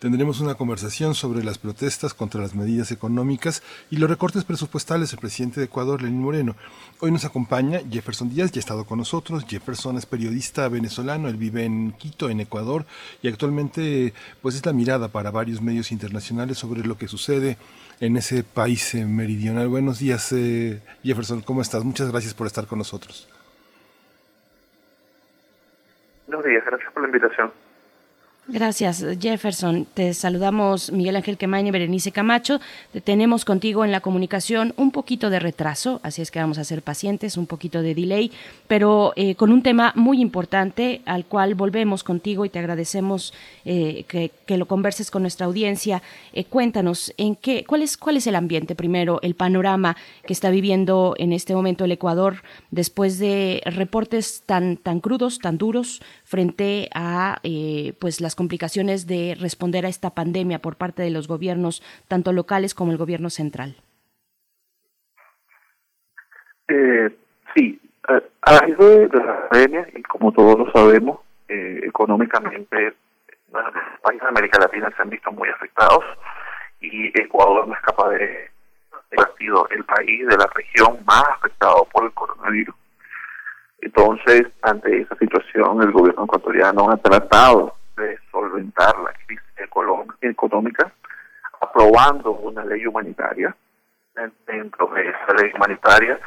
[0.02, 3.62] Tendremos una conversación sobre las protestas contra las medidas económicas
[3.92, 6.56] y los recortes presupuestales del presidente de Ecuador, Lenín Moreno.
[7.02, 9.46] Hoy nos acompaña Jefferson Díaz, ya ha estado con nosotros.
[9.48, 12.86] Jefferson es periodista venezolano, él vive en Quito, en Ecuador,
[13.22, 17.58] y actualmente pues es la mirada para varios medios internacionales sobre lo que sucede
[18.00, 19.68] en ese país eh, meridional.
[19.68, 21.84] Buenos días, eh, Jefferson, ¿cómo estás?
[21.84, 23.30] Muchas gracias por estar con nosotros.
[26.26, 27.52] Buenos días, gracias por la invitación.
[28.54, 29.88] Gracias, Jefferson.
[29.94, 32.60] Te saludamos Miguel Ángel Quemain y Berenice Camacho.
[32.92, 36.66] Te tenemos contigo en la comunicación un poquito de retraso, así es que vamos a
[36.66, 38.30] ser pacientes, un poquito de delay,
[38.68, 43.34] pero eh, con un tema muy importante al cual volvemos contigo y te agradecemos
[43.64, 46.04] eh, que, lo converses con nuestra audiencia.
[46.34, 49.96] Eh, cuéntanos en qué, cuál es, cuál es el ambiente primero, el panorama
[50.26, 55.58] que está viviendo en este momento el Ecuador después de reportes tan, tan crudos, tan
[55.58, 56.02] duros
[56.32, 57.42] frente a
[58.00, 62.74] pues las complicaciones de responder a esta pandemia por parte de los gobiernos, tanto locales
[62.74, 63.76] como el gobierno central?
[66.72, 67.10] Eh,
[67.54, 72.94] sí, eh, a raíz de, la pandemia, y como todos lo sabemos, eh, económicamente
[73.52, 73.64] los
[74.02, 76.06] países de América Latina se han visto muy afectados
[76.80, 78.50] y Ecuador no es capaz de
[79.18, 82.74] ha sido el país de la región más afectado por el coronavirus.
[83.82, 89.44] Entonces, ante esa situación, el gobierno ecuatoriano ha tratado de solventar la crisis
[90.22, 90.92] económica,
[91.60, 93.56] aprobando una ley humanitaria.
[94.46, 96.20] Dentro de esa ley humanitaria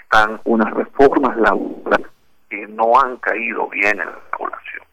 [0.00, 2.06] están unas reformas laborales
[2.48, 4.84] que no han caído bien en la población.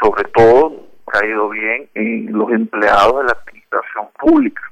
[0.00, 4.62] Sobre todo, caído bien en los empleados de la administración pública,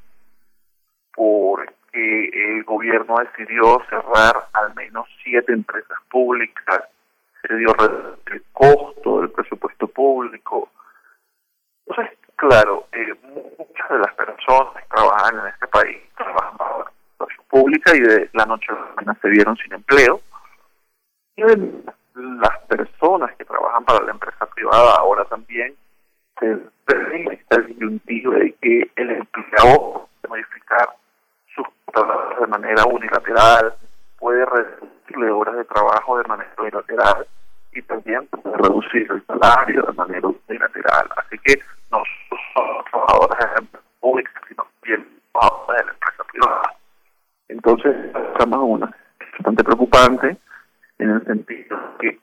[1.90, 6.84] porque el gobierno decidió cerrar al menos siete empresas públicas
[7.42, 7.74] se dio
[8.26, 10.68] el costo del presupuesto público.
[11.86, 13.14] Entonces, claro, eh,
[13.58, 18.00] muchas de las personas que trabajan en este país trabajan para la administración pública y
[18.00, 20.20] de la noche a la mañana se vieron sin empleo.
[21.36, 25.74] Y las personas que trabajan para la empresa privada ahora también
[26.38, 30.99] se ven el disyuntivo de que el empleado puede modificar
[32.40, 33.74] de manera unilateral,
[34.18, 37.26] puede reducirle horas de trabajo de manera unilateral
[37.72, 41.08] y también puede reducir el salario de manera unilateral.
[41.16, 41.60] Así que
[41.90, 42.02] no
[42.54, 46.74] somos trabajadores de la empresa pública, sino también trabajadores de la empresa privada.
[47.48, 47.96] Entonces,
[48.32, 48.96] estamos en una
[49.32, 50.36] bastante preocupante
[50.98, 52.18] en el sentido que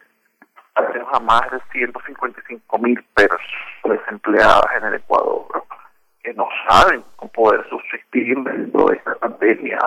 [0.76, 3.44] tenemos a más de 155 mil personas
[3.84, 5.48] desempleadas en el Ecuador
[6.28, 9.80] que no saben cómo poder subsistir dentro de esta pandemia.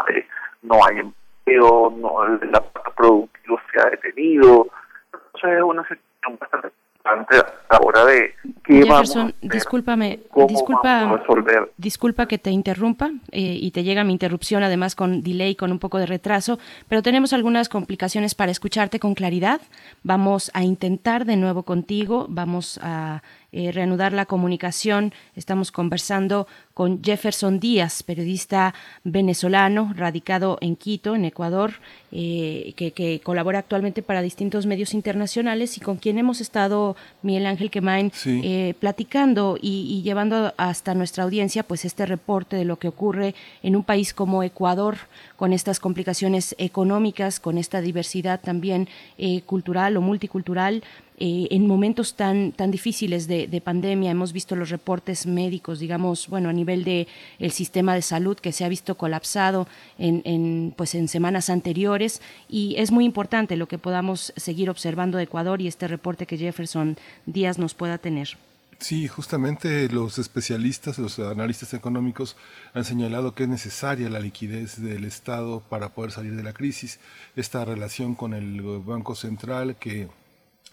[0.63, 4.67] no hay empleo, no, el aparato productivo se ha detenido.
[5.13, 8.35] Entonces es una situación bastante importante a la hora de
[8.65, 11.73] qué vamos a discúlpame, cómo disculpa, vamos a resolver.
[11.77, 15.79] disculpa que te interrumpa eh, y te llega mi interrupción además con delay, con un
[15.79, 16.59] poco de retraso,
[16.89, 19.61] pero tenemos algunas complicaciones para escucharte con claridad.
[20.05, 23.23] Vamos a intentar de nuevo contigo, vamos a
[23.53, 25.13] eh, reanudar la comunicación.
[25.35, 26.47] Estamos conversando
[26.81, 28.75] con Jefferson Díaz, periodista
[29.05, 31.75] venezolano, radicado en Quito, en Ecuador,
[32.11, 37.71] eh, que, colabora actualmente para distintos medios internacionales y con quien hemos estado, Miguel Ángel
[37.71, 43.35] Quemain, eh, platicando y, llevando hasta nuestra audiencia pues este reporte de lo que ocurre
[43.63, 44.97] en un país como Ecuador
[45.37, 50.83] con estas complicaciones económicas, con esta diversidad también eh, cultural o multicultural.
[51.23, 54.11] Eh, en momentos tan, tan difíciles de, pandemia.
[54.11, 58.53] Hemos visto los reportes médicos, digamos, bueno, a nivel de el sistema de salud que
[58.53, 59.69] se ha visto colapsado
[59.99, 65.19] en, en, pues en semanas anteriores y es muy importante lo que podamos seguir observando
[65.19, 68.39] de Ecuador y este reporte que Jefferson Díaz nos pueda tener.
[68.79, 72.39] Sí, justamente los especialistas, los analistas económicos
[72.73, 76.99] han señalado que es necesaria la liquidez del Estado para poder salir de la crisis.
[77.37, 80.09] Esta relación con el Banco Central que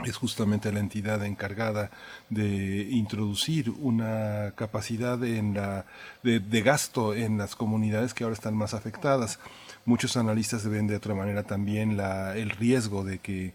[0.06, 1.90] es justamente la entidad encargada
[2.30, 5.86] de introducir una capacidad en la,
[6.22, 9.40] de, gasto en las comunidades que ahora están más afectadas.
[9.86, 13.54] Muchos analistas ven de otra manera también la, el riesgo de que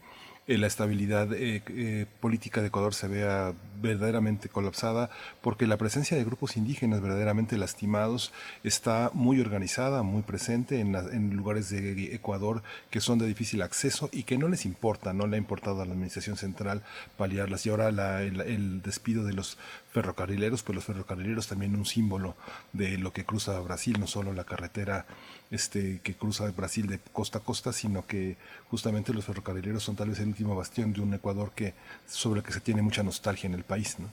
[0.48, 5.08] eh, la estabilidad eh, eh, política de Ecuador se vea verdaderamente colapsada
[5.40, 8.32] porque la presencia de grupos indígenas verdaderamente lastimados
[8.64, 14.08] está muy organizada, muy presente en, en lugares de Ecuador que son de difícil acceso
[14.12, 16.82] y que no les importa, no le ha importado a la administración central
[17.16, 17.64] paliarlas.
[17.66, 17.88] Y ahora
[18.22, 19.58] el, el despido de los
[19.92, 22.34] ferrocarrileros, pues los ferrocarrileros también un símbolo
[22.72, 25.04] de lo que cruza Brasil, no solo la carretera
[25.50, 28.36] este, que cruza Brasil de costa a costa, sino que
[28.68, 31.74] justamente los ferrocarrileros son tal vez el último bastión de un Ecuador que,
[32.06, 33.98] sobre el que se tiene mucha nostalgia en el país.
[33.98, 34.08] ¿no?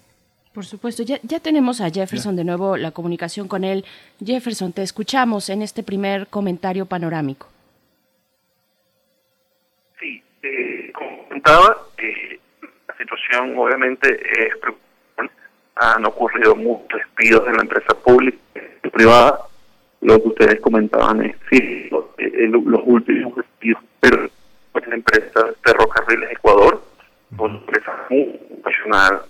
[0.53, 3.85] Por supuesto, ya, ya tenemos a Jefferson de nuevo, la comunicación con él.
[4.23, 7.47] Jefferson, te escuchamos en este primer comentario panorámico.
[9.99, 12.39] Sí, eh, como comentaba, eh,
[12.87, 14.88] la situación obviamente es preocupante.
[15.79, 18.37] Han ocurrido muchos despidos en la empresa pública
[18.83, 19.39] y privada.
[20.01, 24.29] Lo que ustedes comentaban es sí, los, eh, los últimos despidos, pero
[24.71, 26.81] pues, la empresa Ferrocarriles Ecuador,
[27.35, 29.21] pues, una empresa muy nacional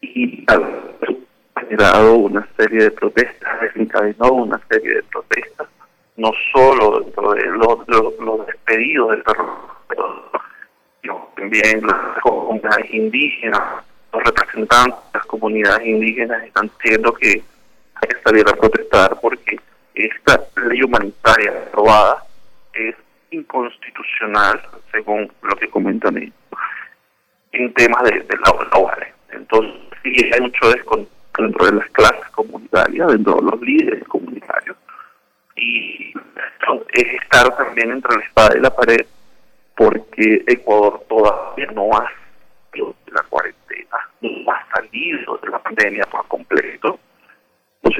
[0.00, 5.68] y ha generado una serie de protestas, desencadenó una serie de protestas,
[6.16, 7.88] no solo dentro de los,
[8.18, 9.68] los, despedidos del ferrocarril,
[11.02, 17.42] sino también las comunidades indígenas, los representantes de las comunidades indígenas están diciendo que
[17.94, 19.58] hay que salir a protestar porque
[19.94, 22.24] esta ley humanitaria aprobada
[22.72, 22.94] es
[23.30, 24.60] inconstitucional,
[24.92, 26.34] según lo que comentan ellos,
[27.52, 28.36] en temas de, de
[28.72, 29.14] laborales.
[29.30, 34.76] Entonces, sí hay mucho descontento dentro de las clases comunitarias, dentro de los líderes comunitarios,
[35.56, 36.12] y
[36.92, 39.06] es estar también entre la espada y la pared,
[39.76, 42.10] porque Ecuador todavía no ha
[43.08, 46.98] de la cuarentena, no ha salido de la pandemia por completo,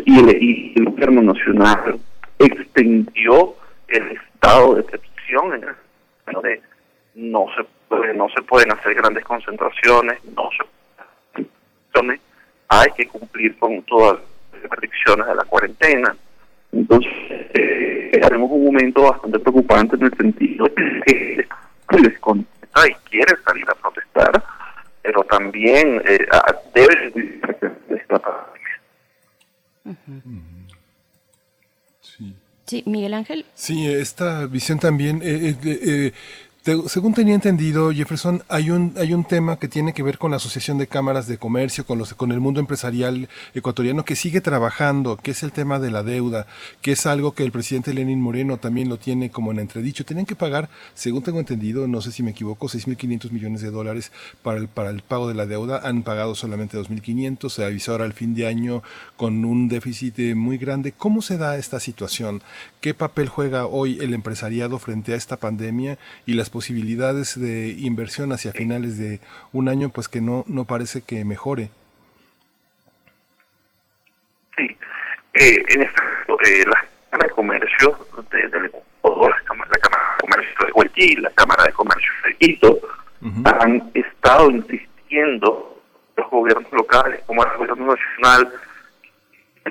[0.04, 1.98] y, el, gobierno nacional
[2.38, 3.54] extendió
[3.88, 6.60] el estado de excepción en el de
[7.14, 10.64] no se puede, no se pueden hacer grandes concentraciones, no se
[12.68, 14.20] hay que cumplir con todas
[14.52, 16.14] las restricciones de la cuarentena.
[16.72, 17.12] Entonces,
[17.54, 21.46] eh, un momento bastante preocupante en el sentido que
[21.90, 24.42] se descontenta y quiere salir a protestar,
[25.08, 26.18] pero también eh,
[26.74, 28.20] debe de esta
[32.66, 32.82] Sí.
[32.84, 33.46] Miguel Ángel.
[33.54, 36.12] Sí, esta visión también eh, eh, eh
[36.86, 40.36] según tenía entendido, Jefferson, hay un, hay un tema que tiene que ver con la
[40.36, 45.16] Asociación de Cámaras de Comercio, con, los, con el mundo empresarial ecuatoriano, que sigue trabajando,
[45.16, 46.46] que es el tema de la deuda,
[46.82, 50.04] que es algo que el presidente Lenin Moreno también lo tiene como en entredicho.
[50.04, 54.12] Tenían que pagar, según tengo entendido, no sé si me equivoco, 6.500 millones de dólares
[54.42, 55.80] para el, para el pago de la deuda.
[55.84, 57.48] Han pagado solamente 2.500.
[57.48, 58.82] Se avisó ahora al fin de año
[59.16, 60.92] con un déficit muy grande.
[60.92, 62.42] ¿Cómo se da esta situación?
[62.82, 66.50] ¿Qué papel juega hoy el empresariado frente a esta pandemia y las
[67.36, 69.20] de inversión hacia finales de
[69.52, 71.70] un año, pues que no, no parece que mejore.
[74.56, 74.76] Sí,
[75.34, 76.02] eh, en este
[76.44, 77.98] eh, la Cámara de Comercio
[78.30, 78.70] de, de la,
[79.44, 79.80] Cámara, de
[80.20, 82.78] Comercio de Guayaquil, la Cámara de Comercio de Quito,
[83.44, 85.80] han estado insistiendo
[86.16, 88.52] los gobiernos locales como el gobierno nacional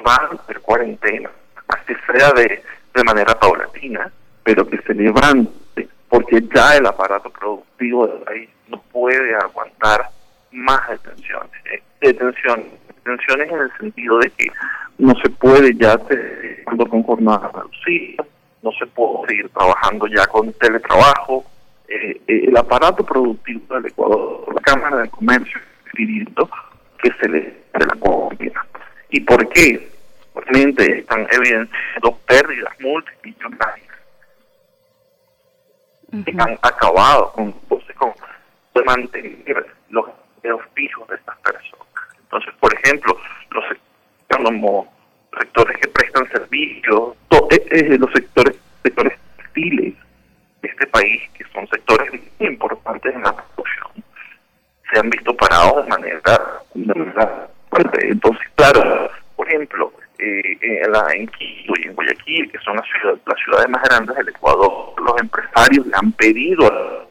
[0.03, 1.29] van a hacer cuarentena,
[1.67, 4.11] así sea de, de manera paulatina,
[4.43, 5.66] pero que se levante
[6.09, 10.09] porque ya el aparato productivo del país no puede aguantar
[10.51, 11.51] más detenciones.
[11.71, 14.51] Eh, detenciones, detenciones en el sentido de que
[14.97, 18.27] no se puede ya seguir con jornadas reducidas,
[18.61, 21.45] no se puede seguir trabajando ya con teletrabajo.
[21.87, 25.59] Eh, eh, el aparato productivo del Ecuador, la Cámara de Comercio,
[25.93, 26.49] pidiendo
[27.01, 28.65] que se le dé la economía.
[29.09, 29.89] ¿Y por qué?
[30.33, 33.86] Obviamente están evidenciando pérdidas multimillonarias
[36.37, 38.13] han acabado con, pues, con
[38.85, 41.87] mantener los empleos fijos de estas personas.
[42.19, 43.17] Entonces, por ejemplo,
[43.49, 43.63] los
[45.39, 47.13] sectores que prestan servicios,
[47.51, 49.93] eh, eh, los sectores sectores textiles
[50.61, 54.03] de este país, que son sectores muy importantes en la producción,
[54.91, 56.61] se han visto parados de manera.
[56.73, 60.81] Entonces, claro, por ejemplo, eh,
[61.13, 64.93] en, Quito y en Guayaquil, que son las ciudades, las ciudades más grandes del Ecuador,
[65.01, 67.07] los empresarios le han pedido a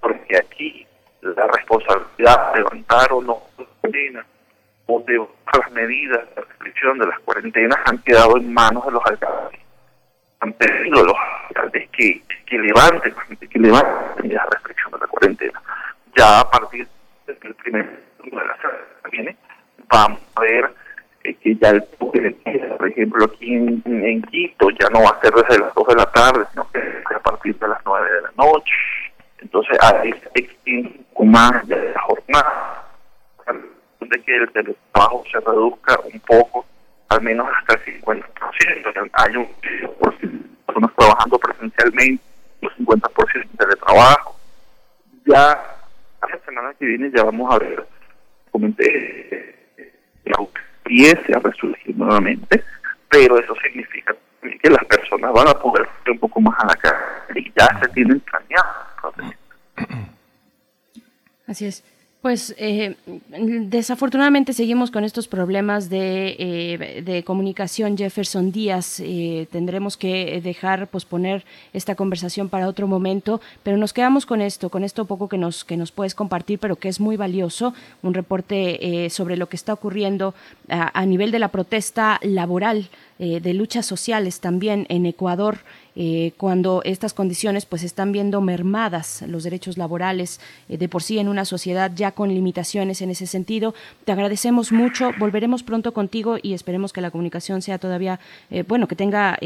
[0.00, 0.86] porque aquí
[1.20, 4.24] la responsabilidad de levantar o no cuarentena
[4.86, 9.04] o de las medidas de restricción de las cuarentenas han quedado en manos de los
[9.04, 9.60] alcaldes.
[10.40, 11.16] Han pedido a los
[11.48, 13.14] alcaldes que, que levanten,
[13.50, 15.62] que levanten la restricción de la cuarentena.
[16.16, 16.88] Ya a partir
[17.26, 17.84] del primer
[18.24, 19.36] de la semana que viene,
[19.88, 20.70] vamos a ver
[21.24, 21.82] eh, que ya el
[22.98, 26.44] ejemplo, aquí en, Quito ya no va a ser desde las 2 de la tarde,
[26.50, 28.74] sino que a partir de las 9 de la noche.
[29.40, 32.84] Entonces, ahí se extiende un más de la jornada,
[34.00, 36.66] de que el teletrabajo se reduzca un poco,
[37.08, 39.10] al menos hasta el 50%.
[39.12, 39.48] Hay un
[40.66, 42.22] personas trabajando presencialmente,
[42.62, 44.36] un 50% de teletrabajo.
[45.24, 45.62] Ya
[46.22, 47.86] la semana que viene ya vamos a ver,
[48.50, 49.54] comenté,
[50.24, 50.36] la
[50.88, 52.64] empiece a resurgir nuevamente,
[53.08, 54.14] pero eso significa
[54.62, 57.66] que las personas van a poder ir un poco más a la calle y ya
[57.80, 58.68] se tienen planeado.
[61.46, 61.82] Así es.
[62.20, 62.96] Pues eh,
[63.28, 67.96] desafortunadamente seguimos con estos problemas de, eh, de comunicación.
[67.96, 74.26] Jefferson Díaz, eh, tendremos que dejar posponer esta conversación para otro momento, pero nos quedamos
[74.26, 77.16] con esto, con esto poco que nos que nos puedes compartir, pero que es muy
[77.16, 77.72] valioso,
[78.02, 80.34] un reporte sobre lo que está ocurriendo
[80.68, 82.88] a, a nivel de la protesta laboral.
[83.18, 85.58] de luchas sociales también en Ecuador
[86.00, 91.18] eh, cuando estas condiciones pues están viendo mermadas los derechos laborales eh, de por sí
[91.18, 93.74] en una sociedad ya con limitaciones en ese sentido.
[94.04, 98.86] Te agradecemos mucho, volveremos pronto contigo y esperemos que la comunicación sea todavía, eh, bueno,
[98.86, 99.38] que tenga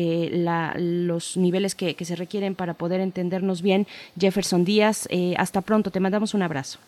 [0.77, 3.87] los niveles que, que, se requieren para poder entendernos bien.
[4.21, 5.09] Jefferson Díaz,
[5.39, 6.79] hasta pronto, te mandamos un abrazo.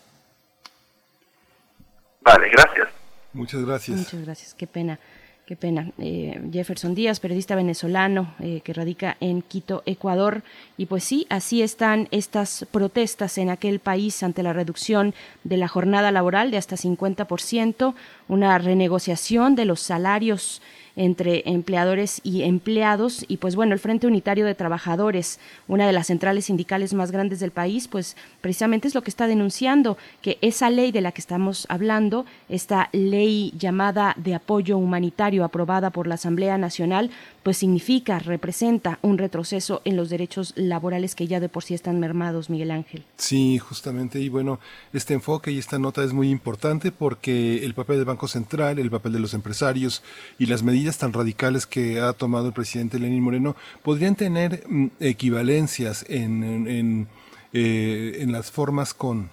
[2.21, 2.89] Vale, gracias.
[3.33, 3.97] Muchas gracias.
[3.97, 4.99] Muchas gracias, qué pena.
[5.47, 5.91] Qué pena.
[5.99, 10.43] Eh, Jefferson Díaz, periodista venezolano eh, que radica en Quito, Ecuador.
[10.79, 15.13] Y pues sí, así están estas protestas en aquel país ante la reducción
[15.43, 17.95] de la jornada laboral de hasta 50%,
[18.29, 20.63] una renegociación de los salarios
[20.97, 23.25] entre empleadores y empleados.
[23.29, 27.41] Y pues bueno, el Frente Unitario de Trabajadores, una de las centrales sindicales más grandes
[27.41, 31.21] del país, pues precisamente es lo que está denunciando, que esa ley de la que
[31.21, 37.11] estamos hablando, esta ley llamada de apoyo humanitario aprobada por la Asamblea Nacional,
[37.45, 42.01] pues significa, representa un retroceso en los derechos laborales que ya de por sí están
[42.01, 43.05] mermados, Miguel Ángel.
[43.19, 44.59] Sí, justamente, y bueno,
[44.95, 48.91] este enfoque y esta nota es muy importante porque el papel del Banco Central, el
[48.91, 50.03] papel de los empresarios
[50.39, 54.87] y las medidas tan radicales que ha tomado el presidente Lenín Moreno podrían tener mm,
[55.01, 57.09] equivalencias en, en,
[57.53, 59.31] eh, en las formas con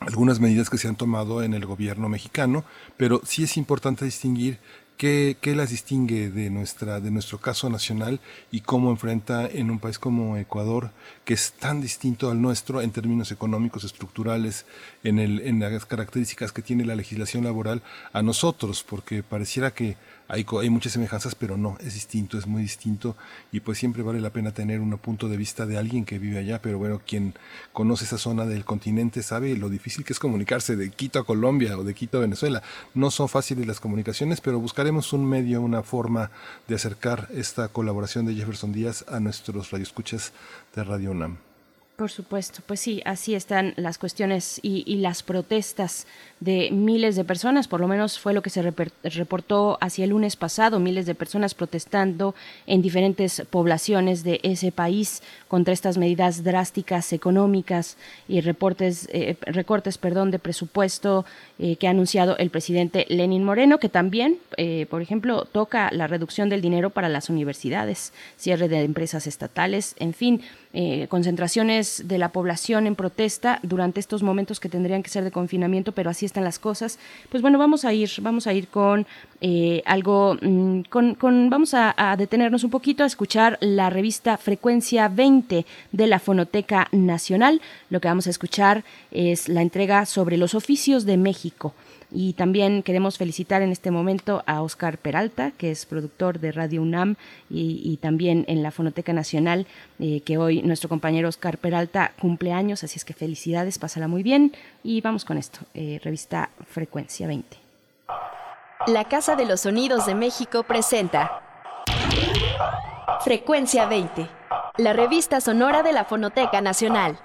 [0.00, 2.64] algunas medidas que se han tomado en el gobierno mexicano,
[2.98, 4.58] pero sí es importante distinguir
[4.96, 8.18] ¿Qué, las distingue de, nuestra, de nuestro caso nacional
[8.50, 10.90] y cómo enfrenta en un país como Ecuador,
[11.26, 14.64] que es tan distinto al nuestro en términos económicos, estructurales,
[15.04, 17.82] en, el, en las características que tiene la legislación laboral
[18.14, 18.82] a nosotros?
[18.88, 19.98] Porque pareciera que
[20.28, 23.16] hay, hay muchas semejanzas, pero no, es distinto, es muy distinto
[23.52, 26.38] y pues siempre vale la pena tener un punto de vista de alguien que vive
[26.38, 27.34] allá, pero bueno, quien
[27.72, 31.78] conoce esa zona del continente sabe lo difícil que es comunicarse de Quito a Colombia
[31.78, 32.62] o de Quito a Venezuela.
[32.94, 36.30] No son fáciles las comunicaciones, pero buscaremos un medio, una forma
[36.68, 40.32] de acercar esta colaboración de Jefferson Díaz a nuestros radioescuchas
[40.74, 41.45] de Radio UNAM.
[41.96, 46.06] Por supuesto, pues sí, así están las cuestiones y, las protestas
[46.40, 50.36] de miles de personas, por lo menos fue lo que se reportó hacia el lunes
[50.36, 52.34] pasado, miles de personas protestando
[52.66, 57.96] en diferentes poblaciones de ese país contra estas medidas drásticas económicas
[58.28, 61.24] y reportes, eh, recortes perdón, de presupuesto
[61.58, 66.06] eh, que ha anunciado el presidente Lenin Moreno, que también, eh, por ejemplo, toca la
[66.06, 70.42] reducción del dinero para las universidades, cierre de empresas estatales, en fin,
[71.08, 75.92] concentraciones de la población en protesta durante estos momentos que tendrían que ser de confinamiento,
[75.92, 76.98] pero así están las cosas.
[77.30, 79.06] Pues bueno, vamos a ir, vamos a ir con
[79.84, 85.08] algo, mm, con, con, vamos a, a detenernos un poquito a escuchar la revista Frecuencia
[85.08, 87.60] 20 de la Fonoteca Nacional.
[87.90, 91.74] Lo que vamos a escuchar es la entrega sobre los oficios de México
[92.18, 96.80] Y también queremos felicitar en este momento a Oscar Peralta, que es productor de Radio
[96.80, 97.16] UNAM
[97.50, 99.66] y, también en la Fonoteca Nacional,
[99.98, 104.22] eh, que hoy nuestro compañero Oscar Peralta cumple años, así es que felicidades, pásala muy
[104.22, 104.54] bien.
[104.82, 107.58] Y vamos con esto, eh, revista Frecuencia 20.
[108.86, 111.42] La Casa de los Sonidos de México presenta
[113.24, 114.26] Frecuencia 20,
[114.78, 117.18] la revista sonora de la Fonoteca Nacional.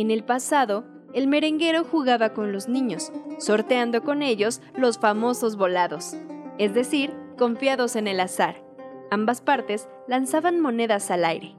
[0.00, 3.10] En el pasado, el merenguero jugaba con los niños,
[3.40, 6.16] sorteando con ellos los famosos volados,
[6.56, 8.62] es decir, confiados en el azar.
[9.10, 11.56] Ambas partes lanzaban monedas al aire.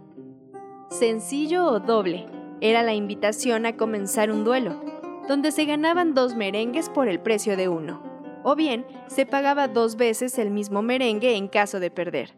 [0.89, 2.27] Sencillo o doble,
[2.61, 4.81] era la invitación a comenzar un duelo,
[5.27, 8.01] donde se ganaban dos merengues por el precio de uno,
[8.45, 12.37] o bien se pagaba dos veces el mismo merengue en caso de perder.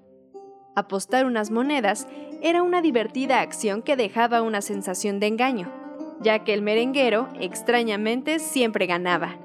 [0.76, 2.08] Apostar unas monedas
[2.42, 5.81] era una divertida acción que dejaba una sensación de engaño
[6.22, 9.38] ya que el merenguero extrañamente siempre ganaba.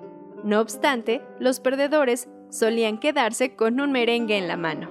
[0.45, 4.91] No obstante, los perdedores solían quedarse con un merengue en la mano.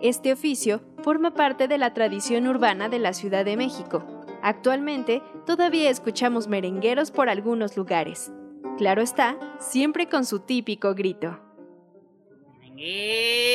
[0.00, 4.04] Este oficio forma parte de la tradición urbana de la Ciudad de México.
[4.42, 8.32] Actualmente todavía escuchamos merengueros por algunos lugares.
[8.76, 11.38] Claro está, siempre con su típico grito.
[12.62, 13.54] Entre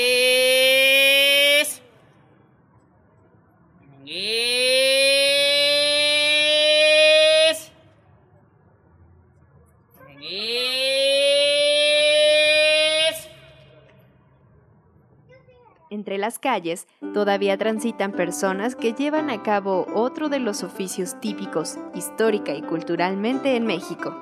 [16.30, 22.54] las calles todavía transitan personas que llevan a cabo otro de los oficios típicos, histórica
[22.54, 24.16] y culturalmente en México,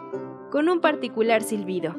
[0.50, 1.98] con un particular silbido.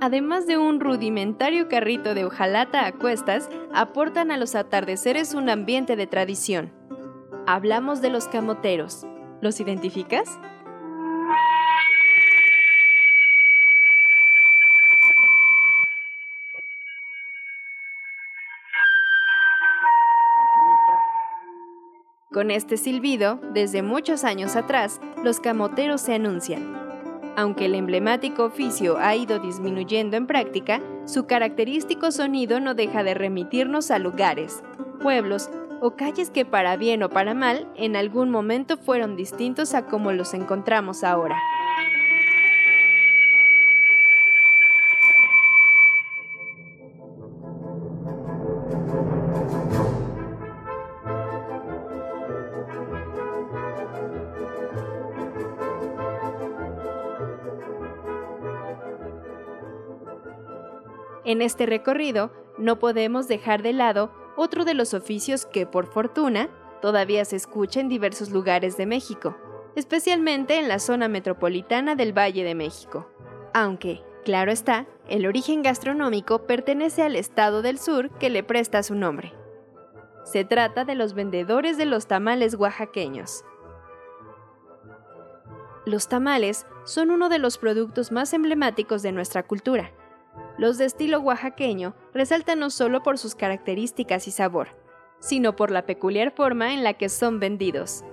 [0.00, 5.96] Además de un rudimentario carrito de hojalata a cuestas, aportan a los atardeceres un ambiente
[5.96, 6.70] de tradición.
[7.48, 9.08] Hablamos de los camoteros.
[9.40, 10.38] ¿Los identificas?
[22.38, 26.72] Con este silbido, desde muchos años atrás, los camoteros se anuncian.
[27.36, 33.14] Aunque el emblemático oficio ha ido disminuyendo en práctica, su característico sonido no deja de
[33.14, 34.62] remitirnos a lugares,
[35.02, 35.50] pueblos
[35.80, 40.12] o calles que para bien o para mal en algún momento fueron distintos a como
[40.12, 41.34] los encontramos ahora.
[61.28, 66.48] En este recorrido no podemos dejar de lado otro de los oficios que, por fortuna,
[66.80, 69.36] todavía se escucha en diversos lugares de México,
[69.76, 73.10] especialmente en la zona metropolitana del Valle de México.
[73.52, 78.94] Aunque, claro está, el origen gastronómico pertenece al estado del sur que le presta su
[78.94, 79.34] nombre.
[80.24, 83.44] Se trata de los vendedores de los tamales oaxaqueños.
[85.84, 89.92] Los tamales son uno de los productos más emblemáticos de nuestra cultura
[90.58, 94.68] los de estilo oaxaqueño resaltan no solo por sus características y sabor,
[95.20, 98.04] sino por la peculiar forma en la que son vendidos.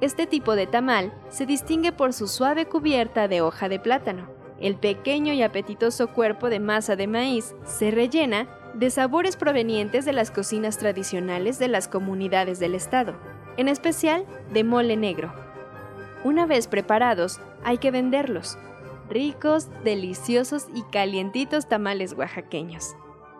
[0.00, 4.28] Este tipo de tamal se distingue por su suave cubierta de hoja de plátano.
[4.60, 10.12] El pequeño y apetitoso cuerpo de masa de maíz se rellena de sabores provenientes de
[10.12, 13.14] las cocinas tradicionales de las comunidades del estado,
[13.56, 15.32] en especial de mole negro.
[16.24, 18.58] Una vez preparados, hay que venderlos,
[19.08, 22.96] ricos, deliciosos y calientitos tamales oaxaqueños.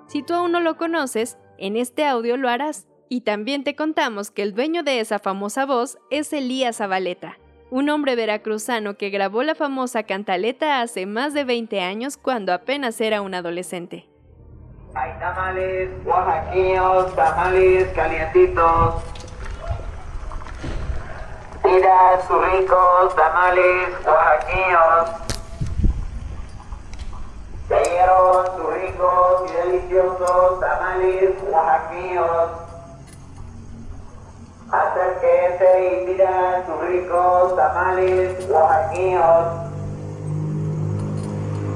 [0.06, 2.86] Si tú aún no lo conoces, en este audio lo harás.
[3.08, 7.38] Y también te contamos que el dueño de esa famosa voz es Elías Zabaleta,
[7.70, 13.00] un hombre veracruzano que grabó la famosa cantaleta hace más de 20 años cuando apenas
[13.00, 14.08] era un adolescente.
[14.94, 18.94] Hay tamales oaxaqueños, tamales calientitos.
[21.64, 25.33] Mira, sus ricos tamales oaxaqueños.
[27.68, 32.50] Cayeron sus ricos y deliciosos tamales oaxaqueños.
[34.70, 39.46] Acérquese y mira sus ricos tamales oaxaqueños.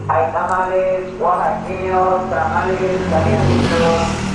[0.09, 4.29] Hay tamales oaxaqueños, tamales calientitos.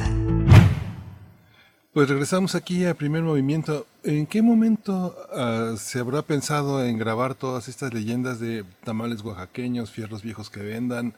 [1.93, 3.85] Pues regresamos aquí a primer movimiento.
[4.03, 9.91] ¿En qué momento uh, se habrá pensado en grabar todas estas leyendas de tamales oaxaqueños,
[9.91, 11.13] fierros viejos que vendan?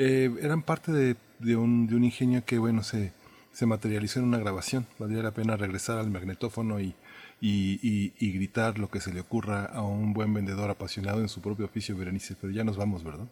[0.00, 1.16] Eh, eran parte de,
[1.56, 3.12] un, de, un, ingenio que, bueno, se,
[3.50, 4.86] se, materializó en una grabación.
[4.96, 6.94] Valdría la pena regresar al magnetófono y,
[7.40, 11.28] y, y, y, gritar lo que se le ocurra a un buen vendedor apasionado en
[11.28, 12.36] su propio oficio, Berenice.
[12.40, 13.26] Pero ya nos vamos, ¿verdad?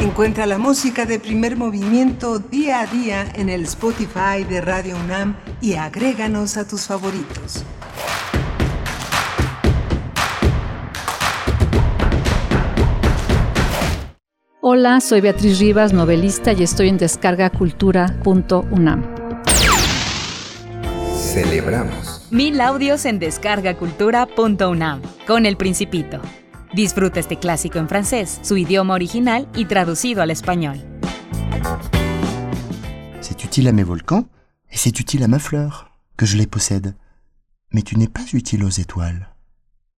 [0.03, 5.37] Encuentra la música de primer movimiento día a día en el Spotify de Radio UNAM
[5.61, 7.63] y agréganos a tus favoritos.
[14.59, 19.03] Hola, soy Beatriz Rivas, novelista y estoy en descargacultura.unam.
[21.15, 22.27] Celebramos.
[22.29, 26.19] Mil audios en descargacultura.unam con el Principito.
[26.73, 30.79] Disfruta este clásico en francés, su idioma original y traducido al español.
[33.21, 34.27] C'est utile à mes volcans
[34.71, 36.95] et c'est utile à ma fleur, que je les possède.
[37.71, 39.27] Mais tu n'es pas utile aux étoiles.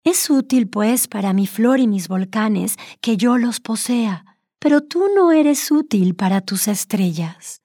[0.04, 4.24] Es útil, pues, para mi flor y mis volcanes que yo los posea,
[4.58, 7.60] pero tú no eres útil para tus estrellas.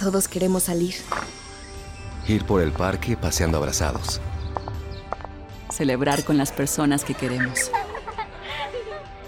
[0.00, 0.94] Todos queremos salir.
[2.26, 4.18] Ir por el parque paseando abrazados.
[5.70, 7.70] Celebrar con las personas que queremos.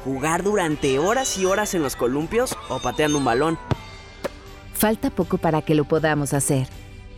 [0.02, 3.58] Jugar durante horas y horas en los columpios o pateando un balón.
[4.72, 6.68] Falta poco para que lo podamos hacer,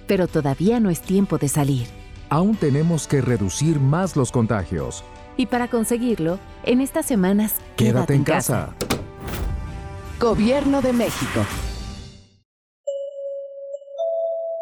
[0.08, 1.86] pero todavía no es tiempo de salir.
[2.30, 5.04] Aún tenemos que reducir más los contagios.
[5.36, 8.74] Y para conseguirlo, en estas semanas, quédate, quédate en casa.
[8.78, 8.94] casa.
[10.18, 11.40] Gobierno de México.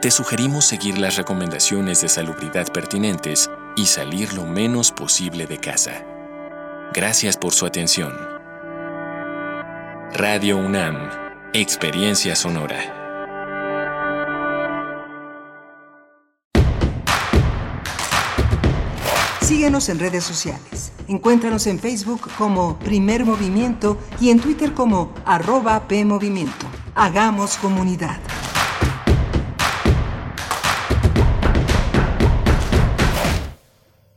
[0.00, 6.06] Te sugerimos seguir las recomendaciones de salubridad pertinentes y salir lo menos posible de casa.
[6.94, 8.10] Gracias por su atención.
[10.14, 10.96] Radio UNAM,
[11.52, 12.78] Experiencia Sonora.
[19.42, 20.92] Síguenos en redes sociales.
[21.08, 26.64] Encuéntranos en Facebook como Primer Movimiento y en Twitter como arroba PMovimiento.
[26.94, 28.18] Hagamos comunidad.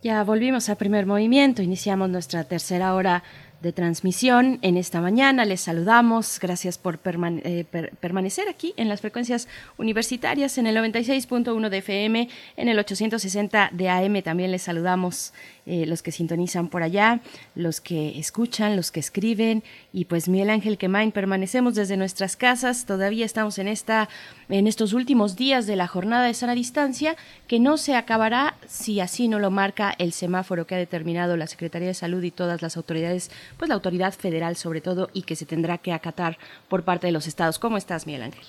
[0.03, 3.23] Ya volvimos a primer movimiento, iniciamos nuestra tercera hora
[3.63, 5.45] de transmisión en esta mañana.
[5.45, 6.37] Les saludamos.
[6.41, 7.63] Gracias por eh,
[8.01, 9.47] permanecer aquí en las frecuencias
[9.77, 14.21] universitarias en el 96.1 de FM, en el 860 de AM.
[14.21, 15.31] También les saludamos
[15.65, 17.21] eh, los que sintonizan por allá,
[17.55, 19.63] los que escuchan, los que escriben.
[19.93, 22.85] Y pues Miguel Ángel Quemain, permanecemos desde nuestras casas.
[22.85, 24.09] Todavía estamos en, esta,
[24.49, 27.15] en estos últimos días de la jornada de sana distancia,
[27.47, 31.47] que no se acabará si así no lo marca el semáforo que ha determinado la
[31.47, 35.35] Secretaría de Salud y todas las autoridades, pues la autoridad federal sobre todo, y que
[35.35, 36.37] se tendrá que acatar
[36.69, 37.59] por parte de los estados.
[37.59, 38.45] ¿Cómo estás, Miguel Ángel?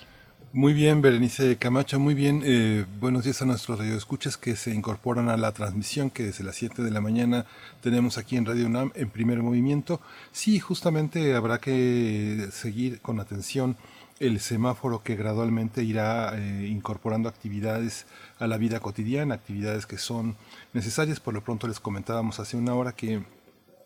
[0.55, 2.41] Muy bien, Berenice Camacho, muy bien.
[2.45, 6.55] Eh, buenos días a nuestros radioescuchas que se incorporan a la transmisión que desde las
[6.55, 7.45] 7 de la mañana
[7.81, 9.99] tenemos aquí en Radio UNAM en primer movimiento.
[10.31, 13.75] Sí, justamente habrá que seguir con atención
[14.19, 18.05] el semáforo que gradualmente irá eh, incorporando actividades
[18.39, 20.35] a la vida cotidiana, actividades que son
[20.73, 21.19] necesarias.
[21.19, 23.23] Por lo pronto les comentábamos hace una hora que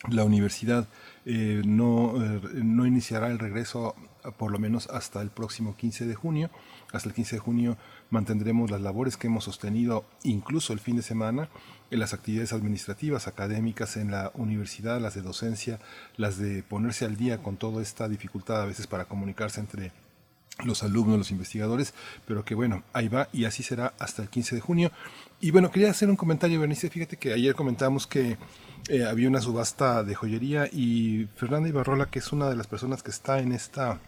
[0.07, 0.88] la universidad
[1.26, 2.14] eh, no,
[2.53, 3.95] no iniciará el regreso
[4.38, 6.49] por lo menos hasta el próximo 15 de junio.
[6.91, 7.77] Hasta el 15 de junio
[8.10, 11.49] mantendremos las labores que hemos sostenido incluso el fin de semana
[11.91, 15.80] en las actividades administrativas, académicas en la universidad, las de docencia,
[16.18, 19.91] las de ponerse al día con toda esta dificultad a veces para comunicarse entre
[20.64, 21.94] los alumnos, los investigadores,
[22.27, 24.91] pero que bueno, ahí va y así será hasta el 15 de junio.
[25.41, 28.38] Y bueno, quería hacer un comentario, Bernice, fíjate que ayer comentamos que
[28.90, 33.03] eh, había una subasta de joyería y Fernanda Ibarrola, que es una de las personas
[33.03, 33.99] que está en esta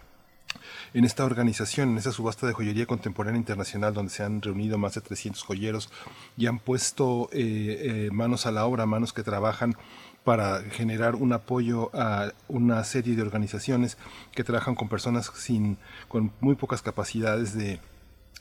[0.94, 4.96] en esta organización, en esa subasta de joyería contemporánea internacional, donde se han reunido más
[4.96, 5.90] de 300 joyeros
[6.36, 9.76] y han puesto eh, eh, manos a la obra, manos que trabajan
[10.24, 13.98] para generar un apoyo a una serie de organizaciones
[14.34, 15.78] que trabajan con personas sin,
[16.08, 17.80] con muy pocas capacidades de,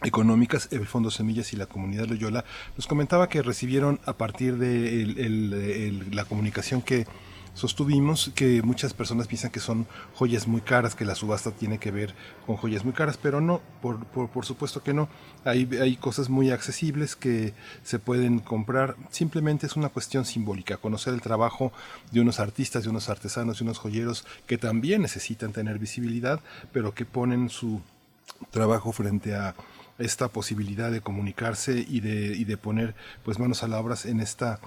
[0.03, 2.45] económicas, el Fondo Semillas y la comunidad Loyola,
[2.77, 7.07] nos comentaba que recibieron a partir de la comunicación que
[7.61, 11.91] sostuvimos que muchas personas piensan que son joyas muy caras, que la subasta tiene que
[11.91, 12.15] ver
[12.47, 15.11] con joyas muy caras, pero no, por, por, supuesto que no.
[15.45, 21.13] Hay, hay cosas muy accesibles que se pueden comprar, simplemente es una cuestión simbólica, conocer
[21.13, 21.71] el trabajo
[22.11, 26.41] de unos artistas, de unos artesanos, de unos joyeros que también necesitan tener visibilidad,
[26.73, 27.83] pero que ponen su
[28.51, 29.55] trabajo frente a
[29.99, 34.21] esta posibilidad de comunicarse y de, y de poner pues manos a la obra en
[34.21, 34.61] esta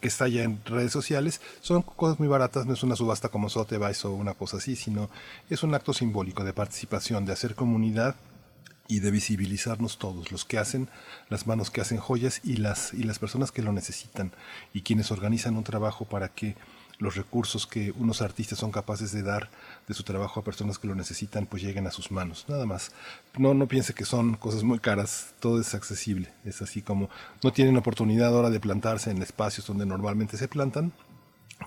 [0.00, 3.48] que está ya en redes sociales, son cosas muy baratas, no es una subasta como
[3.48, 5.08] Sotheby's o una cosa así, sino
[5.50, 8.16] es un acto simbólico de participación, de hacer comunidad
[8.88, 10.88] y de visibilizarnos todos, los que hacen,
[11.28, 14.32] las manos que hacen joyas y las, y las personas que lo necesitan
[14.74, 16.56] y quienes organizan un trabajo para que
[17.02, 19.50] los recursos que unos artistas son capaces de dar
[19.88, 22.46] de su trabajo a personas que lo necesitan, pues lleguen a sus manos.
[22.48, 22.92] Nada más.
[23.36, 26.32] No, no piense que son cosas muy caras, todo es accesible.
[26.44, 27.10] Es así como
[27.42, 30.92] no tienen oportunidad ahora de plantarse en espacios donde normalmente se plantan,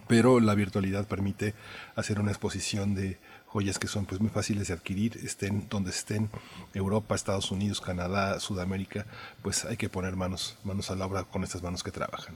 [0.07, 1.53] pero la virtualidad permite
[1.95, 6.29] hacer una exposición de joyas que son pues muy fáciles de adquirir, estén donde estén,
[6.73, 9.05] Europa, Estados Unidos, Canadá, Sudamérica,
[9.41, 12.35] pues hay que poner manos, manos a la obra con estas manos que trabajan.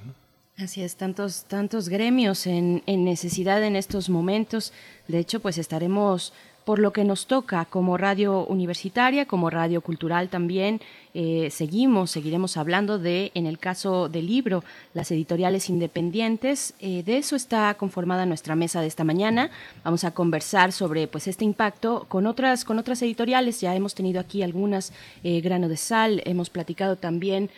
[0.62, 4.74] Así es, tantos, tantos gremios en, en necesidad en estos momentos.
[5.08, 6.34] De hecho, pues estaremos
[6.70, 10.82] por lo que nos toca como radio universitaria, como radio cultural también.
[11.16, 14.64] Eh, seguimos, seguiremos hablando de, en el caso del libro,
[14.94, 16.76] las editoriales independientes.
[16.80, 19.50] Eh, de eso está conformada nuestra mesa de esta mañana.
[19.84, 23.62] Vamos a conversar sobre pues este impacto con otras, con otras editoriales.
[23.62, 24.94] Ya hemos tenido aquí algunas,
[25.24, 27.50] eh, Grano de Sal, hemos platicado también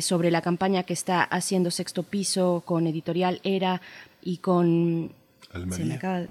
[0.00, 3.82] sobre la campaña que está haciendo Sexto Piso con Editorial Era
[4.22, 5.12] y con...
[5.52, 6.28] Almadía.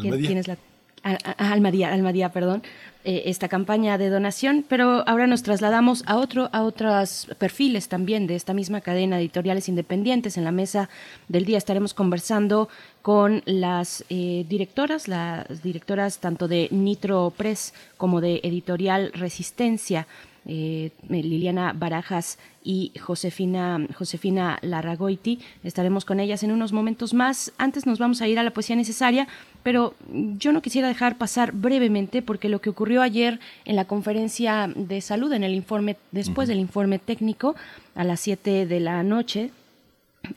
[0.00, 0.56] ¿Quién, es la
[1.04, 2.62] Almadía, Almadía, perdón,
[3.04, 8.26] eh, esta campaña de donación, pero ahora nos trasladamos a otro, a otros perfiles también
[8.26, 10.38] de esta misma cadena de editoriales independientes.
[10.38, 10.88] En la mesa
[11.28, 12.70] del día estaremos conversando
[13.02, 20.06] con las eh, directoras, las directoras tanto de Nitro Press como de Editorial Resistencia.
[20.46, 25.38] Eh, Liliana Barajas y Josefina, Josefina Larragoiti.
[25.62, 27.52] Estaremos con ellas en unos momentos más.
[27.56, 29.26] Antes nos vamos a ir a la poesía necesaria,
[29.62, 29.94] pero
[30.38, 35.00] yo no quisiera dejar pasar brevemente porque lo que ocurrió ayer en la conferencia de
[35.00, 37.54] salud, en el informe, después del informe técnico,
[37.94, 39.50] a las 7 de la noche,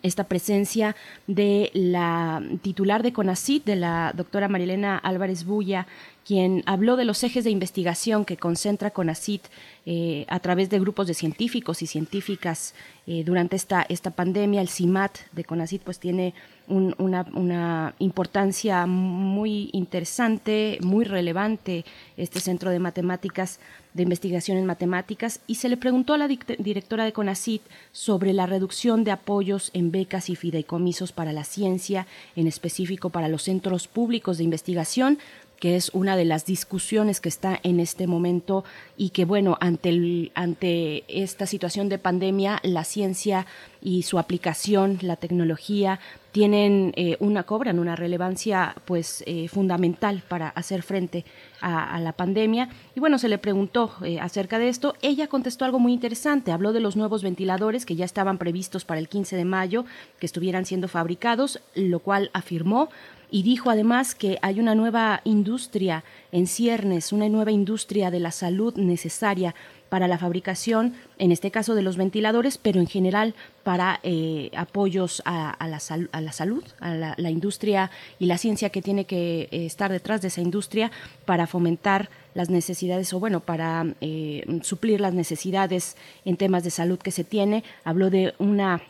[0.04, 0.96] esta presencia
[1.28, 5.88] de la titular de CONACIT, de la doctora Marilena Álvarez Bulla,
[6.26, 9.44] quien habló de los ejes de investigación que concentra CONACIT
[9.86, 12.74] eh, a través de grupos de científicos y científicas
[13.08, 14.62] eh, durante esta, esta pandemia.
[14.62, 16.34] El CIMAT de CONACIT pues tiene
[16.68, 21.86] una, importancia muy interesante, muy relevante,
[22.18, 23.60] este centro de matemáticas,
[23.94, 27.62] de investigación en matemáticas, y se le preguntó a la directora de CONACIT
[27.92, 33.30] sobre la reducción de apoyos en becas y fideicomisos para la ciencia, en específico para
[33.30, 35.18] los centros públicos de investigación,
[35.60, 38.64] que es una de las discusiones que está en este momento
[38.96, 43.46] y que, bueno, ante, el, ante esta situación de pandemia, la ciencia
[43.82, 46.00] y su aplicación, la tecnología,
[46.38, 51.26] tienen eh, una, cobran una relevancia pues eh, fundamental para hacer frente
[51.62, 52.70] a, la pandemia.
[52.94, 54.94] Y bueno, se le preguntó eh, acerca de esto.
[55.02, 56.52] Ella contestó algo muy interesante.
[56.52, 59.86] Habló de los nuevos ventiladores que ya estaban previstos para el 15 de mayo,
[60.20, 62.90] que estuvieran siendo fabricados, lo cual afirmó
[63.30, 68.32] y dijo además que hay una nueva industria en ciernes, una nueva industria de la
[68.32, 69.54] salud necesaria
[69.90, 75.22] para la fabricación, en este caso de los ventiladores, pero en general para eh, apoyos
[75.26, 80.22] a, la salud, a la, industria y la ciencia que tiene que eh, estar detrás
[80.22, 80.92] de esa industria
[81.26, 87.00] para fomentar las necesidades o bueno, para eh, suplir las necesidades en temas de salud
[87.00, 87.64] que se tiene.
[87.84, 88.82] Habló de una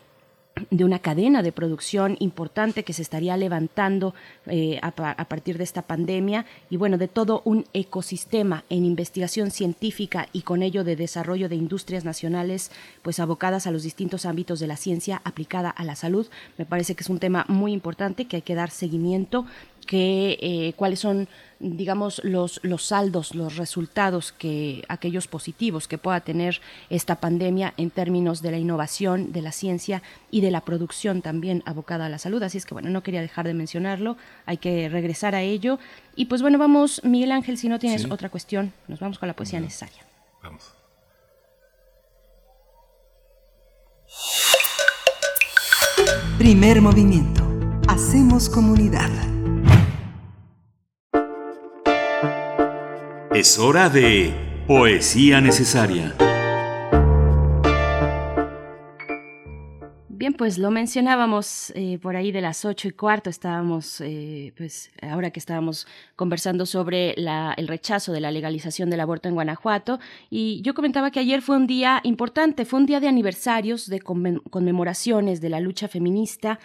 [0.70, 4.14] de una cadena de producción importante que se estaría levantando
[4.46, 4.92] eh, a,
[5.24, 10.62] partir de esta pandemia y bueno, de todo un ecosistema en investigación científica y con
[10.62, 12.70] ello de desarrollo de industrias nacionales
[13.02, 16.26] pues abocadas a los distintos ámbitos de la ciencia aplicada a la salud.
[16.56, 19.46] Me parece que es un tema muy importante que hay que dar seguimiento
[19.88, 21.28] que eh, cuáles son
[21.60, 26.60] digamos los los saldos los resultados que aquellos positivos que pueda tener
[26.90, 31.62] esta pandemia en términos de la innovación de la ciencia y de la producción también
[31.64, 32.42] abocada a la salud.
[32.42, 35.78] Así es que bueno no quería dejar de mencionarlo hay que regresar a ello.
[36.14, 39.34] Y pues bueno vamos Miguel Ángel si no tienes otra cuestión nos vamos con la
[39.34, 40.04] poesía necesaria.
[40.42, 40.74] Vamos.
[46.38, 47.42] Primer movimiento.
[47.88, 49.37] Hacemos comunidad.
[53.38, 54.34] Es hora de
[54.66, 56.12] Poesía Necesaria.
[60.08, 64.90] Bien, pues lo mencionábamos eh, por ahí de las ocho y cuarto, estábamos, eh, pues
[65.00, 65.86] ahora que estábamos
[66.16, 71.20] conversando sobre el rechazo de la legalización del aborto en Guanajuato, y yo comentaba que
[71.20, 75.86] ayer fue un día importante, fue un día de aniversarios, de conmemoraciones de la lucha
[75.86, 76.58] feminista,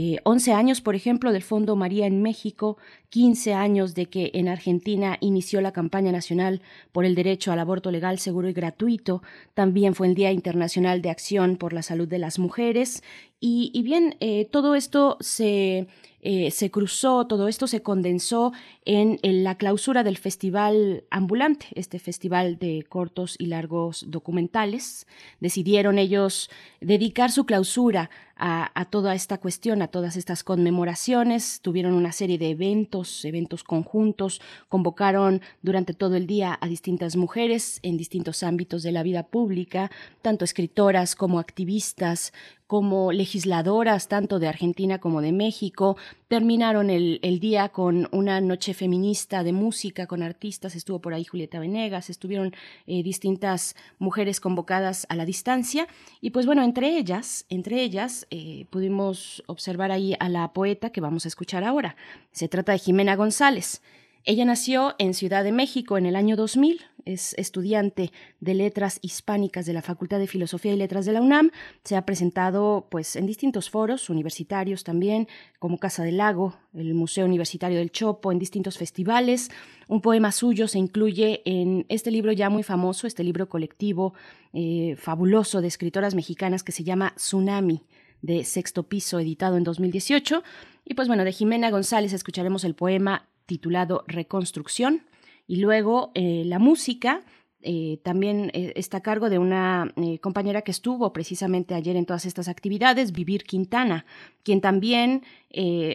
[0.00, 2.76] eh, 11 años, por ejemplo, del Fondo María en México,
[3.08, 6.62] 15 años de que en Argentina inició la campaña nacional
[6.92, 9.24] por el derecho al aborto legal, seguro y gratuito.
[9.54, 13.02] También fue el Día Internacional de Acción por la Salud de las Mujeres.
[13.40, 15.86] Y, bien, eh, todo esto se
[16.20, 18.52] eh, se cruzó, todo esto se condensó
[18.84, 25.06] en, la clausura del Festival Ambulante, este festival de cortos y largos documentales.
[25.38, 26.50] Decidieron ellos
[26.80, 28.10] dedicar su clausura
[28.40, 31.60] a, toda esta cuestión, a todas estas conmemoraciones.
[31.60, 37.80] Tuvieron una serie de eventos, eventos conjuntos, convocaron durante todo el día a distintas mujeres
[37.82, 39.90] en distintos ámbitos de la vida pública,
[40.22, 42.32] tanto escritoras como activistas,
[42.68, 45.96] como legisladoras tanto de Argentina como de México.
[46.28, 51.58] Terminaron el, día con una noche feminista de música con artistas, estuvo por ahí Julieta
[51.58, 52.54] Venegas, estuvieron
[52.86, 55.88] eh, distintas mujeres convocadas a la distancia
[56.20, 61.00] y pues bueno, entre ellas, entre ellas eh, pudimos observar ahí a la poeta que
[61.00, 61.96] vamos a escuchar ahora.
[62.32, 63.80] Se trata de Jimena González.
[64.24, 69.64] Ella nació en Ciudad de México en el año 2000, es estudiante de Letras Hispánicas
[69.64, 71.50] de la Facultad de Filosofía y Letras de la UNAM,
[71.82, 75.26] se ha presentado pues en distintos foros universitarios también,
[75.58, 79.50] como Casa del Lago, el Museo Universitario del Chopo, en distintos festivales.
[79.88, 84.12] Un poema suyo se incluye en este libro ya muy famoso, este libro colectivo
[84.52, 87.80] eh, fabuloso de escritoras mexicanas que se llama Tsunami
[88.20, 90.42] de sexto piso, editado en 2018.
[90.84, 95.02] Y pues bueno, de Jimena González escucharemos el poema titulado Reconstrucción.
[95.48, 97.22] Y luego eh, la música
[97.62, 102.26] eh, también eh, está a cargo de una compañera que estuvo precisamente ayer en todas
[102.26, 104.04] estas actividades, Vivir Quintana,
[104.44, 105.22] quien también,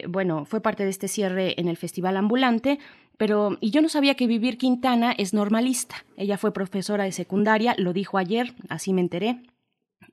[0.08, 2.78] bueno, fue parte de este cierre en el Festival Ambulante.
[3.16, 6.04] Pero, y yo no sabía que Vivir Quintana es normalista.
[6.16, 9.40] Ella fue profesora de secundaria, lo dijo ayer, así me enteré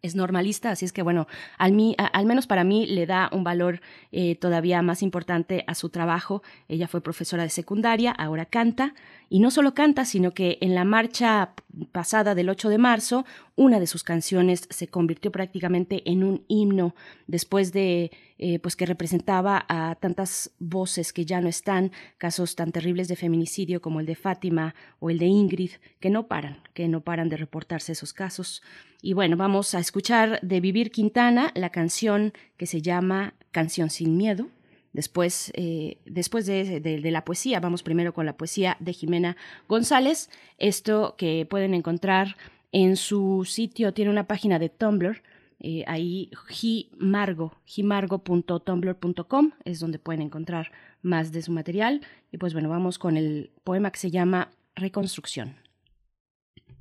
[0.02, 3.44] es normalista, así es que bueno, al, mí, al menos para mí le da un
[3.44, 6.42] valor eh, todavía más importante a su trabajo.
[6.68, 8.94] Ella fue profesora de secundaria, ahora canta,
[9.32, 11.54] y no solo canta, sino que en la marcha
[11.94, 13.26] pasada del 8 de marzo
[13.56, 16.96] una de sus canciones se convirtió prácticamente en un himno
[17.28, 22.74] después de eh, pues que representaba a tantas voces que ya no están, casos tan
[22.74, 25.72] terribles de feminicidio como el de Fátima o el de Ingrid,
[26.02, 28.62] que no paran, que no paran de reportarse esos casos.
[29.02, 34.18] Y bueno, vamos a escuchar de Vivir Quintana la canción que se llama Canción sin
[34.18, 34.50] Miedo,
[34.94, 39.38] Después, eh, después de, la poesía, vamos primero con la poesía de Jimena
[39.68, 40.30] González.
[40.58, 42.36] Esto que pueden encontrar
[42.72, 45.22] en su sitio, tiene una página de Tumblr,
[45.64, 50.72] eh, ahí jimargo, jimargo.tumblr.com es donde pueden encontrar
[51.04, 52.02] más de su material.
[52.32, 55.56] Y pues bueno, vamos con el poema que se llama Reconstrucción.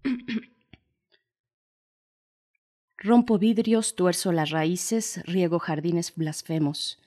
[2.97, 7.00] Rompo vidrios, tuerzo las raíces, riego jardines blasfemos.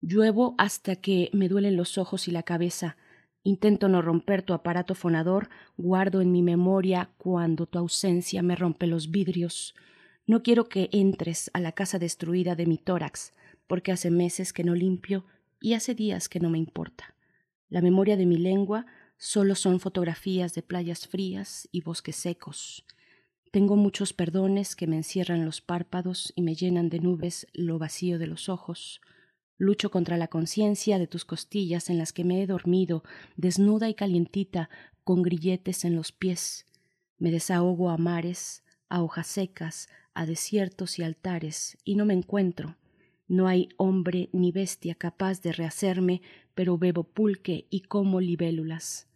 [0.00, 2.96] Lluevo hasta que me duelen los ojos y la cabeza.
[3.42, 8.86] Intento no romper tu aparato fonador, guardo en mi memoria cuando tu ausencia me rompe
[8.86, 9.74] los vidrios.
[10.26, 13.32] No quiero que entres a la casa destruida de mi tórax,
[13.66, 15.24] porque hace meses que no limpio
[15.60, 17.14] y hace días que no me importa.
[17.68, 22.84] La memoria de mi lengua solo son fotografías de playas frías y bosques secos.
[23.50, 28.18] Tengo muchos perdones que me encierran los párpados y me llenan de nubes lo vacío
[28.18, 29.00] de los ojos.
[29.58, 33.02] Lucho contra la conciencia de tus costillas en las que me he dormido,
[33.36, 34.70] desnuda y calientita,
[35.02, 36.64] con grilletes en los pies.
[37.18, 42.76] Me desahogo a mares, a hojas secas, a desiertos y altares, y no me encuentro.
[43.26, 46.22] No hay hombre ni bestia capaz de rehacerme,
[46.54, 49.08] pero bebo pulque y como libélulas.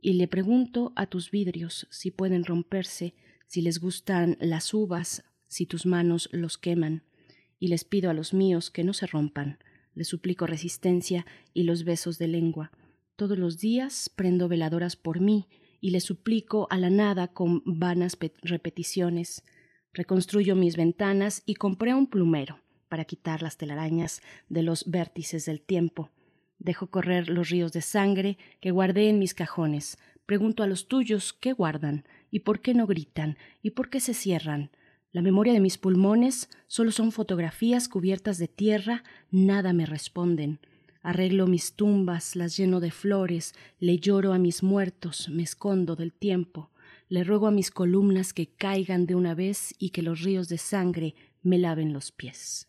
[0.00, 3.14] Y le pregunto a tus vidrios si pueden romperse,
[3.46, 7.02] si les gustan las uvas, si tus manos los queman,
[7.58, 9.58] y les pido a los míos que no se rompan,
[9.96, 12.70] le suplico resistencia y los besos de lengua.
[13.16, 15.48] Todos los días prendo veladoras por mí
[15.80, 19.42] y le suplico a la nada con vanas repeticiones.
[19.92, 25.62] Reconstruyo mis ventanas y compré un plumero para quitar las telarañas de los vértices del
[25.62, 26.10] tiempo.
[26.58, 29.98] Dejo correr los ríos de sangre que guardé en mis cajones.
[30.26, 34.12] Pregunto a los tuyos qué guardan y por qué no gritan y por qué se
[34.12, 34.70] cierran.
[35.16, 40.58] La memoria de mis pulmones solo son fotografías cubiertas de tierra, nada me responden.
[41.00, 46.12] Arreglo mis tumbas, las lleno de flores, le lloro a mis muertos, me escondo del
[46.12, 46.70] tiempo.
[47.08, 50.58] Le ruego a mis columnas que caigan de una vez y que los ríos de
[50.58, 52.68] sangre me laven los pies.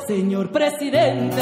[0.11, 1.41] señor presidente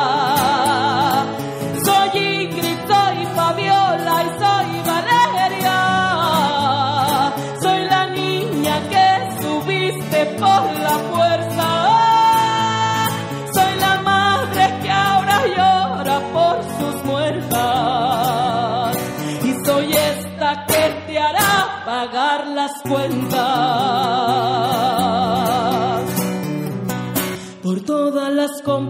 [9.99, 11.69] Por la fuerza.
[13.53, 18.97] Soy la madre que ahora llora por sus muertas.
[19.43, 24.70] Y soy esta que te hará pagar las cuentas.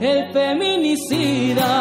[0.00, 1.72] el feminicida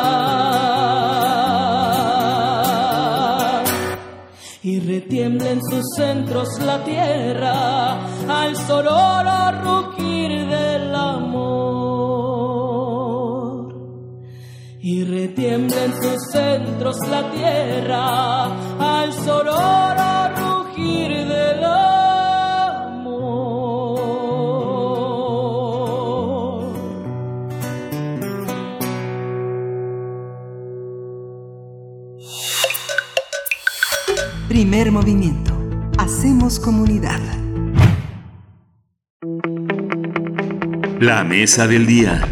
[4.66, 11.76] y retiembla en sus centros la tierra al sonoro rugir del amor.
[14.82, 18.46] Y retiembla en sus centros la tierra
[18.80, 21.85] al sonoro rugir del amor.
[34.56, 35.54] Primer movimiento.
[35.98, 37.20] Hacemos comunidad.
[40.98, 42.26] La mesa del día.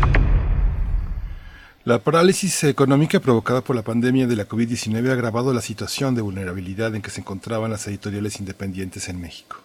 [1.83, 6.21] La parálisis económica provocada por la pandemia de la COVID-19 ha agravado la situación de
[6.21, 9.57] vulnerabilidad en que se encontraban las editoriales independientes en México.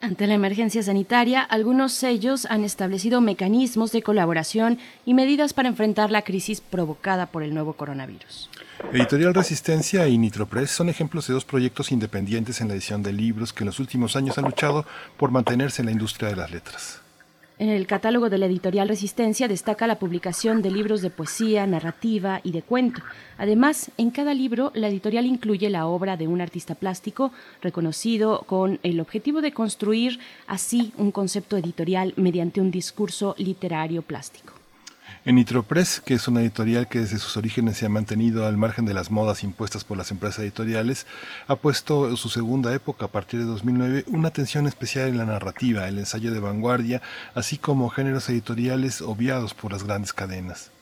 [0.00, 6.10] Ante la emergencia sanitaria, algunos sellos han establecido mecanismos de colaboración y medidas para enfrentar
[6.10, 8.50] la crisis provocada por el nuevo coronavirus.
[8.90, 13.52] Editorial Resistencia y Nitropress son ejemplos de dos proyectos independientes en la edición de libros
[13.52, 14.84] que en los últimos años han luchado
[15.16, 17.00] por mantenerse en la industria de las letras.
[17.58, 22.40] En el catálogo de la editorial Resistencia destaca la publicación de libros de poesía, narrativa
[22.42, 23.02] y de cuento.
[23.38, 27.30] Además, en cada libro, la editorial incluye la obra de un artista plástico
[27.60, 34.61] reconocido con el objetivo de construir así un concepto editorial mediante un discurso literario plástico.
[35.24, 38.86] En Nitropress, que es una editorial que desde sus orígenes se ha mantenido al margen
[38.86, 41.06] de las modas impuestas por las empresas editoriales,
[41.46, 45.24] ha puesto en su segunda época, a partir de 2009, una atención especial en la
[45.24, 47.02] narrativa, el ensayo de vanguardia,
[47.36, 50.72] así como géneros editoriales obviados por las grandes cadenas.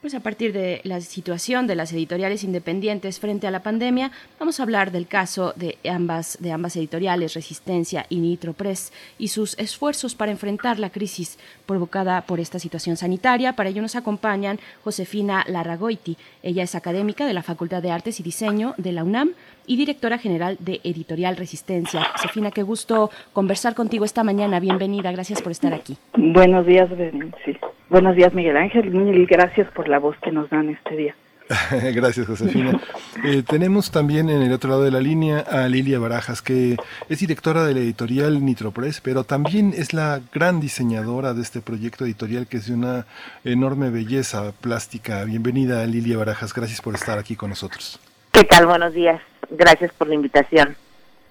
[0.00, 4.60] Pues a partir de la situación de las editoriales independientes frente a la pandemia, vamos
[4.60, 9.58] a hablar del caso de ambas, de ambas editoriales, Resistencia y Nitro Press, y sus
[9.58, 11.36] esfuerzos para enfrentar la crisis
[11.68, 13.52] provocada por esta situación sanitaria.
[13.52, 16.16] Para ello nos acompañan Josefina Larragoiti.
[16.42, 19.34] Ella es académica de la Facultad de Artes y Diseño de la UNAM
[19.66, 22.02] y directora general de Editorial Resistencia.
[22.16, 24.58] Josefina, qué gusto conversar contigo esta mañana.
[24.58, 25.96] Bienvenida, gracias por estar aquí.
[26.16, 26.88] Buenos días,
[27.44, 27.56] sí.
[27.90, 28.90] Buenos días, Miguel Ángel.
[28.90, 31.14] Mil gracias por la voz que nos dan este día.
[31.94, 32.78] Gracias, Josefina.
[33.24, 36.76] Eh, tenemos también en el otro lado de la línea a Lilia Barajas, que
[37.08, 42.04] es directora de la editorial Nitropress, pero también es la gran diseñadora de este proyecto
[42.04, 43.06] editorial que es de una
[43.44, 45.24] enorme belleza plástica.
[45.24, 46.52] Bienvenida, Lilia Barajas.
[46.52, 47.98] Gracias por estar aquí con nosotros.
[48.32, 48.66] ¿Qué tal?
[48.66, 49.20] Buenos días.
[49.50, 50.76] Gracias por la invitación.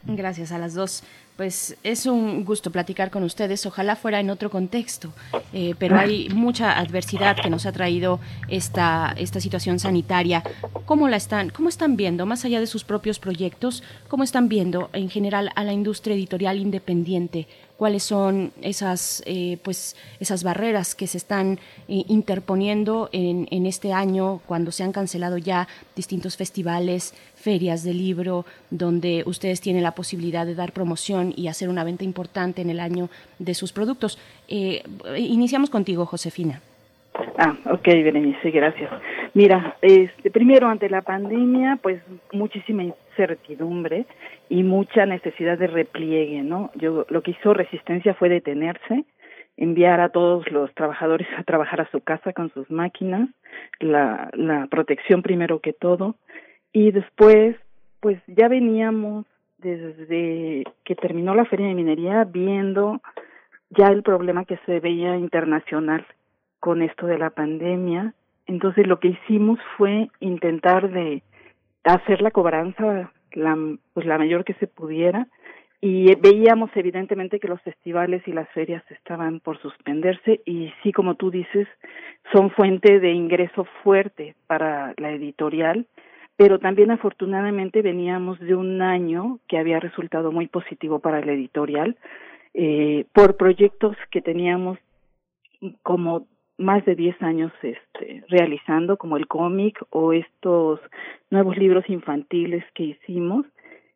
[0.03, 1.03] Gracias a las dos.
[1.37, 3.63] Pues es un gusto platicar con ustedes.
[3.67, 5.13] Ojalá fuera en otro contexto,
[5.53, 10.41] eh, pero hay mucha adversidad que nos ha traído esta, esta situación sanitaria.
[10.85, 14.89] ¿Cómo la están, cómo están viendo, más allá de sus propios proyectos, cómo están viendo
[14.93, 17.47] en general a la industria editorial independiente?
[17.77, 23.93] ¿Cuáles son esas, eh, pues, esas barreras que se están eh, interponiendo en, en este
[23.93, 27.13] año cuando se han cancelado ya distintos festivales,
[27.47, 32.03] ferias de libro, donde ustedes tienen la posibilidad de dar promoción y hacer una venta
[32.03, 33.07] importante en el año
[33.39, 34.19] de sus productos.
[34.49, 34.83] Eh,
[35.15, 36.59] iniciamos contigo, Josefina.
[37.37, 38.91] Ah, ok, Berenice, gracias.
[39.33, 42.01] Mira, este, primero ante la pandemia, pues
[42.33, 44.05] muchísima incertidumbre
[44.49, 46.69] y mucha necesidad de repliegue, ¿no?
[46.75, 49.05] Yo lo que hizo Resistencia fue detenerse,
[49.55, 53.29] enviar a todos los trabajadores a trabajar a su casa con sus máquinas,
[53.79, 56.15] la, la protección primero que todo,
[56.73, 57.55] y después,
[57.99, 59.25] pues ya veníamos
[59.57, 63.01] desde que terminó la feria de minería viendo
[63.69, 66.05] ya el problema que se veía internacional
[66.59, 68.13] con esto de la pandemia.
[68.45, 71.23] Entonces lo que hicimos fue intentar de
[71.83, 73.57] hacer la cobranza la,
[73.93, 75.27] pues la mayor que se pudiera
[75.79, 81.15] y veíamos evidentemente que los festivales y las ferias estaban por suspenderse y sí como
[81.15, 81.67] tú dices
[82.33, 85.85] son fuente de ingreso fuerte para la editorial
[86.37, 91.97] pero también afortunadamente veníamos de un año que había resultado muy positivo para la editorial
[92.53, 94.77] eh, por proyectos que teníamos
[95.83, 100.79] como más de 10 años este, realizando, como el cómic o estos
[101.29, 103.45] nuevos libros infantiles que hicimos,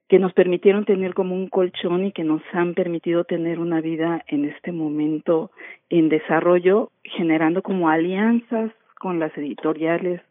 [0.07, 4.23] que nos permitieron tener como un colchón y que nos han permitido tener una vida
[4.27, 5.51] en este momento
[5.89, 10.21] en desarrollo, generando como alianzas con las editoriales,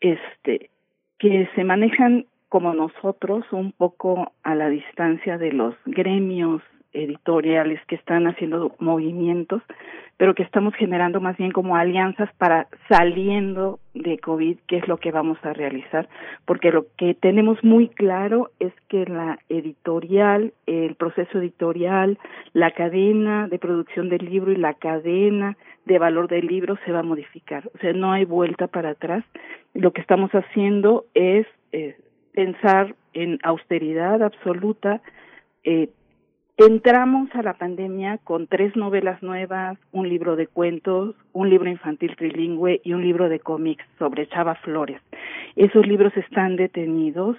[0.00, 0.70] este,
[1.20, 6.62] que se manejan como nosotros, un poco a la distancia de los gremios
[6.92, 9.62] editoriales que están haciendo movimientos,
[10.16, 14.98] pero que estamos generando más bien como alianzas para saliendo de COVID, que es lo
[14.98, 16.08] que vamos a realizar,
[16.44, 22.18] porque lo que tenemos muy claro es que la editorial, el proceso editorial,
[22.52, 26.98] la cadena de producción del libro y la cadena de valor del libro se va
[26.98, 29.24] a modificar, o sea, no hay vuelta para atrás.
[29.72, 31.96] Lo que estamos haciendo es eh,
[32.32, 35.00] pensar en austeridad absoluta,
[35.64, 35.88] eh,
[36.62, 42.14] Entramos a la pandemia con tres novelas nuevas, un libro de cuentos, un libro infantil
[42.16, 45.00] trilingüe y un libro de cómics sobre Chava Flores.
[45.56, 47.38] Esos libros están detenidos,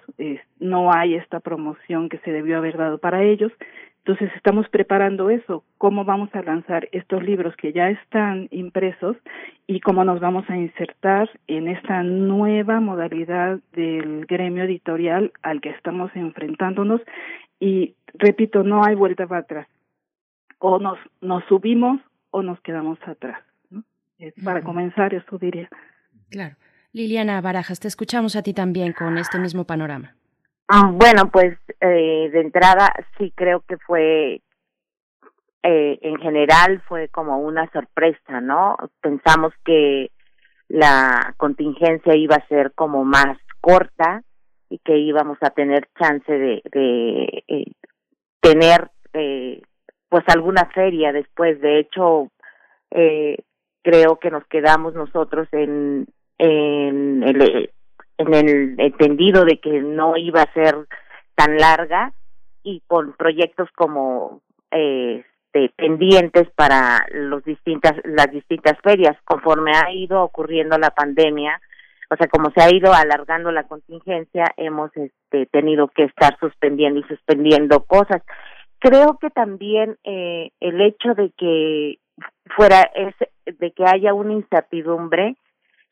[0.59, 3.51] no hay esta promoción que se debió haber dado para ellos.
[4.03, 9.16] Entonces estamos preparando eso, cómo vamos a lanzar estos libros que ya están impresos
[9.67, 15.69] y cómo nos vamos a insertar en esta nueva modalidad del gremio editorial al que
[15.69, 17.01] estamos enfrentándonos
[17.62, 19.68] y repito, no hay vuelta para atrás.
[20.58, 23.42] O nos, nos subimos o nos quedamos atrás.
[24.44, 25.70] Para comenzar, eso diría.
[26.30, 26.56] Claro.
[26.92, 30.16] Liliana Barajas, te escuchamos a ti también con este mismo panorama.
[30.68, 34.42] Ah, bueno, pues eh, de entrada sí creo que fue,
[35.64, 38.76] eh, en general fue como una sorpresa, ¿no?
[39.02, 40.12] Pensamos que
[40.68, 44.24] la contingencia iba a ser como más corta
[44.72, 47.72] y que íbamos a tener chance de, de eh,
[48.40, 49.61] tener eh,
[50.08, 51.59] pues alguna feria después.
[51.59, 52.32] De hecho,
[52.90, 53.38] eh,
[53.83, 57.69] creo que nos quedamos nosotros en, en, el,
[58.17, 60.75] en el entendido de que no iba a ser
[61.35, 62.14] tan larga
[62.64, 64.40] y con proyectos como
[64.72, 65.25] eh,
[65.75, 71.59] pendientes para los distintas las distintas ferias conforme ha ido ocurriendo la pandemia
[72.12, 77.00] o sea, como se ha ido alargando la contingencia, hemos este, tenido que estar suspendiendo
[77.00, 78.22] y suspendiendo cosas.
[78.80, 82.00] Creo que también eh, el hecho de que
[82.54, 83.16] fuera es
[83.46, 85.38] de que haya una incertidumbre,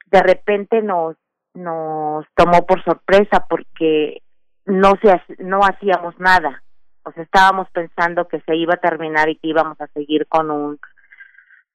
[0.08, 1.16] de repente nos
[1.54, 4.22] nos tomó por sorpresa porque
[4.66, 6.64] no se no hacíamos nada.
[7.04, 10.52] O sea, estábamos pensando que se iba a terminar y que íbamos a seguir con
[10.52, 10.80] un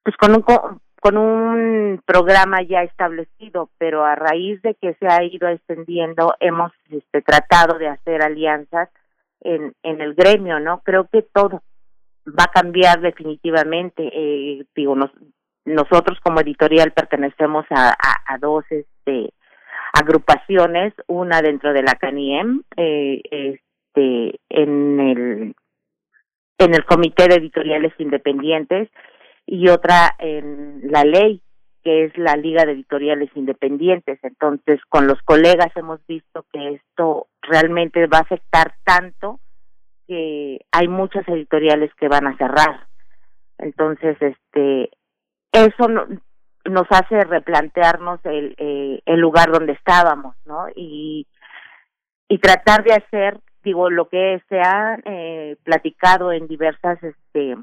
[0.03, 0.43] pues con un
[1.05, 6.71] con un programa ya establecido, pero a raíz de que se ha ido extendiendo, hemos
[6.89, 8.89] este, tratado de hacer alianzas
[9.41, 10.79] en, en el gremio, ¿no?
[10.79, 11.61] Creo que todo
[12.27, 14.09] va a cambiar definitivamente.
[14.11, 14.95] Eh, digo,
[15.65, 19.31] nosotros como editorial pertenecemos a, a, dos este,
[19.93, 25.55] agrupaciones, una dentro de la CANIEM, eh, este, en el
[26.57, 28.89] en el Comité de Editoriales Independientes
[29.45, 31.41] y otra en la ley
[31.85, 34.17] que es la Liga de Editoriales Independientes.
[34.23, 39.39] Entonces, con los colegas hemos visto que esto realmente va a afectar tanto
[40.07, 42.87] que hay muchas editoriales que van a cerrar.
[43.59, 44.89] Entonces, este,
[45.51, 45.87] eso
[46.65, 50.65] nos hace replantearnos el, eh, el lugar donde estábamos, ¿no?
[50.75, 51.27] Y,
[52.27, 57.55] y tratar de hacer, digo, lo que se ha eh, platicado en diversas, este,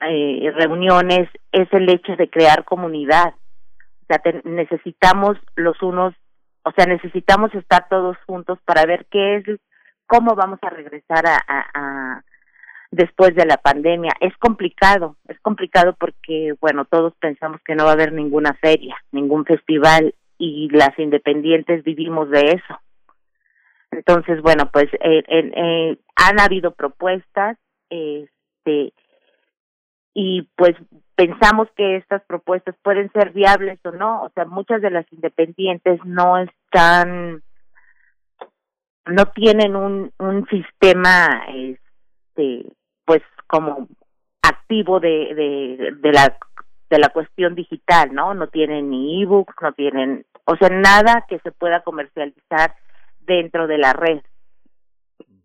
[0.00, 3.34] eh, reuniones es el hecho de crear comunidad.
[4.02, 6.14] O sea, necesitamos los unos,
[6.64, 9.44] o sea, necesitamos estar todos juntos para ver qué es,
[10.06, 12.22] cómo vamos a regresar a, a,
[12.90, 14.12] después de la pandemia.
[14.20, 18.96] Es complicado, es complicado porque, bueno, todos pensamos que no va a haber ninguna feria,
[19.10, 22.80] ningún festival y las independientes vivimos de eso.
[23.90, 27.56] Entonces, bueno, pues eh, eh, han habido propuestas,
[27.88, 28.92] este,
[30.18, 30.74] y pues
[31.14, 36.00] pensamos que estas propuestas pueden ser viables o no, o sea, muchas de las independientes
[36.06, 37.42] no están
[39.04, 42.72] no tienen un un sistema este
[43.04, 43.88] pues como
[44.42, 46.34] activo de de la
[46.88, 48.32] de la cuestión digital, ¿no?
[48.32, 52.74] No tienen ni ebooks, no tienen, o sea, nada que se pueda comercializar
[53.20, 54.20] dentro de la red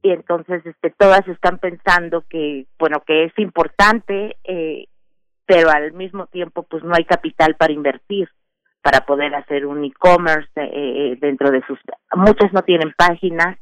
[0.01, 4.85] y entonces este todas están pensando que bueno que es importante eh,
[5.45, 8.29] pero al mismo tiempo pues no hay capital para invertir
[8.81, 11.79] para poder hacer un e-commerce eh, eh, dentro de sus
[12.15, 13.57] muchas no tienen páginas.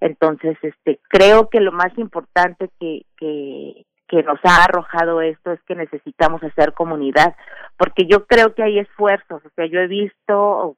[0.00, 5.62] Entonces este creo que lo más importante que que que nos ha arrojado esto es
[5.62, 7.34] que necesitamos hacer comunidad
[7.78, 10.76] porque yo creo que hay esfuerzos o sea yo he visto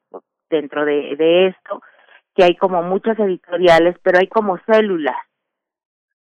[0.51, 1.83] dentro de, de esto
[2.35, 5.17] que hay como muchas editoriales, pero hay como células,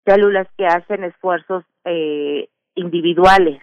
[0.05, 3.63] células que hacen esfuerzos eh, individuales,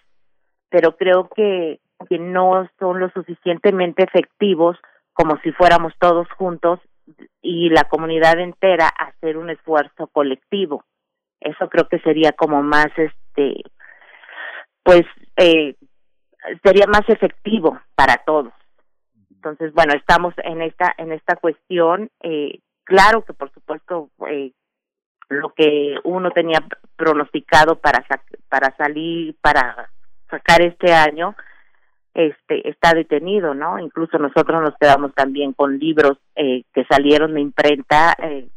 [0.70, 4.78] pero creo que, que no son lo suficientemente efectivos
[5.14, 6.80] como si fuéramos todos juntos
[7.42, 10.84] y la comunidad entera hacer un esfuerzo colectivo.
[11.40, 13.64] Eso creo que sería como más, este,
[14.84, 15.04] pues,
[15.38, 15.76] eh,
[16.64, 18.54] sería más efectivo para todos.
[19.48, 22.10] Entonces, bueno, estamos en esta en esta cuestión.
[22.22, 24.52] Eh, claro que, por supuesto, eh,
[25.30, 26.60] lo que uno tenía
[26.98, 28.06] pronosticado para
[28.50, 29.90] para salir, para
[30.30, 31.34] sacar este año,
[32.14, 33.80] este está detenido, ¿no?
[33.80, 38.50] Incluso nosotros nos quedamos también con libros eh, que salieron de imprenta eh,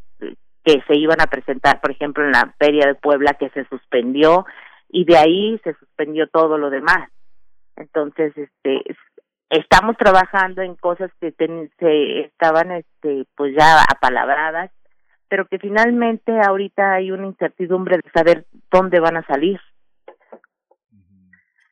[0.65, 4.45] que se iban a presentar, por ejemplo, en la Feria de Puebla que se suspendió
[4.89, 7.09] y de ahí se suspendió todo lo demás.
[7.77, 8.83] Entonces, este
[9.51, 11.33] estamos trabajando en cosas que
[11.79, 14.71] se estaban este pues ya apalabradas,
[15.29, 19.61] pero que finalmente ahorita hay una incertidumbre de saber dónde van a salir.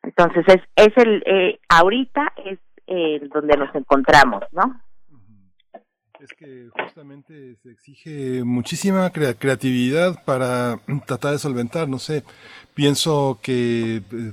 [0.02, 2.58] Entonces es es el eh, ahorita es
[2.88, 4.80] eh, donde nos encontramos, ¿no?
[6.20, 12.24] Es que justamente se exige muchísima creatividad para tratar de solventar, no sé,
[12.74, 14.32] pienso que eh,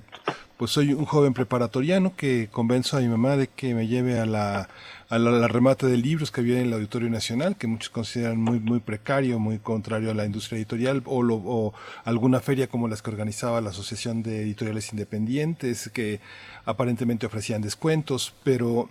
[0.58, 4.26] pues soy un joven preparatoriano que convenzo a mi mamá de que me lleve a
[4.26, 4.70] la,
[5.10, 8.60] a la, remate de libros que había en el Auditorio Nacional, que muchos consideran muy,
[8.60, 11.74] muy precario, muy contrario a la industria editorial, o, lo, o
[12.06, 16.22] alguna feria como las que organizaba la Asociación de Editoriales Independientes, que
[16.66, 18.90] aparentemente ofrecían descuentos, pero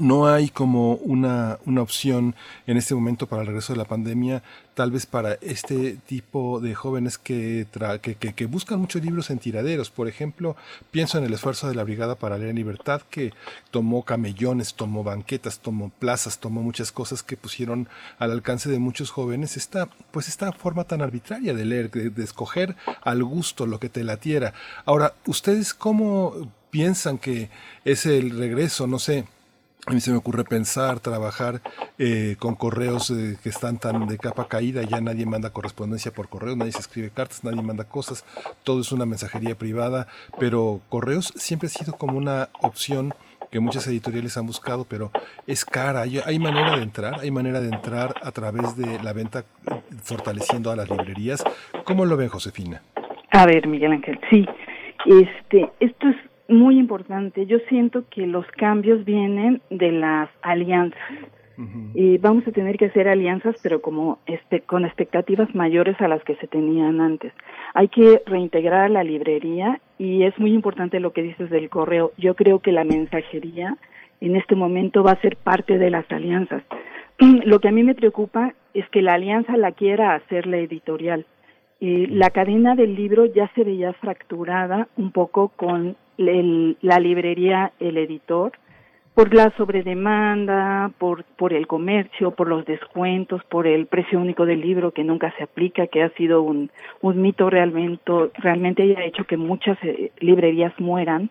[0.00, 2.34] no hay como una, una opción
[2.66, 4.42] en este momento para el regreso de la pandemia,
[4.74, 7.66] tal vez para este tipo de jóvenes que,
[8.02, 9.90] que, que, buscan muchos libros en tiraderos.
[9.90, 10.54] Por ejemplo,
[10.90, 13.32] pienso en el esfuerzo de la Brigada para leer libertad, que
[13.70, 19.10] tomó camellones, tomó banquetas, tomó plazas, tomó muchas cosas que pusieron al alcance de muchos
[19.10, 23.80] jóvenes esta, pues esta forma tan arbitraria de leer, de, de escoger al gusto lo
[23.80, 24.52] que te latiera.
[24.84, 27.48] Ahora, ¿ustedes cómo piensan que
[27.84, 28.86] es el regreso?
[28.86, 29.24] No sé
[29.86, 31.60] a mí se me ocurre pensar, trabajar
[31.98, 36.28] eh, con correos eh, que están tan de capa caída, ya nadie manda correspondencia por
[36.28, 38.24] correo, nadie se escribe cartas, nadie manda cosas,
[38.64, 40.08] todo es una mensajería privada,
[40.40, 43.14] pero correos siempre ha sido como una opción
[43.50, 45.12] que muchas editoriales han buscado, pero
[45.46, 46.02] es cara.
[46.02, 49.44] Hay, manera de entrar, hay manera de entrar a través de la venta
[50.02, 51.44] fortaleciendo a las librerías.
[51.84, 52.82] ¿Cómo lo ven, Josefina?
[53.30, 54.44] A ver, Miguel Ángel, sí.
[55.06, 56.16] Este, esto es
[56.48, 57.46] muy importante.
[57.46, 61.00] Yo siento que los cambios vienen de las alianzas.
[61.94, 66.22] Y vamos a tener que hacer alianzas, pero como este, con expectativas mayores a las
[66.22, 67.32] que se tenían antes.
[67.72, 72.12] Hay que reintegrar la librería y es muy importante lo que dices del correo.
[72.18, 73.78] Yo creo que la mensajería
[74.20, 76.62] en este momento va a ser parte de las alianzas.
[77.44, 81.24] Lo que a mí me preocupa es que la alianza la quiera hacer la editorial.
[81.78, 88.52] La cadena del libro ya se veía fracturada un poco con la librería, el editor,
[89.16, 94.60] por la sobredemanda, por, por el comercio, por los descuentos, por el precio único del
[94.60, 99.24] libro que nunca se aplica, que ha sido un, un mito realmente, realmente ha hecho
[99.24, 101.30] que muchas eh, librerías mueran.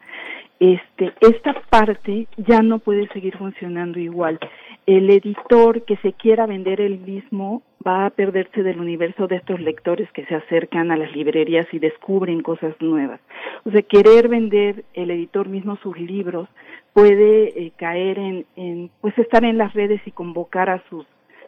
[0.59, 4.40] Este, esta parte ya no puede seguir funcionando igual.
[4.85, 9.59] El editor que se quiera vender el mismo va a perderse del universo de estos
[9.59, 13.19] lectores que se acercan a las librerías y descubren cosas nuevas.
[13.64, 16.48] O sea, querer vender el editor mismo sus libros
[16.93, 21.06] puede eh, caer en, en, pues estar en las redes y convocar a sus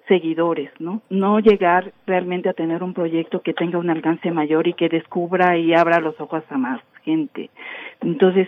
[0.07, 1.01] seguidores, ¿no?
[1.09, 5.57] No llegar realmente a tener un proyecto que tenga un alcance mayor y que descubra
[5.57, 7.49] y abra los ojos a más gente.
[8.01, 8.47] Entonces,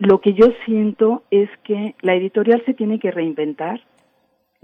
[0.00, 3.82] lo que yo siento es que la editorial se tiene que reinventar,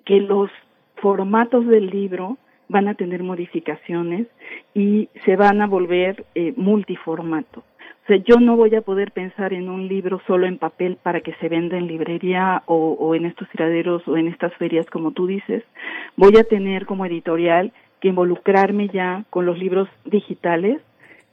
[0.07, 0.51] que los
[0.97, 4.29] formatos del libro van a tener modificaciones
[4.73, 7.61] y se van a volver eh, multiformato.
[7.61, 11.21] O sea, yo no voy a poder pensar en un libro solo en papel para
[11.21, 15.11] que se venda en librería o, o en estos tiraderos o en estas ferias, como
[15.11, 15.65] tú dices.
[16.17, 20.81] Voy a tener como editorial que involucrarme ya con los libros digitales,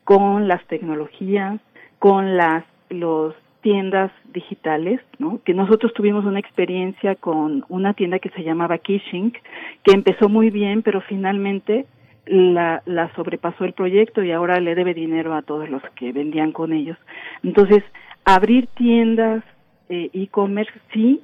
[0.03, 1.61] con las tecnologías,
[1.99, 3.33] con las los
[3.64, 5.40] tiendas digitales, ¿no?
[5.43, 9.32] Que nosotros tuvimos una experiencia con una tienda que se llamaba Kishing,
[9.83, 11.85] que empezó muy bien, pero finalmente
[12.25, 16.51] la, la sobrepasó el proyecto y ahora le debe dinero a todos los que vendían
[16.51, 16.98] con ellos.
[17.42, 17.83] Entonces,
[18.25, 19.43] abrir tiendas
[19.90, 21.22] eh, e-commerce sí,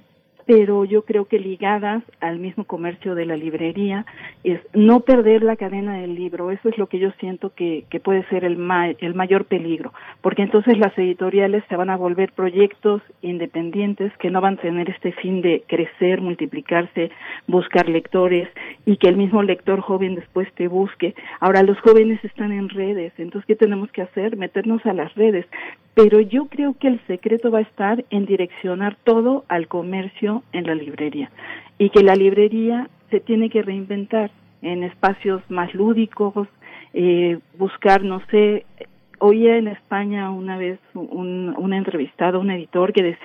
[0.50, 4.08] pero yo creo que ligadas al mismo comercio de la librería
[4.44, 6.50] es no perder la cadena del libro.
[6.50, 8.58] Eso es lo que yo siento que, que puede ser el,
[9.00, 14.42] el mayor peligro, porque entonces las editoriales se van a volver proyectos independientes que no
[14.42, 17.12] van a tener este fin de crecer, multiplicarse,
[17.46, 18.50] buscar lectores
[18.88, 21.14] y que el mismo lector joven después te busque.
[21.42, 24.36] Ahora los jóvenes están en redes, entonces ¿qué tenemos que hacer?
[24.36, 25.46] Meternos a las redes.
[26.02, 30.66] Pero yo creo que el secreto va a estar en direccionar todo al comercio en
[30.66, 31.30] la librería.
[31.78, 36.48] Y que la librería se tiene que reinventar en espacios más lúdicos,
[36.94, 38.66] eh, buscar, no sé,
[39.20, 43.18] oía en España una vez un, un entrevistado, un editor que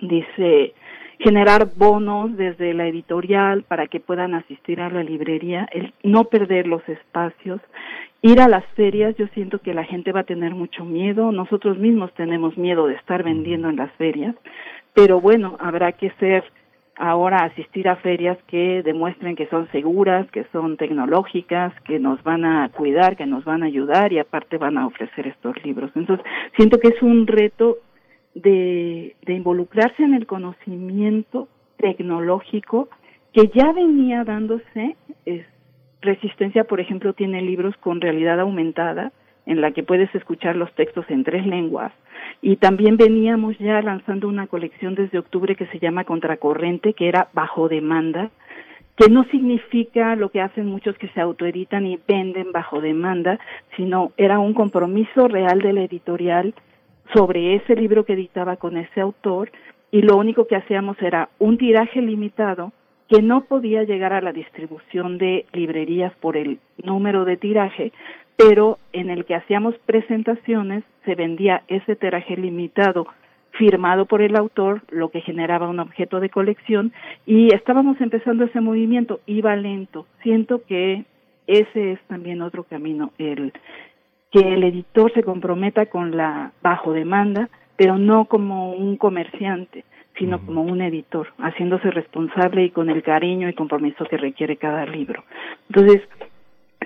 [0.00, 0.72] dice
[1.18, 6.66] generar bonos desde la editorial para que puedan asistir a la librería, el no perder
[6.66, 7.60] los espacios,
[8.22, 11.78] ir a las ferias, yo siento que la gente va a tener mucho miedo, nosotros
[11.78, 14.34] mismos tenemos miedo de estar vendiendo en las ferias,
[14.94, 16.44] pero bueno, habrá que ser
[16.96, 22.44] ahora asistir a ferias que demuestren que son seguras, que son tecnológicas, que nos van
[22.44, 25.90] a cuidar, que nos van a ayudar y aparte van a ofrecer estos libros.
[25.94, 26.24] Entonces,
[26.56, 27.78] siento que es un reto
[28.34, 32.88] de, involucrarse en el conocimiento tecnológico
[33.32, 34.96] que ya venía dándose.
[35.24, 35.46] Es,
[36.00, 39.12] Resistencia, por ejemplo, tiene libros con realidad aumentada
[39.46, 41.92] en la que puedes escuchar los textos en tres lenguas.
[42.42, 47.28] Y también veníamos ya lanzando una colección desde octubre que se llama Contracorrente, que era
[47.32, 48.30] bajo demanda,
[48.96, 53.38] que no significa lo que hacen muchos que se autoeditan y venden bajo demanda,
[53.76, 56.54] sino era un compromiso real de la editorial
[57.12, 59.50] sobre ese libro que editaba con ese autor
[59.90, 62.72] y lo único que hacíamos era un tiraje limitado
[63.08, 67.92] que no podía llegar a la distribución de librerías por el número de tiraje,
[68.36, 73.06] pero en el que hacíamos presentaciones se vendía ese tiraje limitado
[73.52, 76.92] firmado por el autor, lo que generaba un objeto de colección
[77.24, 80.06] y estábamos empezando ese movimiento, iba lento.
[80.22, 81.04] Siento que
[81.46, 83.52] ese es también otro camino, el
[84.34, 89.84] que el editor se comprometa con la bajo demanda, pero no como un comerciante,
[90.18, 94.86] sino como un editor, haciéndose responsable y con el cariño y compromiso que requiere cada
[94.86, 95.22] libro.
[95.68, 96.02] Entonces,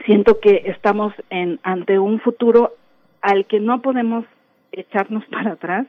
[0.05, 2.73] siento que estamos en ante un futuro
[3.23, 4.27] al que no podemos
[4.70, 5.86] echarnos para atrás.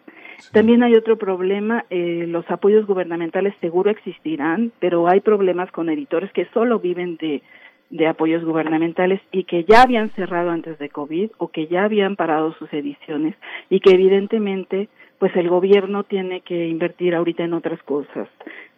[0.53, 6.31] También hay otro problema, eh, los apoyos gubernamentales seguro existirán, pero hay problemas con editores
[6.31, 7.41] que solo viven de
[7.89, 12.15] de apoyos gubernamentales y que ya habían cerrado antes de COVID o que ya habían
[12.15, 13.35] parado sus ediciones
[13.69, 18.29] y que evidentemente pues el gobierno tiene que invertir ahorita en otras cosas,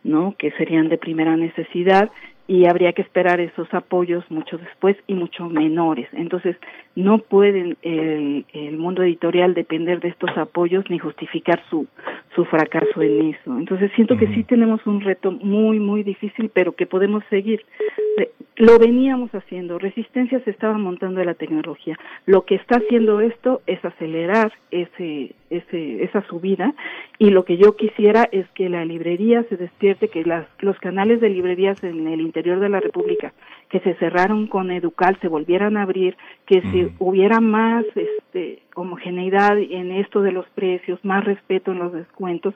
[0.04, 0.34] ¿no?
[0.40, 2.10] Que serían de primera necesidad
[2.48, 6.10] y habría que esperar esos apoyos mucho después y mucho menores.
[6.12, 6.58] Entonces,
[6.96, 11.88] no pueden el, el mundo editorial depender de estos apoyos ni justificar su,
[12.36, 13.58] su fracaso en eso.
[13.58, 17.66] Entonces, siento que sí tenemos un reto muy, muy difícil, pero que podemos seguir.
[18.58, 21.98] Lo veníamos haciendo, Resistencia se estaba montando de la tecnología.
[22.26, 26.74] Lo que está haciendo esto es acelerar ese, ese, esa subida
[27.18, 31.22] y lo que yo quisiera es que la librería se despierte, que las, los canales
[31.22, 33.34] de librerías en el interior de la República
[33.72, 39.58] que se cerraron con Educal se volvieran a abrir, que si hubiera más este, homogeneidad
[39.58, 42.54] en esto de los precios, más respeto en los descuentos.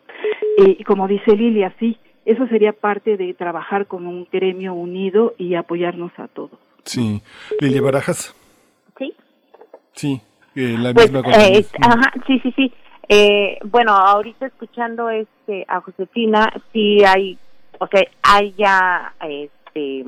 [0.58, 5.56] y como dice Lilia, sí, eso sería parte de trabajar como un gremio unido y
[5.56, 6.60] apoyarnos a todos.
[6.84, 7.22] Sí.
[7.62, 8.36] Lilia Barajas.
[8.98, 9.14] Sí.
[9.94, 10.22] Sí,
[10.56, 12.74] eh, la pues, misma eh, ajá, sí, sí, sí.
[13.08, 17.38] Eh, bueno, ahorita escuchando este a Josefina, sí hay,
[17.80, 20.04] o sea, hay ya este,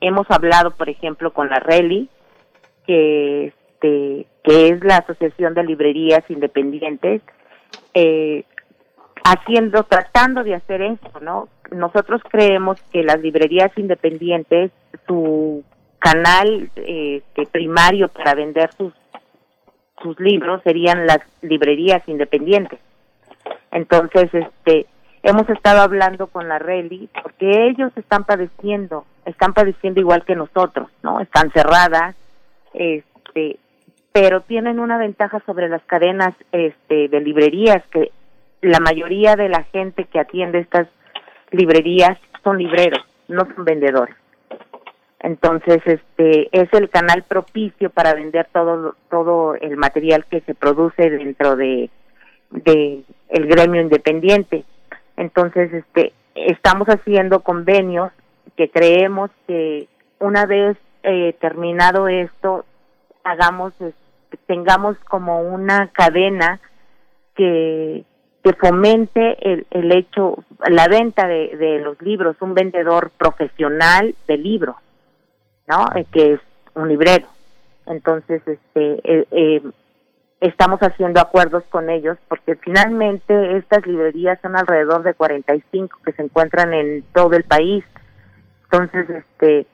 [0.00, 2.08] hemos hablado, por ejemplo, con la RELI,
[2.86, 7.22] que, este, que es la Asociación de Librerías Independientes,
[7.94, 8.44] eh,
[9.24, 11.48] haciendo, tratando de hacer esto, ¿no?
[11.70, 14.72] Nosotros creemos que las librerías independientes,
[15.06, 15.62] su
[15.98, 18.92] canal este, primario para vender sus,
[20.02, 22.80] sus libros serían las librerías independientes.
[23.70, 24.86] Entonces, este,
[25.22, 30.88] hemos estado hablando con la Reli porque ellos están padeciendo, están padeciendo igual que nosotros,
[31.02, 31.20] ¿no?
[31.20, 32.14] Están cerradas,
[32.74, 33.58] este,
[34.12, 38.10] pero tienen una ventaja sobre las cadenas este, de librerías que
[38.60, 40.88] la mayoría de la gente que atiende estas
[41.50, 44.14] librerías son libreros, no son vendedores.
[45.20, 51.10] Entonces, este es el canal propicio para vender todo todo el material que se produce
[51.10, 51.90] dentro de
[52.50, 54.64] de el gremio independiente.
[55.16, 58.12] Entonces, este, estamos haciendo convenios
[58.60, 62.66] que creemos que una vez eh, terminado esto,
[63.24, 63.72] hagamos,
[64.46, 66.60] tengamos como una cadena
[67.34, 68.04] que,
[68.44, 74.36] que fomente el, el hecho, la venta de, de los libros, un vendedor profesional de
[74.36, 74.76] libros,
[75.66, 75.86] ¿no?
[75.96, 76.40] Eh, que es
[76.74, 77.28] un librero.
[77.86, 79.62] Entonces, este, eh, eh
[80.40, 86.22] estamos haciendo acuerdos con ellos porque finalmente estas librerías son alrededor de 45 que se
[86.22, 87.84] encuentran en todo el país.
[88.70, 89.66] Entonces, este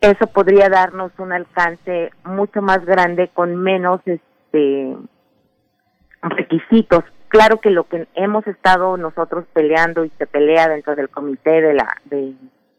[0.00, 4.96] eso podría darnos un alcance mucho más grande con menos este
[6.22, 7.04] requisitos.
[7.28, 11.74] Claro que lo que hemos estado nosotros peleando y se pelea dentro del comité de
[11.74, 12.34] la de,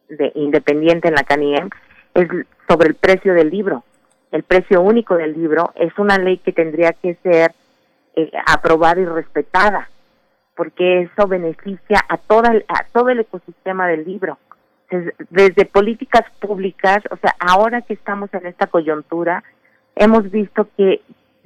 [0.10, 1.70] de independiente en la CANIEM
[2.14, 2.28] es
[2.68, 3.84] sobre el precio del libro
[4.34, 7.52] el precio único del libro, es una ley que tendría que ser
[8.16, 9.88] eh, aprobada y respetada,
[10.56, 14.40] porque eso beneficia a, toda, a todo el ecosistema del libro.
[15.30, 19.44] Desde, políticas públicas, o sea, ahora que estamos en esta coyuntura,
[19.96, 21.02] hemos visto que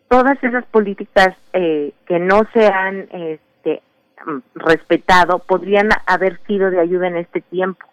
[0.10, 3.82] todas esas políticas eh, que no se han este,
[4.26, 7.86] mm, respetado podrían haber sido de ayuda en este tiempo.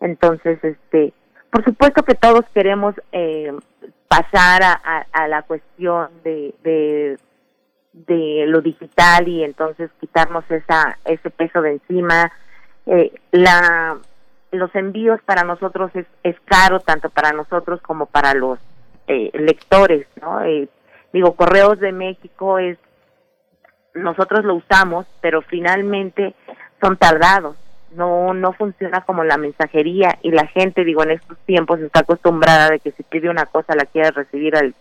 [0.00, 1.14] Entonces, este,
[1.50, 3.52] por supuesto que todos queremos eh,
[4.08, 7.16] pasar a, a, la cuestión de, de,
[7.92, 12.32] de, lo digital y entonces quitarnos esa ese peso de encima.
[12.86, 13.96] Eh, la
[14.54, 18.58] los envíos para nosotros es, caro tanto para nosotros como para los
[19.06, 20.42] eh, lectores, ¿no?
[20.42, 20.68] Eh,
[21.12, 22.78] digo, Correos de México es
[23.94, 26.34] nosotros lo usamos, pero finalmente
[26.80, 27.56] son tardados
[27.94, 32.70] no no funciona como la mensajería y la gente digo en estos tiempos está acostumbrada
[32.70, 34.74] de que si pide una cosa la quiere recibir al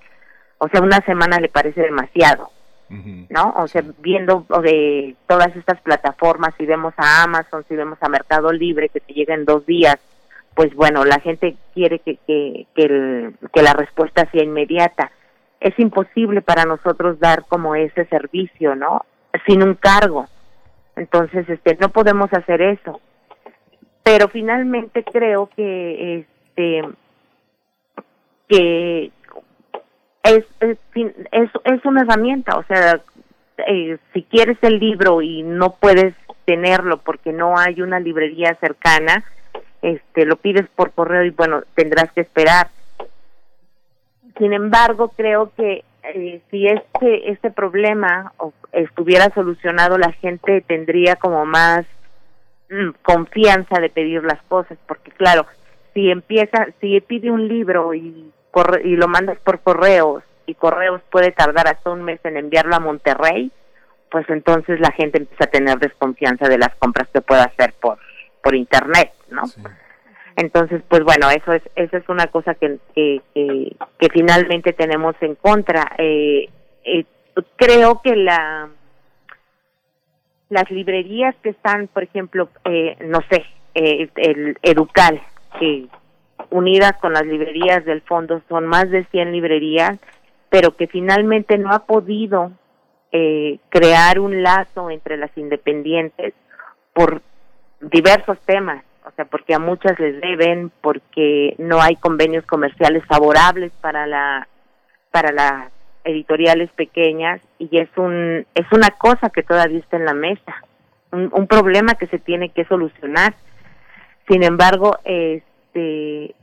[0.58, 2.50] o sea una semana le parece demasiado
[2.90, 8.10] no o sea viendo de todas estas plataformas si vemos a Amazon si vemos a
[8.10, 9.98] Mercado Libre que te llega en dos días
[10.54, 15.12] pues bueno la gente quiere que que que, que la respuesta sea inmediata.
[15.60, 19.06] Es imposible para nosotros dar como ese servicio no
[19.46, 20.28] sin un cargo.
[20.96, 23.02] Entonces, este, no podemos hacer eso.
[24.04, 26.84] Pero finalmente creo que, este,
[28.48, 29.12] que
[30.24, 30.78] es, es,
[31.64, 33.02] es, una herramienta, o sea,
[33.68, 39.24] eh, si quieres el libro y no puedes tenerlo porque no hay una librería cercana,
[39.82, 42.70] este, lo pides por correo y bueno, tendrás que esperar.
[44.38, 48.34] Sin embargo, creo que eh, si este este problema
[48.72, 51.86] estuviera solucionado, la gente tendría como más
[52.70, 55.46] mm, confianza de pedir las cosas, porque claro,
[55.94, 58.32] si empieza, si pide un libro y
[58.84, 62.80] y lo mandas por correos y correos puede tardar hasta un mes en enviarlo a
[62.80, 63.52] Monterrey,
[64.12, 67.98] pues entonces la gente empieza a tener desconfianza de las compras que pueda hacer por
[68.44, 69.44] por internet, ¿no?
[70.36, 75.36] Entonces, pues bueno, eso es, eso es una cosa que, que, que, finalmente tenemos en
[75.36, 75.94] contra.
[75.98, 76.50] Eh,
[76.84, 77.06] eh,
[77.56, 78.70] creo que la
[80.50, 85.22] las librerías que están, por ejemplo, eh, no sé, eh, el Educal,
[85.60, 85.88] que
[86.54, 89.98] unidas con las librerías del fondo son más de 100 librerías,
[90.50, 92.52] pero que finalmente no ha podido
[93.12, 96.34] eh, crear un lazo entre las independientes
[96.94, 97.22] por
[97.82, 103.72] diversos temas o sea, porque a muchas les deben, porque no hay convenios comerciales favorables
[103.82, 104.48] para la
[105.12, 105.72] para las
[106.04, 110.56] editoriales pequeñas y es un es una cosa que todavía está en la mesa,
[111.12, 113.34] un, un problema que se tiene que solucionar.
[114.28, 116.34] Sin embargo, este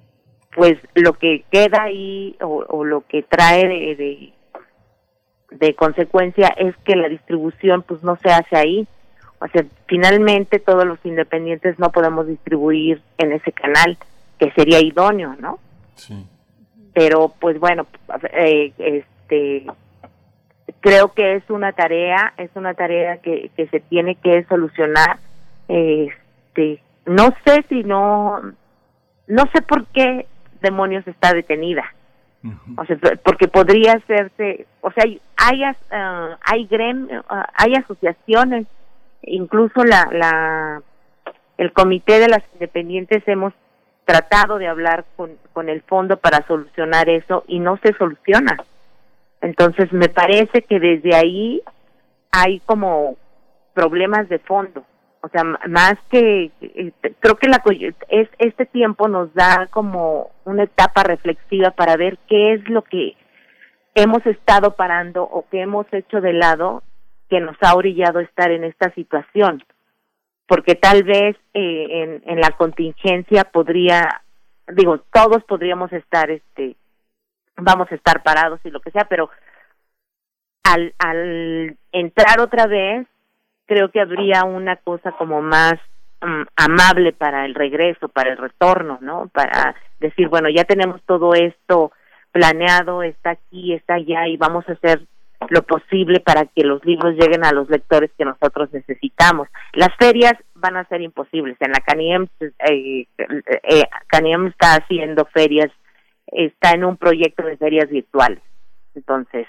[0.55, 4.33] pues lo que queda ahí o, o lo que trae de, de,
[5.51, 8.89] de consecuencia es que la distribución pues no se hace ahí
[9.41, 13.97] o sea, finalmente todos los independientes no podemos distribuir en ese canal,
[14.39, 15.59] que sería idóneo, ¿no?
[15.95, 16.27] Sí.
[16.93, 17.87] Pero pues bueno,
[18.35, 19.67] eh, este
[20.81, 25.19] creo que es una tarea, es una tarea que, que se tiene que solucionar.
[25.69, 28.41] Este, no sé si no,
[29.27, 30.27] no sé por qué
[30.61, 31.85] demonios está detenida.
[32.79, 37.23] O sea, porque podría hacerse, o sea, hay hay, uh, hay uh,
[37.55, 38.67] hay asociaciones
[39.23, 40.83] incluso la, la
[41.59, 43.53] el comité de las independientes hemos
[44.07, 48.57] tratado de hablar con, con el fondo para solucionar eso y no se soluciona.
[49.43, 51.63] Entonces me parece que desde ahí
[52.33, 53.17] hay como
[53.75, 54.85] problemas de fondo.
[55.23, 57.63] O sea, más que este, creo que la
[58.09, 63.17] es este tiempo nos da como una etapa reflexiva para ver qué es lo que
[63.95, 66.83] hemos estado parando o que hemos hecho de lado
[67.29, 69.63] que nos ha orillado estar en esta situación,
[70.47, 74.23] porque tal vez eh, en, en la contingencia podría,
[74.69, 76.77] digo, todos podríamos estar, este,
[77.57, 79.31] vamos a estar parados y lo que sea, pero
[80.65, 83.07] al, al entrar otra vez,
[83.71, 85.75] creo que habría una cosa como más
[86.21, 89.31] mm, amable para el regreso, para el retorno, ¿no?
[89.33, 91.93] Para decir, bueno, ya tenemos todo esto
[92.33, 95.03] planeado, está aquí, está allá y vamos a hacer
[95.51, 99.47] lo posible para que los libros lleguen a los lectores que nosotros necesitamos.
[99.73, 101.57] Las ferias van a ser imposibles.
[101.61, 105.71] En la CANIEM, eh, eh, CANIEM está haciendo ferias,
[106.27, 108.43] está en un proyecto de ferias virtuales.
[108.97, 109.47] Entonces,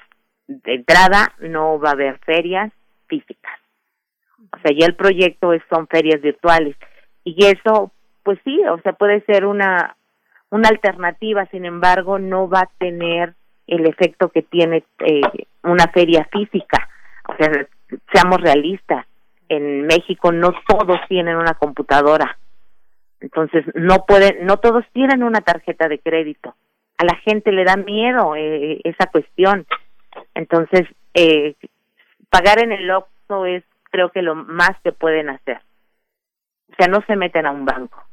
[0.48, 2.72] de entrada no va a haber ferias
[3.08, 3.61] físicas.
[4.54, 6.76] O sea, ya el proyecto es, son ferias virtuales.
[7.24, 7.92] Y eso,
[8.24, 9.96] pues sí, o sea, puede ser una,
[10.50, 13.34] una alternativa, sin embargo, no va a tener
[13.68, 15.22] el efecto que tiene eh,
[15.64, 16.90] una feria física.
[17.28, 17.68] O sea,
[18.14, 19.06] seamos realistas,
[19.50, 22.38] en México no todos tienen una computadora.
[23.20, 26.56] Entonces, no pueden, no todos tienen una tarjeta de crédito.
[26.98, 29.66] A la gente le da miedo eh, esa cuestión.
[30.36, 31.56] Entonces, eh,
[32.30, 35.62] pagar en el OXXO es creo que lo más que pueden hacer.
[36.72, 38.04] O sea, no se meten a un banco,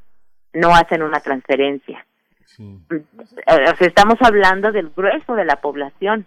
[0.52, 2.04] no hacen una transferencia.
[2.58, 6.26] O sea, estamos hablando del grueso de la población.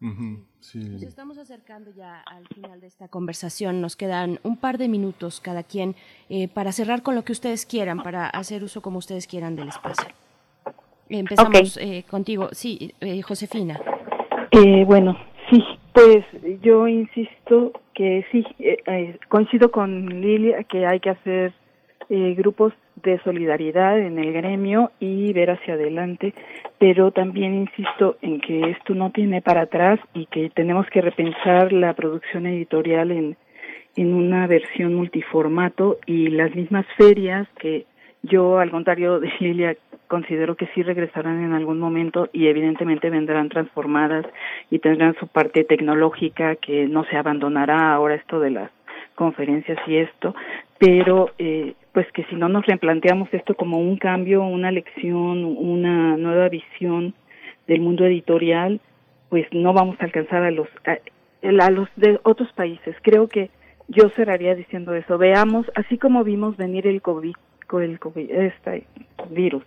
[0.00, 3.80] Nos estamos acercando ya al final de esta conversación.
[3.80, 5.96] Nos quedan un par de minutos cada quien
[6.28, 9.68] eh, para cerrar con lo que ustedes quieran, para hacer uso como ustedes quieran del
[9.68, 10.08] espacio.
[11.08, 12.48] Empezamos eh, contigo.
[12.52, 13.80] Sí, eh, Josefina.
[14.86, 15.16] bueno,
[15.50, 15.64] sí,
[15.96, 16.26] pues
[16.60, 18.44] yo insisto que sí,
[19.30, 21.54] coincido con Lilia que hay que hacer
[22.10, 26.34] grupos de solidaridad en el gremio y ver hacia adelante,
[26.78, 31.72] pero también insisto en que esto no tiene para atrás y que tenemos que repensar
[31.72, 33.38] la producción editorial en,
[33.96, 37.86] en una versión multiformato y las mismas ferias que
[38.22, 39.76] yo, al contrario de Lilia,
[40.08, 44.26] considero que sí regresarán en algún momento y evidentemente vendrán transformadas
[44.70, 48.70] y tendrán su parte tecnológica que no se abandonará ahora esto de las
[49.14, 50.34] conferencias y esto,
[50.78, 56.16] pero eh, pues que si no nos replanteamos esto como un cambio, una lección, una
[56.16, 57.14] nueva visión
[57.66, 58.80] del mundo editorial,
[59.28, 62.94] pues no vamos a alcanzar a los a, los de otros países.
[63.02, 63.50] Creo que
[63.88, 65.18] yo cerraría diciendo eso.
[65.18, 67.34] Veamos, así como vimos venir el COVID,
[67.72, 68.86] el COVID este
[69.30, 69.64] virus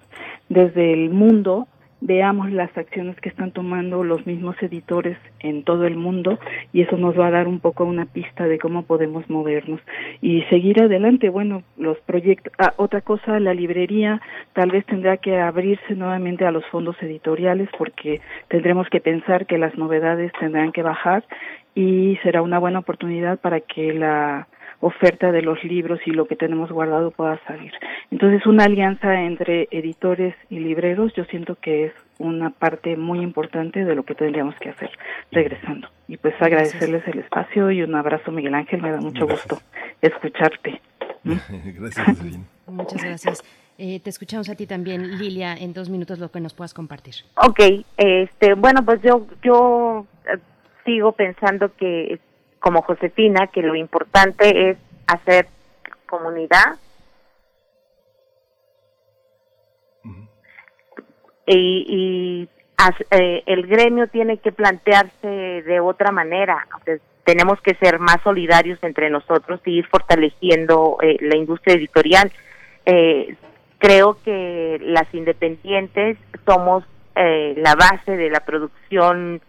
[0.49, 1.67] desde el mundo,
[2.01, 6.39] veamos las acciones que están tomando los mismos editores en todo el mundo
[6.73, 9.81] y eso nos va a dar un poco una pista de cómo podemos movernos
[10.21, 11.29] y seguir adelante.
[11.29, 14.21] Bueno, los proyectos, ah, otra cosa, la librería
[14.53, 19.57] tal vez tendrá que abrirse nuevamente a los fondos editoriales porque tendremos que pensar que
[19.57, 21.23] las novedades tendrán que bajar
[21.75, 24.47] y será una buena oportunidad para que la
[24.81, 27.73] oferta de los libros y lo que tenemos guardado pueda salir.
[28.11, 33.83] Entonces, una alianza entre editores y libreros, yo siento que es una parte muy importante
[33.83, 34.89] de lo que tendríamos que hacer
[35.31, 35.89] regresando.
[36.07, 39.59] Y pues agradecerles el espacio y un abrazo, Miguel Ángel, me da mucho gusto
[40.01, 40.81] escucharte.
[41.23, 42.17] gracias,
[42.67, 43.43] Muchas gracias.
[43.77, 47.15] Eh, te escuchamos a ti también, Lilia, en dos minutos lo que nos puedas compartir.
[47.35, 50.37] Ok, este, bueno, pues yo, yo eh,
[50.83, 52.19] sigo pensando que
[52.59, 55.47] como Josefina que lo importante es hacer
[56.07, 56.77] comunidad
[61.51, 62.47] y,
[63.11, 66.67] eh, el gremio tiene que plantearse de otra manera.
[67.23, 72.31] tenemos que ser más solidarios entre nosotros y ir fortaleciendo eh, la industria editorial.
[72.87, 73.35] Eh,
[73.77, 76.83] creo que las independientes somos
[77.15, 79.41] la base de la producción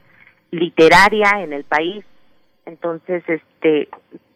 [0.51, 2.05] literaria en el país
[2.67, 3.89] entonces, este,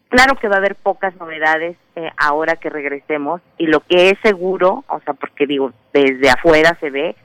[0.09, 4.19] claro que va a haber pocas novedades eh, ahora que regresemos y lo que es
[4.23, 7.15] seguro, o sea, porque digo, desde afuera se ve,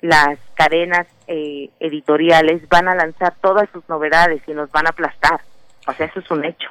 [0.00, 5.40] las cadenas eh, editoriales van a lanzar todas sus novedades y nos van a aplastar.
[5.86, 6.70] O sea, eso es un hecho.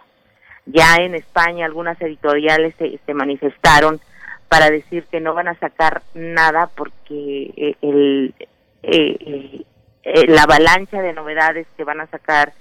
[0.66, 4.00] Ya en España algunas editoriales se, manifestaron
[4.48, 9.66] para decir que no van a sacar nada porque eh, el,
[10.28, 12.54] la avalancha de novedades que van a sacar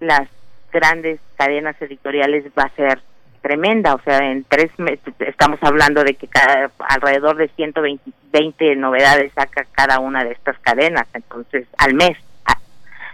[0.00, 0.28] las
[0.72, 3.00] grandes cadenas editoriales va a ser
[3.40, 9.32] tremenda, o sea, en tres meses estamos hablando de que cada, alrededor de 120 novedades
[9.32, 12.18] saca cada una de estas cadenas, entonces al mes.
[12.44, 12.58] Ah,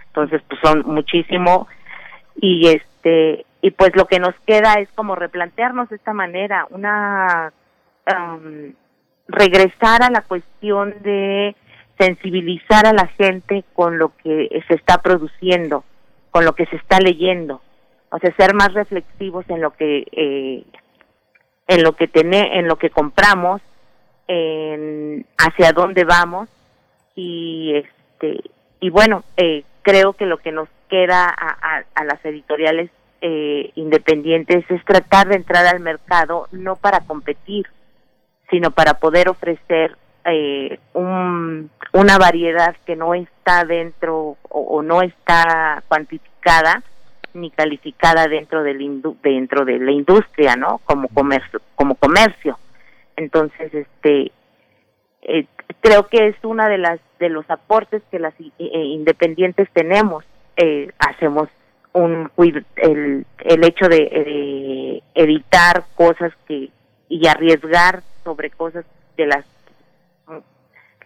[0.06, 1.68] entonces, pues son muchísimo.
[2.36, 7.52] Y este y pues lo que nos queda es como replantearnos de esta manera, una
[8.06, 8.72] um,
[9.28, 11.56] regresar a la cuestión de
[11.98, 15.84] sensibilizar a la gente con lo que se está produciendo
[16.34, 17.62] con lo que se está leyendo,
[18.10, 20.64] o sea, ser más reflexivos en lo que eh,
[21.68, 23.62] en lo que tené, en lo que compramos,
[24.26, 26.48] en hacia dónde vamos.
[27.14, 32.90] Y este y bueno, eh, creo que lo que nos queda a, a, las editoriales
[33.20, 37.68] eh, independientes es tratar de entrar al mercado no para competir,
[38.50, 45.82] sino para poder ofrecer eh, un, una variedad que no está dentro o, no está
[45.88, 46.82] cuantificada
[47.34, 50.80] ni calificada dentro del dentro de la industria, ¿no?
[50.84, 52.58] Como comercio, como comercio.
[53.16, 54.30] Entonces, este,
[55.22, 55.46] eh,
[55.80, 60.24] creo que es una de las de los aportes que las eh, independientes tenemos.
[60.56, 61.48] Eh, hacemos
[61.92, 62.30] un
[62.76, 66.70] el, el hecho de, de evitar cosas que
[67.08, 68.84] y arriesgar sobre cosas
[69.16, 69.44] de las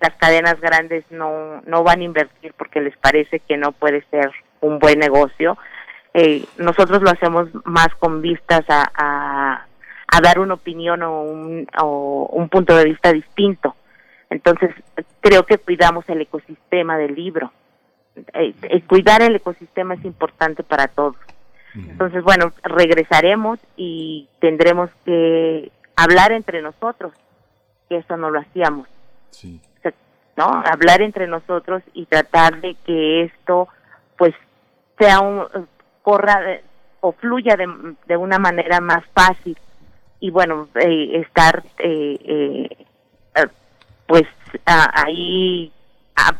[0.00, 4.30] las cadenas grandes no, no van a invertir porque les parece que no puede ser
[4.60, 5.56] un buen negocio.
[6.14, 9.66] Eh, nosotros lo hacemos más con vistas a, a,
[10.06, 13.74] a dar una opinión o un, o un punto de vista distinto.
[14.30, 14.74] Entonces,
[15.20, 17.52] creo que cuidamos el ecosistema del libro.
[18.34, 21.16] Eh, eh, cuidar el ecosistema es importante para todos.
[21.74, 27.12] Entonces, bueno, regresaremos y tendremos que hablar entre nosotros,
[27.88, 28.88] que eso no lo hacíamos.
[29.30, 29.60] Sí.
[30.38, 30.62] ¿No?
[30.64, 33.66] Hablar entre nosotros y tratar de que esto,
[34.16, 34.32] pues,
[34.96, 35.44] sea un,
[36.02, 36.62] corra de-
[37.00, 37.66] o fluya de,
[38.06, 39.58] de una manera más fácil
[40.20, 42.68] y bueno, eh, estar, eh,
[43.34, 43.46] eh,
[44.06, 44.26] pues,
[44.64, 45.72] a- ahí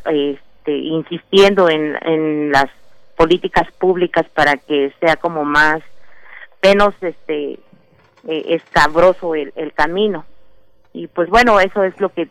[0.07, 2.71] este, insistiendo en, en las
[3.17, 5.81] políticas públicas para que sea como más
[6.63, 7.53] menos este
[8.29, 10.25] eh, escabroso el, el camino
[10.93, 12.29] y pues bueno eso es lo que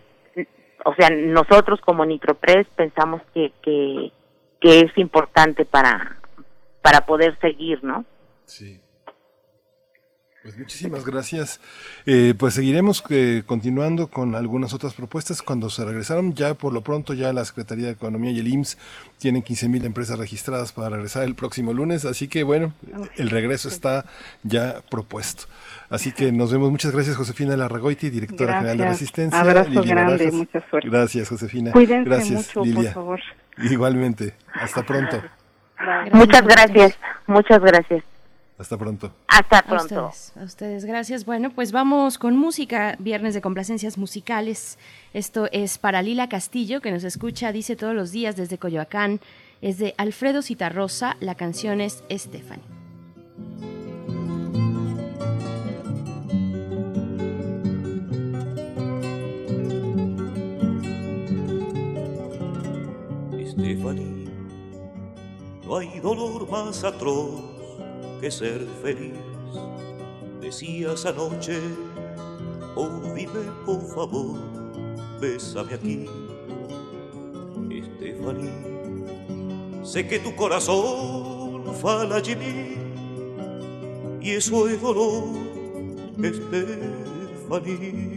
[0.86, 4.12] o sea nosotros como Nitropress pensamos que que,
[4.60, 6.18] que es importante para
[6.82, 8.06] para poder seguir no
[8.46, 8.80] Sí.
[10.48, 11.60] Pues muchísimas gracias.
[12.06, 16.36] Eh, pues seguiremos eh, continuando con algunas otras propuestas cuando se regresaron.
[16.36, 18.78] Ya por lo pronto ya la Secretaría de Economía y el IMSS
[19.18, 22.06] tienen 15.000 empresas registradas para regresar el próximo lunes.
[22.06, 22.72] Así que bueno,
[23.18, 24.06] el regreso está
[24.44, 25.48] ya propuesto.
[25.90, 26.72] Así que nos vemos.
[26.72, 28.86] Muchas gracias Josefina Larragoiti, directora general de.
[28.86, 29.42] Resistencia.
[29.42, 30.34] Abrazo grande, Barajas.
[30.34, 30.90] mucha suerte.
[30.90, 31.72] Gracias Josefina.
[31.74, 32.94] Cuídense gracias, mucho, Lilia.
[32.94, 33.20] por favor.
[33.70, 34.34] Igualmente.
[34.54, 35.22] Hasta pronto.
[36.14, 38.02] muchas gracias muchas gracias
[38.58, 39.12] Hasta pronto.
[39.28, 41.26] hasta A pronto ustedes, a ustedes, gracias.
[41.26, 44.80] Bueno, pues vamos con música, viernes de complacencias musicales.
[45.14, 49.20] Esto es para Lila Castillo, que nos escucha, dice todos los días desde Coyoacán.
[49.62, 52.64] Es de Alfredo Citarrosa, la canción es Stephanie.
[63.46, 64.30] Stephanie,
[65.64, 67.57] no hay dolor más atroz
[68.20, 69.14] que ser feliz.
[70.42, 71.60] Decías anoche,
[72.76, 74.38] oh dime por favor,
[75.20, 76.06] bésame aquí.
[77.98, 78.52] Stephanie,
[79.84, 82.76] sé que tu corazón fala mí
[84.22, 85.24] y eso es dolor,
[86.18, 88.17] Stephanie.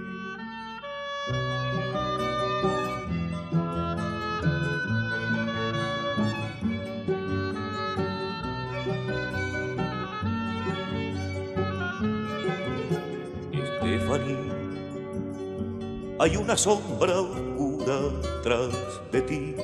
[16.21, 17.99] hay una sombra oscura
[18.43, 18.69] tras
[19.11, 19.55] de ti,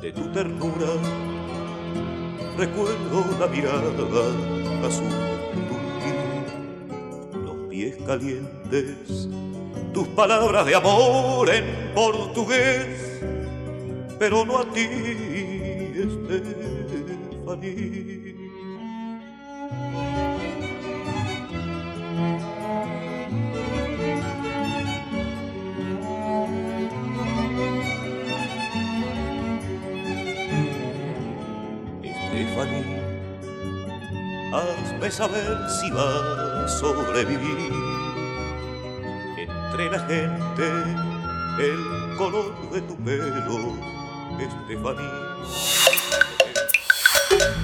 [0.00, 0.86] de tu ternura.
[2.56, 3.90] Recuerdo la mirada
[4.86, 5.12] azul
[5.68, 6.14] turquí,
[7.44, 9.28] los pies calientes,
[9.92, 13.20] tus palabras de amor en portugués,
[14.18, 14.88] pero no a ti,
[17.44, 18.23] Stephanie.
[35.10, 37.72] Saber si va a sobrevivir
[39.38, 40.66] entre la gente
[41.58, 43.74] el color de tu pelo,
[44.64, 45.24] Stephanie.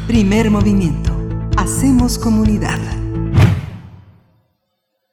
[0.06, 1.12] Primer movimiento.
[1.56, 2.78] Hacemos comunidad.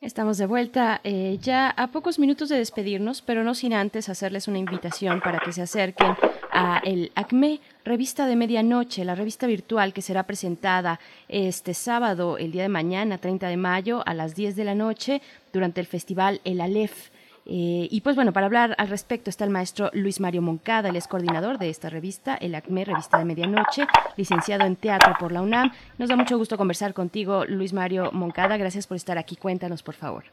[0.02, 4.48] Estamos de vuelta eh, ya a pocos minutos de despedirnos, pero no sin antes hacerles
[4.48, 6.16] una invitación para que se acerquen
[6.58, 12.52] a el ACME, revista de medianoche, la revista virtual que será presentada este sábado, el
[12.52, 15.22] día de mañana, 30 de mayo, a las 10 de la noche,
[15.54, 17.10] durante el festival El Aleph.
[17.46, 20.96] Eh, y pues bueno, para hablar al respecto está el maestro Luis Mario Moncada, él
[20.96, 23.86] es coordinador de esta revista, el ACME, Revista de Medianoche,
[24.18, 25.72] licenciado en teatro por la UNAM.
[26.00, 28.58] Nos da mucho gusto conversar contigo, Luis Mario Moncada.
[28.58, 29.36] Gracias por estar aquí.
[29.36, 30.24] Cuéntanos, por favor.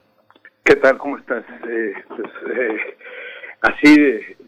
[0.64, 0.96] ¿Qué tal?
[0.96, 1.44] ¿Cómo estás?
[1.68, 2.96] Eh, pues, eh,
[3.60, 3.94] así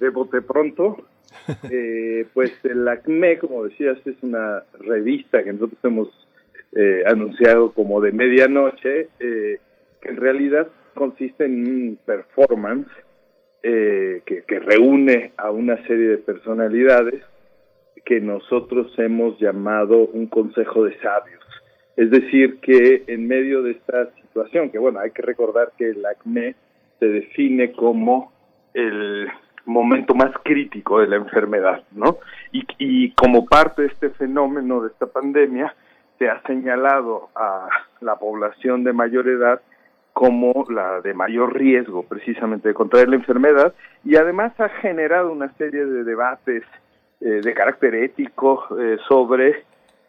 [0.00, 1.06] de bote pronto,
[1.70, 6.28] Eh, pues el ACME, como decías, es una revista que nosotros hemos
[6.74, 9.58] eh, anunciado como de medianoche, eh,
[10.00, 12.89] que en realidad consiste en un performance
[13.62, 17.20] que, que reúne a una serie de personalidades
[18.05, 21.44] que nosotros hemos llamado un consejo de sabios.
[21.97, 26.06] Es decir, que en medio de esta situación, que bueno, hay que recordar que el
[26.06, 26.55] acné
[27.00, 28.32] se define como
[28.74, 29.26] el
[29.67, 32.19] momento más crítico de la enfermedad, ¿no?
[32.53, 35.75] Y, como parte de este fenómeno, de esta pandemia,
[36.19, 37.69] se ha señalado a
[38.01, 39.61] la población de mayor edad
[40.12, 45.53] como la de mayor riesgo precisamente de contraer la enfermedad y además ha generado una
[45.59, 46.65] serie de debates
[47.20, 49.65] eh, de carácter ético eh, sobre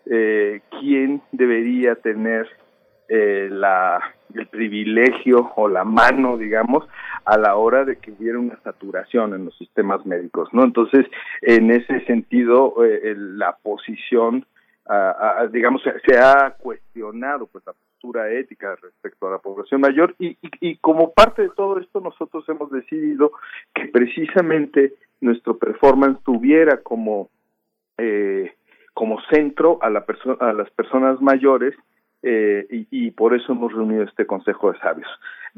[0.10, 2.48] eh, quién debería tener
[3.10, 4.00] eh, la,
[4.34, 6.88] el privilegio o la mano, digamos,
[7.26, 10.64] a la hora de que hubiera una saturación en los sistemas médicos, ¿no?
[10.64, 11.06] Entonces,
[11.42, 14.46] en ese sentido, eh, la posición,
[15.52, 20.50] digamos, se, ha cuestionado, pues, la postura ética respecto a la población mayor y, y,
[20.62, 23.32] y como parte de todo esto nosotros hemos decidido
[23.74, 27.30] que precisamente nuestro performance tuviera como
[27.98, 28.54] eh,
[28.94, 30.06] como centro a, la
[30.40, 31.76] a las personas mayores
[32.30, 35.08] eh, y, y, por eso hemos reunido este Consejo de Sabios,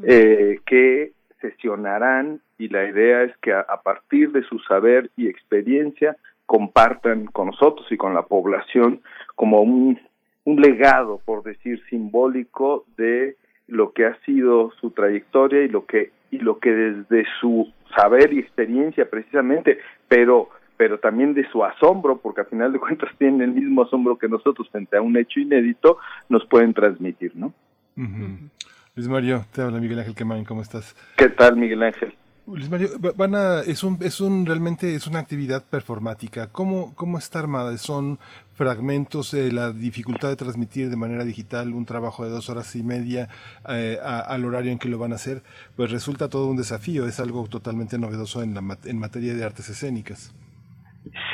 [0.04, 5.26] eh, que sesionarán y la idea es que a, a, partir de su saber y
[5.26, 6.16] experiencia
[6.46, 9.00] compartan con nosotros y con la población
[9.34, 9.98] como un,
[10.44, 13.34] un legado, por decir, simbólico de
[13.66, 18.32] lo que ha sido su trayectoria y lo que y lo que desde su saber
[18.32, 20.50] y experiencia precisamente, pero
[20.80, 24.30] pero también de su asombro, porque al final de cuentas tienen el mismo asombro que
[24.30, 25.98] nosotros frente a un hecho inédito,
[26.30, 27.52] nos pueden transmitir, ¿no?
[27.98, 28.50] Uh -huh.
[28.94, 30.96] Luis Mario, te habla Miguel Ángel Quemain, ¿cómo estás?
[31.18, 32.14] ¿Qué tal, Miguel Ángel?
[32.46, 36.50] Luis Mario, van a, es un, es un, realmente es una actividad performática.
[36.50, 37.76] ¿Cómo, cómo está armada?
[37.76, 38.18] Son
[38.54, 42.82] fragmentos de la dificultad de transmitir de manera digital un trabajo de dos horas y
[42.82, 43.28] media
[43.68, 45.42] eh, a, al horario en que lo van a hacer.
[45.76, 49.68] Pues resulta todo un desafío, es algo totalmente novedoso en, la, en materia de artes
[49.68, 50.32] escénicas.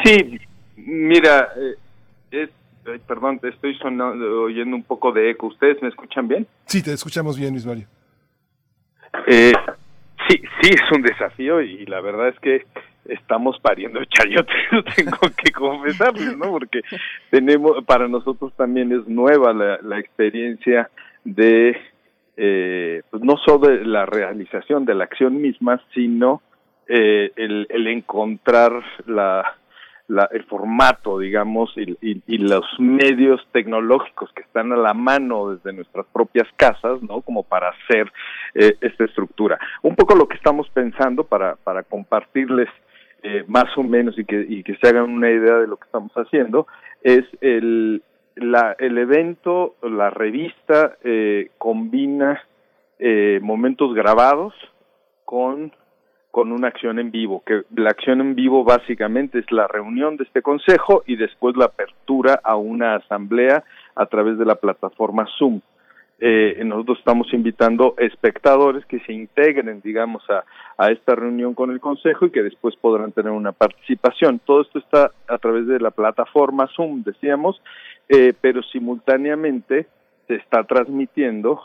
[0.07, 0.39] Sí,
[0.76, 1.75] mira, eh,
[2.31, 2.51] es,
[3.09, 5.49] perdón, te estoy sonando, oyendo un poco de eco.
[5.49, 6.47] ¿Ustedes me escuchan bien?
[6.67, 7.86] Sí, te escuchamos bien, Luis Mario.
[9.26, 9.52] Eh,
[10.28, 12.67] sí, sí, es un desafío y la verdad es que
[13.07, 14.55] estamos pariendo chayotes,
[14.97, 16.52] tengo que confesarles, ¿no?
[16.52, 16.83] Porque
[17.31, 20.89] tenemos, para nosotros también es nueva la, la experiencia
[21.25, 21.76] de,
[22.36, 26.43] eh, pues no solo de la realización de la acción misma, sino
[26.86, 29.57] eh, el, el, encontrar la,
[30.09, 36.07] la, el formato, digamos, y, los medios tecnológicos que están a la mano desde nuestras
[36.12, 37.23] propias casas, ¿no?
[37.23, 38.12] Como para hacer
[38.55, 39.59] eh, esta estructura.
[39.83, 42.68] Un poco lo que estamos pensando para, para compartirles
[43.23, 45.86] eh, más o menos y que, y que se hagan una idea de lo que
[45.86, 46.68] estamos haciendo
[47.02, 48.02] es el,
[48.36, 52.43] la, el evento, la revista eh, combina
[53.43, 54.55] momentos grabados
[55.26, 55.70] con
[56.36, 60.24] con una acción en vivo, que la acción en vivo básicamente es la reunión de
[60.24, 65.62] este consejo y después la apertura a una asamblea a través de la plataforma Zoom.
[66.20, 70.44] Eh, nosotros estamos invitando espectadores que se integren, digamos, a,
[70.76, 74.39] a esta reunión con el consejo y que después podrán tener una participación.
[74.44, 77.62] Todo esto está a través de la plataforma Zoom, decíamos,
[78.10, 79.86] eh, pero simultáneamente
[80.28, 81.62] se está transmitiendo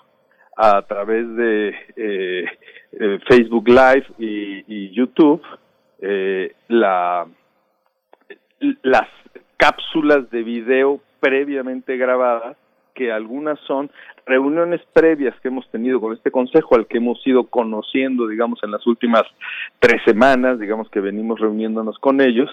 [0.58, 2.46] a través de eh,
[2.94, 5.42] eh, Facebook Live y, YouTube
[6.00, 7.26] eh, la,
[8.82, 9.08] las
[9.58, 12.58] cápsulas de video previamente grabadas
[12.94, 13.90] que algunas son
[14.26, 18.72] reuniones previas que hemos tenido con este consejo al que hemos ido conociendo digamos en
[18.72, 19.24] las últimas
[19.80, 22.50] tres semanas digamos que venimos reuniéndonos con ellos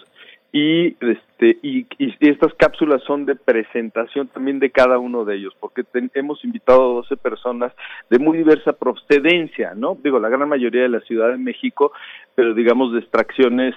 [0.52, 5.55] y este y, y, estas cápsulas son de presentación también de cada uno de ellos
[5.60, 7.73] porque hemos invitado a 12 personas
[8.09, 11.93] de muy diversa procedencia no digo la gran mayoría de la Ciudad de México
[12.35, 13.75] pero digamos de extracciones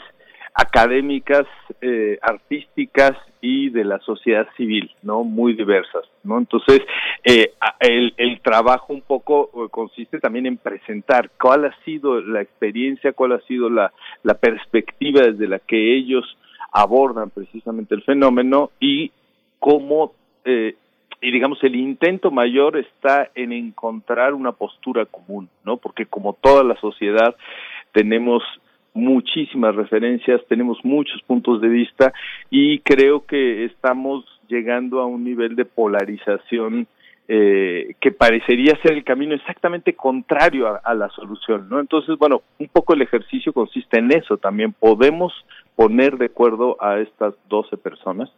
[0.53, 1.45] académicas
[1.81, 6.79] eh, artísticas y de la sociedad civil no muy diversas no entonces
[7.25, 7.51] eh,
[7.81, 13.11] el, el trabajo un poco eh, consiste también en presentar cuál ha sido la experiencia
[13.11, 13.91] cuál ha sido la
[14.23, 16.37] la perspectiva desde la que ellos
[16.71, 19.11] abordan precisamente el fenómeno y
[19.59, 20.13] cómo,
[20.45, 20.75] eh,
[21.21, 25.77] y digamos, el intento mayor está en encontrar una postura común, ¿no?
[25.77, 27.35] Porque como toda la sociedad
[27.91, 28.41] tenemos
[28.93, 32.13] muchísimas referencias, tenemos muchos puntos de vista
[32.49, 36.87] y creo que estamos llegando a un nivel de polarización
[37.27, 41.79] eh, que parecería ser el camino exactamente contrario a, la solución, ¿no?
[41.79, 44.73] Entonces, bueno, un poco el ejercicio consiste en eso también.
[44.73, 45.33] Podemos
[45.75, 48.29] poner de acuerdo a estas 12 personas.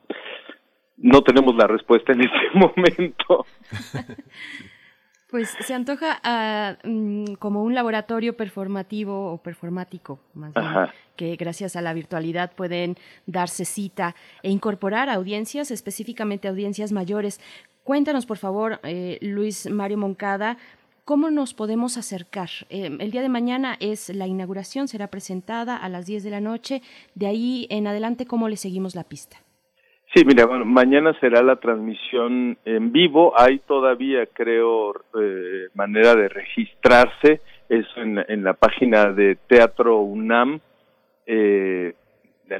[0.98, 3.46] No tenemos la respuesta en este momento.
[5.34, 10.68] Pues se antoja ah, mm, como un laboratorio performativo o performático, más bien,
[11.16, 14.14] que gracias a la virtualidad pueden darse cita
[14.44, 17.42] e incorporar audiencias, específicamente audiencias mayores.
[17.84, 20.58] Cuéntanos, por favor, eh, Luis Mario Moncada,
[21.06, 22.48] ¿Cómo nos podemos acercar?
[22.70, 26.40] Eh, el día de mañana es la inauguración, será presentada a las 10 de la
[26.40, 26.82] noche.
[27.14, 29.36] De ahí en adelante, ¿cómo le seguimos la pista?
[30.16, 33.34] Sí, mira, bueno, mañana será la transmisión en vivo.
[33.38, 37.42] Hay todavía, creo, eh, manera de registrarse.
[37.68, 40.62] Eso en, la página de Teatro UNAM.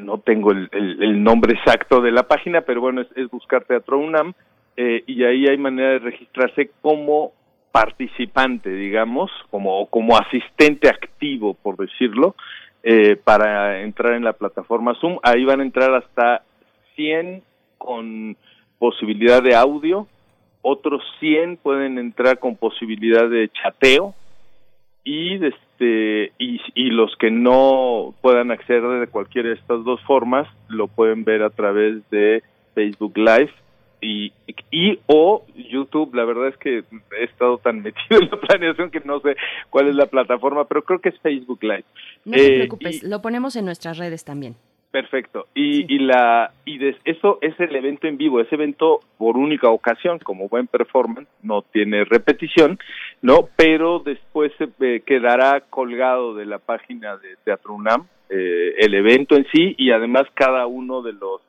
[0.02, 4.34] no tengo el, nombre exacto de la página, pero bueno, es buscar Teatro UNAM
[4.76, 7.32] eh, y ahí hay manera de registrarse como
[7.72, 12.36] participante, digamos, como, como asistente activo, por decirlo,
[12.84, 15.18] eh, para entrar en la plataforma Zoom.
[15.24, 16.44] Ahí van a entrar hasta
[16.96, 17.42] 100
[17.78, 18.38] con
[18.78, 20.08] posibilidad de audio,
[20.62, 24.14] otros 100 pueden entrar con posibilidad de chateo
[25.04, 30.48] y este y, y los que no puedan acceder de cualquiera de estas dos formas
[30.70, 32.44] lo pueden ver a través de
[32.74, 33.52] Facebook Live
[34.04, 34.34] y,
[34.72, 36.84] y o YouTube, la verdad es que
[37.20, 39.36] he estado tan metido en la planeación que no sé
[39.70, 41.86] cuál es la plataforma, pero creo que es Facebook Live.
[42.26, 44.56] No te eh, preocupes, lo ponemos en nuestras redes también.
[44.92, 45.48] Perfecto.
[45.56, 50.20] Y, y la y eso es el evento en vivo, ese evento por única ocasión,
[50.20, 52.78] como buen performance, no tiene repetición,
[53.24, 53.50] ¿no?
[53.56, 59.36] Pero después se eh, quedará colgado de la página de Teatro UNAM eh, el evento
[59.36, 61.42] en sí y además cada uno de los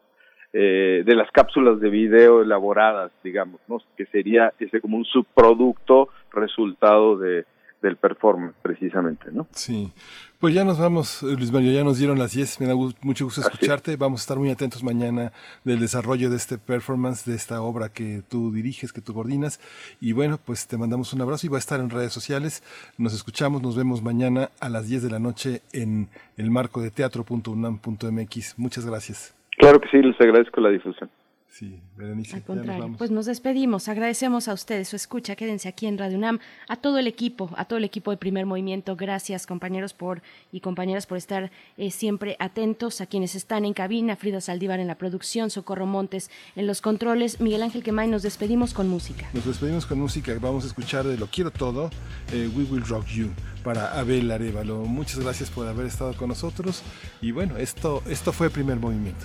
[0.57, 3.83] eh, de las cápsulas de video elaboradas, digamos, ¿no?
[3.97, 7.44] que sería ese como un subproducto resultado de,
[7.83, 9.49] del performance, precisamente, ¿no?
[9.50, 9.92] Sí.
[10.39, 13.41] Pues ya nos vamos, Luis Mario, ya nos dieron las 10, me da mucho gusto
[13.41, 15.33] escucharte, vamos a estar muy atentos mañana
[15.65, 19.58] del desarrollo de este performance, de esta obra que tú diriges, que tú coordinas,
[20.00, 22.62] y bueno, pues te mandamos un abrazo y va a estar en redes sociales,
[22.97, 26.92] nos escuchamos, nos vemos mañana a las 10 de la noche en el marco de
[26.92, 28.55] teatro.unam.mx.
[28.57, 29.34] Muchas gracias.
[29.58, 31.10] Claro que sí, les agradezco la difusión.
[31.55, 32.34] Sí, Berenice.
[32.34, 33.89] Al contrario, pues nos despedimos.
[33.89, 35.36] Agradecemos a ustedes su escucha.
[35.36, 36.41] Quédense aquí en Radio UNAM.
[36.66, 38.97] A todo el equipo, a todo el equipo de Primer Movimiento.
[38.97, 43.00] Gracias, compañeros por y compañeras, por estar eh, siempre atentos.
[43.00, 47.41] A quienes están en cabina, Frida Saldívar en la producción, Socorro Montes en los controles,
[47.41, 48.08] Miguel Ángel Quemay.
[48.08, 49.28] Nos despedimos con música.
[49.33, 50.36] Nos despedimos con música.
[50.41, 51.89] Vamos a escuchar de Lo Quiero Todo,
[52.33, 53.28] eh, We Will Rock You
[53.62, 54.78] para Abel Arevalo.
[54.86, 56.83] Muchas gracias por haber estado con nosotros.
[57.23, 59.24] Y bueno, esto, esto fue Primer Movimiento.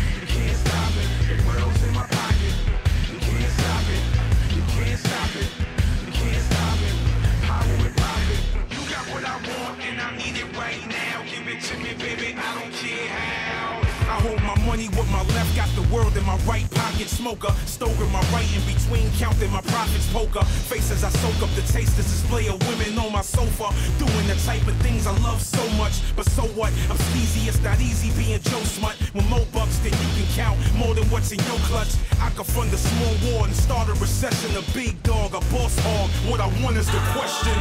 [14.65, 17.07] Money with my left, got the world in my right pocket.
[17.07, 20.07] Smoker, stoker, my right in between, counting my profits.
[20.11, 23.73] Poker, faces I soak up the taste, this display of women on my sofa.
[23.97, 26.71] Doing the type of things I love so much, but so what?
[26.89, 28.95] I'm sleazy, it's not easy being Joe Smut.
[29.13, 31.93] With more bucks than you can count, more than what's in your clutch.
[32.19, 34.55] I could fund a small war and start a recession.
[34.57, 36.09] A big dog, a boss hog.
[36.29, 37.57] What I want is the question.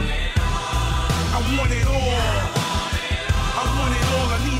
[1.33, 2.71] I want it all.
[3.61, 4.60] I want it all, I need